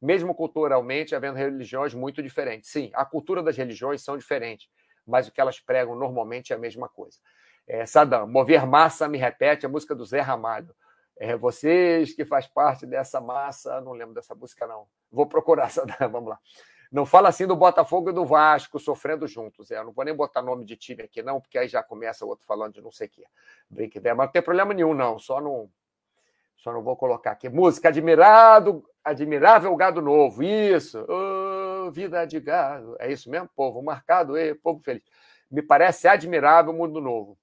Mesmo 0.00 0.32
culturalmente, 0.32 1.12
havendo 1.12 1.36
religiões 1.36 1.92
muito 1.92 2.22
diferentes. 2.22 2.70
Sim, 2.70 2.88
a 2.94 3.04
cultura 3.04 3.42
das 3.42 3.56
religiões 3.56 4.04
são 4.04 4.16
diferentes, 4.16 4.68
mas 5.04 5.26
o 5.26 5.32
que 5.32 5.40
elas 5.40 5.58
pregam 5.58 5.96
normalmente 5.96 6.52
é 6.52 6.56
a 6.56 6.58
mesma 6.58 6.88
coisa. 6.88 7.18
É, 7.66 7.84
Sadam, 7.84 8.28
mover 8.28 8.64
massa 8.64 9.08
me 9.08 9.18
repete 9.18 9.66
a 9.66 9.68
música 9.68 9.92
do 9.92 10.04
Zé 10.04 10.20
Ramalho. 10.20 10.72
É, 11.18 11.36
vocês 11.36 12.14
que 12.14 12.24
faz 12.24 12.46
parte 12.46 12.86
dessa 12.86 13.20
massa, 13.20 13.80
não 13.80 13.90
lembro 13.90 14.14
dessa 14.14 14.36
música, 14.36 14.68
não. 14.68 14.86
Vou 15.10 15.26
procurar, 15.26 15.68
Sadam, 15.72 16.08
vamos 16.08 16.30
lá. 16.30 16.38
Não 16.90 17.04
fala 17.04 17.28
assim 17.28 17.46
do 17.46 17.56
Botafogo 17.56 18.10
e 18.10 18.12
do 18.12 18.24
Vasco 18.24 18.78
sofrendo 18.78 19.26
juntos. 19.26 19.70
É, 19.70 19.78
eu 19.78 19.84
não 19.84 19.92
vou 19.92 20.04
nem 20.04 20.14
botar 20.14 20.42
nome 20.42 20.64
de 20.64 20.76
time 20.76 21.02
aqui, 21.02 21.22
não, 21.22 21.40
porque 21.40 21.58
aí 21.58 21.68
já 21.68 21.82
começa 21.82 22.24
o 22.24 22.28
outro 22.28 22.46
falando 22.46 22.74
de 22.74 22.80
não 22.80 22.90
sei 22.90 23.08
o 23.08 23.10
quê. 23.10 23.24
Brincadeira, 23.68 24.14
mas 24.14 24.26
não 24.26 24.32
tem 24.32 24.42
problema 24.42 24.72
nenhum, 24.72 24.94
não. 24.94 25.18
Só 25.18 25.40
não, 25.40 25.70
só 26.56 26.72
não 26.72 26.82
vou 26.82 26.96
colocar 26.96 27.32
aqui. 27.32 27.48
Música 27.48 27.88
admirado, 27.88 28.84
admirável 29.04 29.74
gado 29.76 30.00
novo. 30.00 30.42
Isso. 30.42 31.04
Oh, 31.08 31.90
vida 31.90 32.24
de 32.24 32.40
gado. 32.40 32.96
É 32.98 33.10
isso 33.10 33.30
mesmo, 33.30 33.48
povo 33.54 33.82
marcado, 33.82 34.38
e 34.38 34.54
povo 34.54 34.80
feliz. 34.80 35.02
Me 35.50 35.62
parece 35.62 36.08
admirável 36.08 36.72
o 36.72 36.76
mundo 36.76 37.00
novo. 37.00 37.38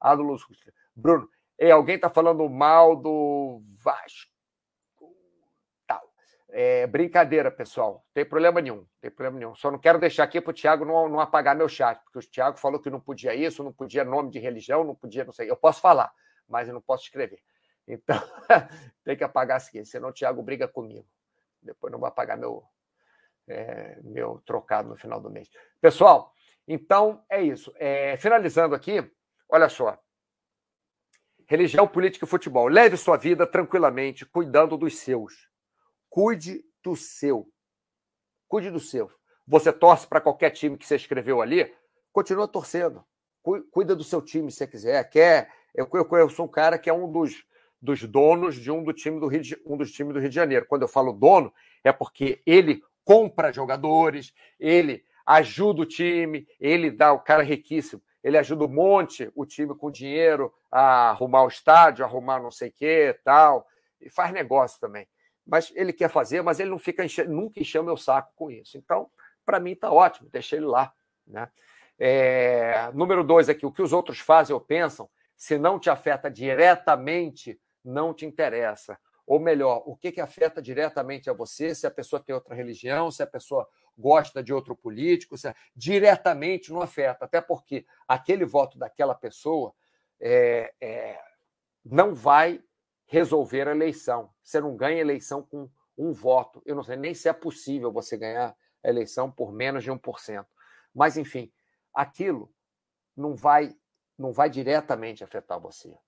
Adolfo 0.00 0.46
Bruno, 0.94 1.28
alguém 1.72 1.96
está 1.96 2.08
falando 2.08 2.48
mal 2.48 2.94
do 2.94 3.60
Vasco. 3.82 4.37
É, 6.60 6.88
brincadeira, 6.88 7.52
pessoal. 7.52 7.92
Não 7.92 8.02
tem 8.12 8.24
problema 8.24 8.60
nenhum. 8.60 8.84
tem 9.00 9.12
problema 9.12 9.38
nenhum. 9.38 9.54
Só 9.54 9.70
não 9.70 9.78
quero 9.78 9.96
deixar 9.96 10.24
aqui 10.24 10.40
para 10.40 10.50
o 10.50 10.52
Tiago 10.52 10.84
não, 10.84 11.08
não 11.08 11.20
apagar 11.20 11.54
meu 11.54 11.68
chat, 11.68 12.02
porque 12.02 12.18
o 12.18 12.20
Tiago 12.20 12.58
falou 12.58 12.80
que 12.80 12.90
não 12.90 12.98
podia 12.98 13.32
isso, 13.32 13.62
não 13.62 13.72
podia 13.72 14.04
nome 14.04 14.28
de 14.28 14.40
religião, 14.40 14.82
não 14.82 14.92
podia, 14.92 15.24
não 15.24 15.32
sei. 15.32 15.48
Eu 15.48 15.56
posso 15.56 15.80
falar, 15.80 16.12
mas 16.48 16.66
eu 16.66 16.74
não 16.74 16.80
posso 16.80 17.04
escrever. 17.04 17.38
Então, 17.86 18.20
tem 19.04 19.16
que 19.16 19.22
apagar 19.22 19.58
assim, 19.58 19.84
senão 19.84 20.08
o 20.08 20.12
Tiago 20.12 20.42
briga 20.42 20.66
comigo. 20.66 21.06
Depois 21.62 21.92
não 21.92 22.00
vou 22.00 22.08
apagar 22.08 22.36
meu, 22.36 22.64
é, 23.46 23.96
meu 24.02 24.42
trocado 24.44 24.88
no 24.88 24.96
final 24.96 25.20
do 25.20 25.30
mês. 25.30 25.48
Pessoal, 25.80 26.34
então 26.66 27.24
é 27.30 27.40
isso. 27.40 27.72
É, 27.76 28.16
finalizando 28.16 28.74
aqui, 28.74 29.08
olha 29.48 29.68
só. 29.68 29.96
Religião, 31.46 31.86
política 31.86 32.24
e 32.24 32.28
futebol. 32.28 32.66
Leve 32.66 32.96
sua 32.96 33.16
vida 33.16 33.46
tranquilamente, 33.46 34.26
cuidando 34.26 34.76
dos 34.76 34.98
seus 34.98 35.47
Cuide 36.18 36.64
do 36.82 36.96
seu. 36.96 37.48
Cuide 38.48 38.72
do 38.72 38.80
seu. 38.80 39.08
Você 39.46 39.72
torce 39.72 40.04
para 40.04 40.20
qualquer 40.20 40.50
time 40.50 40.76
que 40.76 40.84
você 40.84 40.96
escreveu 40.96 41.40
ali, 41.40 41.72
continua 42.10 42.48
torcendo. 42.48 43.04
Cuida 43.70 43.94
do 43.94 44.02
seu 44.02 44.20
time 44.20 44.50
se 44.50 44.56
você 44.56 44.66
quiser. 44.66 45.08
Quer, 45.10 45.48
eu, 45.72 45.88
eu, 45.94 46.18
eu 46.18 46.28
sou 46.28 46.46
um 46.46 46.50
cara 46.50 46.76
que 46.76 46.90
é 46.90 46.92
um 46.92 47.08
dos, 47.08 47.44
dos 47.80 48.02
donos 48.02 48.56
de 48.56 48.68
um, 48.68 48.82
do 48.82 48.92
time 48.92 49.20
do 49.20 49.28
Rio 49.28 49.42
de, 49.42 49.62
um 49.64 49.76
dos 49.76 49.92
times 49.92 50.12
do 50.12 50.18
Rio 50.18 50.28
de 50.28 50.34
Janeiro. 50.34 50.66
Quando 50.66 50.82
eu 50.82 50.88
falo 50.88 51.12
dono, 51.12 51.54
é 51.84 51.92
porque 51.92 52.42
ele 52.44 52.82
compra 53.04 53.52
jogadores, 53.52 54.34
ele 54.58 55.04
ajuda 55.24 55.82
o 55.82 55.86
time, 55.86 56.48
ele 56.58 56.90
dá 56.90 57.12
o 57.12 57.20
cara 57.20 57.44
riquíssimo, 57.44 58.02
ele 58.24 58.36
ajuda 58.36 58.64
um 58.64 58.74
monte 58.74 59.30
o 59.36 59.46
time 59.46 59.72
com 59.72 59.88
dinheiro 59.88 60.52
a 60.68 61.10
arrumar 61.10 61.44
o 61.44 61.48
estádio, 61.48 62.04
arrumar 62.04 62.42
não 62.42 62.50
sei 62.50 62.70
o 62.70 62.72
que 62.72 63.16
tal, 63.22 63.64
e 64.00 64.10
faz 64.10 64.32
negócio 64.32 64.80
também 64.80 65.06
mas 65.48 65.72
ele 65.74 65.94
quer 65.94 66.10
fazer, 66.10 66.42
mas 66.42 66.60
ele 66.60 66.68
não 66.68 66.78
fica 66.78 67.02
nunca 67.26 67.58
encheu 67.58 67.82
meu 67.82 67.96
saco 67.96 68.30
com 68.36 68.50
isso. 68.50 68.76
Então, 68.76 69.10
para 69.46 69.58
mim 69.58 69.72
está 69.72 69.90
ótimo, 69.90 70.28
deixei 70.30 70.58
ele 70.58 70.66
lá. 70.66 70.92
Né? 71.26 71.50
É, 71.98 72.90
número 72.92 73.24
dois 73.24 73.48
aqui, 73.48 73.64
o 73.64 73.72
que 73.72 73.80
os 73.80 73.94
outros 73.94 74.18
fazem 74.18 74.52
ou 74.52 74.60
pensam, 74.60 75.08
se 75.34 75.56
não 75.56 75.78
te 75.78 75.88
afeta 75.88 76.30
diretamente, 76.30 77.58
não 77.82 78.12
te 78.12 78.26
interessa. 78.26 78.98
Ou 79.26 79.40
melhor, 79.40 79.82
o 79.86 79.96
que, 79.96 80.12
que 80.12 80.20
afeta 80.20 80.60
diretamente 80.60 81.30
a 81.30 81.32
você, 81.32 81.74
se 81.74 81.86
a 81.86 81.90
pessoa 81.90 82.22
tem 82.22 82.34
outra 82.34 82.54
religião, 82.54 83.10
se 83.10 83.22
a 83.22 83.26
pessoa 83.26 83.66
gosta 83.96 84.42
de 84.42 84.52
outro 84.52 84.76
político, 84.76 85.38
se... 85.38 85.52
diretamente 85.74 86.70
não 86.70 86.82
afeta, 86.82 87.24
até 87.24 87.40
porque 87.40 87.86
aquele 88.06 88.44
voto 88.44 88.78
daquela 88.78 89.14
pessoa 89.14 89.74
é, 90.20 90.74
é, 90.78 91.18
não 91.84 92.14
vai 92.14 92.62
resolver 93.08 93.66
a 93.66 93.72
eleição. 93.72 94.30
Você 94.42 94.60
não 94.60 94.76
ganha 94.76 95.00
eleição 95.00 95.42
com 95.42 95.68
um 95.96 96.12
voto. 96.12 96.62
Eu 96.64 96.76
não 96.76 96.82
sei 96.84 96.96
nem 96.96 97.14
se 97.14 97.28
é 97.28 97.32
possível 97.32 97.90
você 97.90 98.16
ganhar 98.16 98.54
a 98.84 98.88
eleição 98.88 99.30
por 99.30 99.52
menos 99.52 99.82
de 99.82 99.90
1%. 99.90 100.46
Mas, 100.94 101.16
enfim, 101.16 101.52
aquilo 101.92 102.52
não 103.16 103.34
vai, 103.34 103.74
não 104.16 104.32
vai 104.32 104.48
diretamente 104.48 105.24
afetar 105.24 105.58
você. 105.58 105.98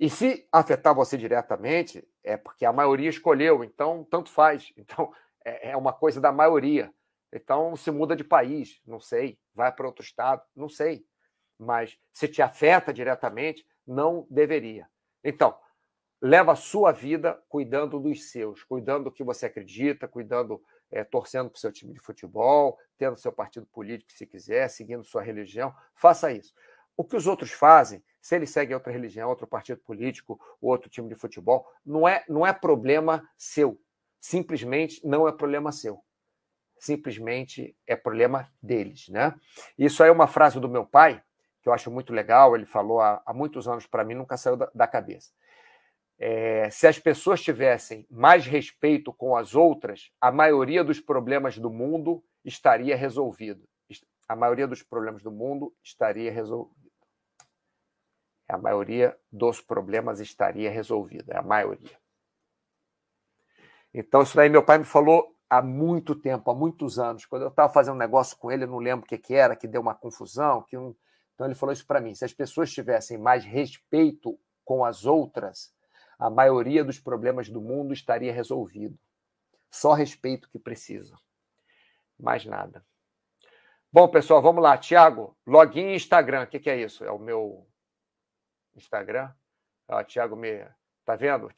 E 0.00 0.08
se 0.08 0.48
afetar 0.52 0.94
você 0.94 1.18
diretamente, 1.18 2.08
é 2.22 2.36
porque 2.36 2.64
a 2.64 2.72
maioria 2.72 3.10
escolheu, 3.10 3.64
então 3.64 4.06
tanto 4.08 4.30
faz. 4.30 4.72
Então, 4.78 5.12
é, 5.44 5.70
é 5.70 5.76
uma 5.76 5.92
coisa 5.92 6.20
da 6.20 6.32
maioria. 6.32 6.92
Então 7.32 7.76
se 7.76 7.90
muda 7.90 8.16
de 8.16 8.24
país, 8.24 8.80
não 8.86 9.00
sei, 9.00 9.38
vai 9.54 9.70
para 9.70 9.86
outro 9.86 10.02
estado, 10.02 10.42
não 10.56 10.68
sei. 10.68 11.04
Mas 11.58 11.98
se 12.12 12.28
te 12.28 12.40
afeta 12.40 12.92
diretamente, 12.92 13.66
não 13.86 14.26
deveria. 14.30 14.88
Então, 15.22 15.58
leva 16.20 16.52
a 16.52 16.56
sua 16.56 16.92
vida 16.92 17.40
cuidando 17.48 18.00
dos 18.00 18.30
seus, 18.30 18.62
cuidando 18.64 19.04
do 19.04 19.12
que 19.12 19.22
você 19.22 19.46
acredita, 19.46 20.08
cuidando, 20.08 20.62
é, 20.90 21.04
torcendo 21.04 21.48
para 21.48 21.56
o 21.56 21.60
seu 21.60 21.72
time 21.72 21.92
de 21.92 22.00
futebol, 22.00 22.78
tendo 22.96 23.16
seu 23.16 23.32
partido 23.32 23.66
político, 23.66 24.12
se 24.12 24.26
quiser, 24.26 24.68
seguindo 24.68 25.04
sua 25.04 25.22
religião, 25.22 25.74
faça 25.94 26.32
isso. 26.32 26.52
O 26.96 27.04
que 27.04 27.16
os 27.16 27.28
outros 27.28 27.52
fazem, 27.52 28.02
se 28.20 28.34
eles 28.34 28.50
seguem 28.50 28.74
outra 28.74 28.92
religião, 28.92 29.28
outro 29.28 29.46
partido 29.46 29.80
político, 29.80 30.40
outro 30.60 30.90
time 30.90 31.08
de 31.08 31.14
futebol, 31.14 31.64
não 31.86 32.08
é, 32.08 32.24
não 32.28 32.44
é 32.44 32.52
problema 32.52 33.28
seu. 33.36 33.80
Simplesmente 34.20 35.00
não 35.06 35.28
é 35.28 35.32
problema 35.32 35.70
seu. 35.70 36.02
Simplesmente 36.80 37.76
é 37.86 37.94
problema 37.94 38.50
deles, 38.60 39.08
né? 39.08 39.34
Isso 39.76 40.02
aí 40.02 40.08
é 40.08 40.12
uma 40.12 40.26
frase 40.26 40.58
do 40.58 40.68
meu 40.68 40.84
pai, 40.84 41.22
que 41.62 41.68
eu 41.68 41.72
acho 41.72 41.90
muito 41.90 42.12
legal, 42.12 42.56
ele 42.56 42.66
falou 42.66 43.00
há, 43.00 43.22
há 43.24 43.32
muitos 43.32 43.68
anos 43.68 43.86
para 43.86 44.04
mim, 44.04 44.14
nunca 44.14 44.36
saiu 44.36 44.56
da, 44.56 44.70
da 44.74 44.86
cabeça. 44.86 45.30
É, 46.18 46.68
se 46.70 46.86
as 46.86 46.98
pessoas 46.98 47.40
tivessem 47.40 48.04
mais 48.10 48.44
respeito 48.44 49.12
com 49.12 49.36
as 49.36 49.54
outras, 49.54 50.10
a 50.20 50.32
maioria 50.32 50.82
dos 50.82 51.00
problemas 51.00 51.58
do 51.58 51.70
mundo 51.70 52.24
estaria 52.44 52.96
resolvido. 52.96 53.68
A 54.28 54.36
maioria 54.36 54.66
dos 54.66 54.82
problemas 54.82 55.22
do 55.22 55.30
mundo 55.30 55.72
estaria 55.82 56.30
resolvido. 56.30 56.76
A 58.48 58.58
maioria 58.58 59.16
dos 59.30 59.60
problemas 59.60 60.20
estaria 60.20 60.70
resolvida. 60.70 61.34
É 61.34 61.38
a 61.38 61.42
maioria. 61.42 61.98
Então, 63.94 64.22
isso 64.22 64.36
daí 64.36 64.48
meu 64.50 64.62
pai 64.62 64.78
me 64.78 64.84
falou 64.84 65.34
há 65.48 65.62
muito 65.62 66.14
tempo, 66.14 66.50
há 66.50 66.54
muitos 66.54 66.98
anos. 66.98 67.24
Quando 67.24 67.42
eu 67.42 67.48
estava 67.48 67.72
fazendo 67.72 67.94
um 67.94 67.98
negócio 67.98 68.36
com 68.36 68.50
ele, 68.50 68.64
eu 68.64 68.68
não 68.68 68.78
lembro 68.78 69.06
o 69.06 69.08
que, 69.08 69.16
que 69.16 69.34
era, 69.34 69.56
que 69.56 69.68
deu 69.68 69.80
uma 69.80 69.94
confusão. 69.94 70.62
Que 70.62 70.76
um... 70.76 70.94
Então, 71.34 71.46
ele 71.46 71.54
falou 71.54 71.72
isso 71.72 71.86
para 71.86 72.00
mim: 72.00 72.14
se 72.14 72.24
as 72.24 72.32
pessoas 72.32 72.70
tivessem 72.70 73.16
mais 73.16 73.44
respeito 73.44 74.38
com 74.64 74.84
as 74.84 75.06
outras, 75.06 75.72
a 76.18 76.28
maioria 76.28 76.84
dos 76.84 76.98
problemas 76.98 77.48
do 77.48 77.60
mundo 77.60 77.92
estaria 77.92 78.32
resolvido. 78.32 78.98
Só 79.70 79.92
respeito 79.92 80.48
que 80.50 80.58
precisa. 80.58 81.16
Mais 82.18 82.44
nada. 82.44 82.84
Bom, 83.92 84.08
pessoal, 84.08 84.42
vamos 84.42 84.62
lá. 84.62 84.76
Tiago, 84.76 85.36
login 85.46 85.94
Instagram. 85.94 86.42
O 86.42 86.46
que, 86.46 86.58
que, 86.58 86.68
é 86.68 86.76
isso? 86.76 87.04
É 87.04 87.10
o 87.10 87.18
meu 87.18 87.66
Instagram? 88.76 89.32
Ó, 89.88 90.02
Tiago 90.02 90.36
me. 90.36 90.66
Tá 91.04 91.16
vendo? 91.16 91.48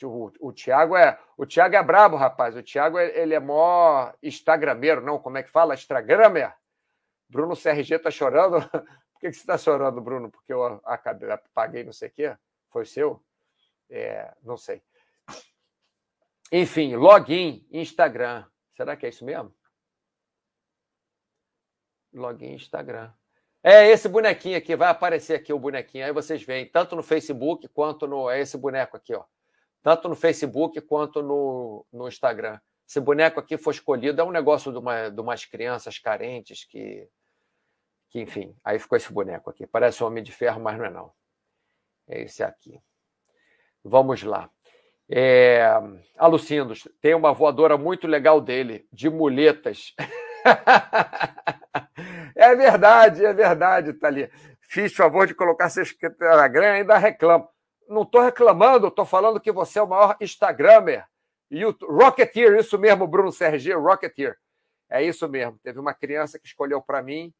O, 0.41 0.53
Tiago 0.53 0.97
é. 0.97 1.19
O 1.37 1.47
Tiago 1.47 1.75
é 1.75 1.83
brabo, 1.83 2.17
rapaz. 2.17 2.55
O 2.55 2.63
Tiago 2.63 2.99
ele 2.99 3.35
é 3.35 3.41
mó 3.41 4.13
Instagrameiro, 4.23 5.01
não? 5.01 5.19
Como 5.19 5.39
é 5.39 5.43
que 5.43 5.51
fala? 5.51 5.75
Instagramer? 5.75 6.55
Bruno 7.29 7.57
CRG 7.57 7.99
tá 7.99 8.11
chorando. 8.11 8.61
Por 8.71 9.21
que, 9.21 9.29
que 9.29 9.33
você 9.33 9.41
está 9.41 9.59
chorando, 9.59 10.01
Bruno? 10.01 10.31
Porque 10.31 10.53
eu 10.53 10.81
acabei, 10.85 11.29
paguei 11.53 11.85
não 11.85 11.93
sei 11.93 12.09
o 12.09 12.13
quê? 12.13 12.37
Foi 12.71 12.85
seu? 12.85 13.23
É, 13.91 14.33
não 14.43 14.57
sei. 14.57 14.83
Enfim, 16.53 16.95
login 16.97 17.67
Instagram. 17.71 18.47
Será 18.77 18.97
que 18.97 19.07
é 19.07 19.09
isso 19.09 19.25
mesmo? 19.25 19.55
Login 22.13 22.55
Instagram. 22.55 23.13
É 23.63 23.89
esse 23.89 24.09
bonequinho 24.09 24.57
aqui, 24.57 24.75
vai 24.75 24.89
aparecer 24.89 25.35
aqui 25.35 25.53
o 25.53 25.59
bonequinho. 25.59 26.07
Aí 26.07 26.13
vocês 26.13 26.43
veem, 26.43 26.67
tanto 26.67 26.97
no 26.97 27.03
Facebook 27.03 27.69
quanto 27.69 28.07
no. 28.07 28.31
É 28.31 28.41
esse 28.41 28.57
boneco 28.57 28.97
aqui, 28.97 29.15
ó. 29.15 29.25
Tanto 29.83 30.09
no 30.09 30.17
Facebook 30.17 30.81
quanto 30.83 31.23
no, 31.23 31.87
no 31.93 32.09
Instagram. 32.09 32.59
Esse 32.89 33.01
boneco 33.01 33.39
aqui 33.39 33.57
foi 33.59 33.75
escolhido, 33.75 34.21
é 34.21 34.25
um 34.25 34.31
negócio 34.31 34.73
de, 34.73 34.79
uma, 34.79 35.11
de 35.11 35.21
umas 35.21 35.45
crianças 35.45 35.99
carentes 35.99 36.65
que. 36.65 37.09
Que, 38.09 38.21
enfim, 38.21 38.57
aí 38.65 38.77
ficou 38.77 38.97
esse 38.97 39.13
boneco 39.13 39.51
aqui. 39.51 39.69
Parece 39.69 40.03
um 40.03 40.07
homem 40.09 40.25
de 40.25 40.33
ferro, 40.33 40.61
mas 40.61 40.77
não 40.77 40.85
é 40.85 40.91
não. 40.91 41.13
É 42.09 42.23
esse 42.23 42.43
aqui. 42.43 42.83
Vamos 43.85 44.23
lá. 44.23 44.51
É, 45.11 45.65
Alucindos, 46.17 46.89
tem 47.01 47.15
uma 47.15 47.33
voadora 47.33 47.77
muito 47.77 48.07
legal 48.07 48.41
dele, 48.41 48.87
de 48.93 49.11
muletas. 49.11 49.95
é 52.37 52.55
verdade, 52.55 53.25
é 53.25 53.33
verdade, 53.33 53.93
Thalia. 53.95 54.31
Fiz 54.61 54.95
favor 54.95 55.27
de 55.27 55.35
colocar 55.35 55.69
seu 55.69 55.83
Instagram 55.83 56.73
ainda 56.73 56.97
reclamo. 56.97 57.49
Não 57.89 58.03
estou 58.03 58.21
reclamando, 58.21 58.87
estou 58.87 59.05
falando 59.05 59.41
que 59.41 59.51
você 59.51 59.81
é 59.81 59.83
o 59.83 59.89
maior 59.89 60.17
Instagramer. 60.21 61.05
E 61.51 61.65
o 61.65 61.77
Rocketeer, 61.83 62.61
isso 62.61 62.79
mesmo, 62.79 63.09
Bruno 63.09 63.33
Sergio, 63.33 63.81
Rocketeer. 63.81 64.37
É 64.89 65.03
isso 65.03 65.29
mesmo. 65.29 65.59
Teve 65.63 65.81
uma 65.81 65.93
criança 65.93 66.39
que 66.39 66.47
escolheu 66.47 66.81
para 66.81 67.03
mim 67.03 67.35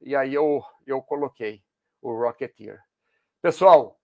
e 0.00 0.14
aí 0.14 0.34
eu, 0.34 0.62
eu 0.86 1.02
coloquei 1.02 1.62
o 2.00 2.12
Rocketeer. 2.12 2.78
Pessoal, 3.42 3.98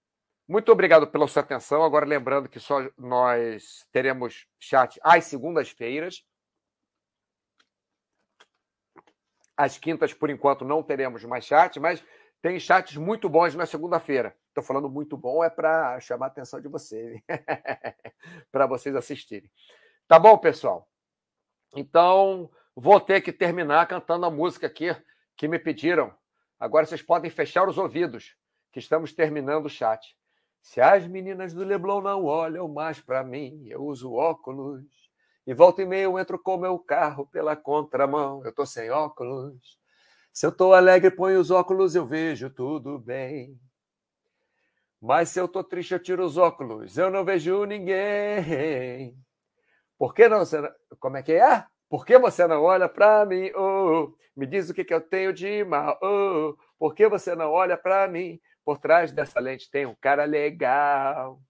muito 0.46 0.70
obrigado 0.70 1.06
pela 1.06 1.26
sua 1.26 1.42
atenção. 1.42 1.82
Agora, 1.82 2.04
lembrando 2.04 2.48
que 2.48 2.60
só 2.60 2.86
nós 2.98 3.86
teremos 3.90 4.46
chat 4.58 5.00
às 5.02 5.24
segundas-feiras. 5.24 6.24
Às 9.56 9.78
quintas, 9.78 10.12
por 10.12 10.30
enquanto, 10.30 10.64
não 10.64 10.82
teremos 10.82 11.24
mais 11.24 11.44
chat, 11.44 11.78
mas 11.78 12.04
tem 12.42 12.60
chats 12.60 12.96
muito 12.96 13.28
bons 13.28 13.54
na 13.54 13.64
segunda-feira. 13.64 14.36
Estou 14.48 14.62
falando 14.62 14.88
muito 14.90 15.16
bom, 15.16 15.42
é 15.42 15.48
para 15.48 15.98
chamar 16.00 16.26
a 16.26 16.28
atenção 16.28 16.60
de 16.60 16.68
vocês, 16.68 17.20
para 18.52 18.66
vocês 18.66 18.94
assistirem. 18.94 19.50
Tá 20.06 20.18
bom, 20.18 20.36
pessoal? 20.36 20.88
Então, 21.74 22.50
vou 22.76 23.00
ter 23.00 23.20
que 23.22 23.32
terminar 23.32 23.86
cantando 23.86 24.26
a 24.26 24.30
música 24.30 24.66
aqui 24.66 24.94
que 25.36 25.48
me 25.48 25.58
pediram. 25.58 26.14
Agora 26.60 26.84
vocês 26.84 27.02
podem 27.02 27.30
fechar 27.30 27.66
os 27.68 27.78
ouvidos, 27.78 28.36
que 28.72 28.78
estamos 28.78 29.12
terminando 29.12 29.66
o 29.66 29.70
chat. 29.70 30.14
Se 30.64 30.80
as 30.80 31.06
meninas 31.06 31.52
do 31.52 31.62
Leblon 31.62 32.00
não 32.00 32.24
olham 32.24 32.66
mais 32.66 32.98
para 32.98 33.22
mim, 33.22 33.66
eu 33.68 33.84
uso 33.84 34.14
óculos. 34.14 34.82
E 35.46 35.52
volta 35.52 35.82
e 35.82 35.84
meia 35.84 36.04
eu 36.04 36.18
entro 36.18 36.38
com 36.38 36.56
meu 36.56 36.78
carro 36.78 37.26
pela 37.26 37.54
contramão, 37.54 38.42
eu 38.46 38.52
tô 38.52 38.64
sem 38.64 38.90
óculos. 38.90 39.78
Se 40.32 40.46
eu 40.46 40.50
tô 40.50 40.72
alegre, 40.72 41.10
ponho 41.10 41.38
os 41.38 41.50
óculos, 41.50 41.94
eu 41.94 42.06
vejo 42.06 42.48
tudo 42.48 42.98
bem. 42.98 43.60
Mas 45.00 45.28
se 45.28 45.38
eu 45.38 45.46
tô 45.46 45.62
triste, 45.62 45.92
eu 45.92 46.02
tiro 46.02 46.24
os 46.24 46.38
óculos, 46.38 46.96
eu 46.96 47.10
não 47.10 47.26
vejo 47.26 47.66
ninguém. 47.66 49.14
Por 49.98 50.14
que 50.14 50.30
não. 50.30 50.44
Como 50.98 51.18
é 51.18 51.22
que 51.22 51.32
é? 51.32 51.66
Por 51.90 52.06
que 52.06 52.18
você 52.18 52.46
não 52.46 52.62
olha 52.62 52.88
para 52.88 53.26
mim? 53.26 53.52
Oh, 53.54 54.14
me 54.34 54.46
diz 54.46 54.70
o 54.70 54.74
que, 54.74 54.82
que 54.82 54.94
eu 54.94 55.00
tenho 55.02 55.30
de 55.30 55.62
mal. 55.62 55.98
Oh, 56.02 56.56
por 56.78 56.94
que 56.94 57.06
você 57.06 57.34
não 57.36 57.52
olha 57.52 57.76
para 57.76 58.08
mim? 58.08 58.40
Por 58.64 58.78
trás 58.78 59.12
dessa 59.12 59.40
lente 59.40 59.70
tem 59.70 59.86
um 59.86 59.94
cara 59.94 60.24
legal. 60.24 61.40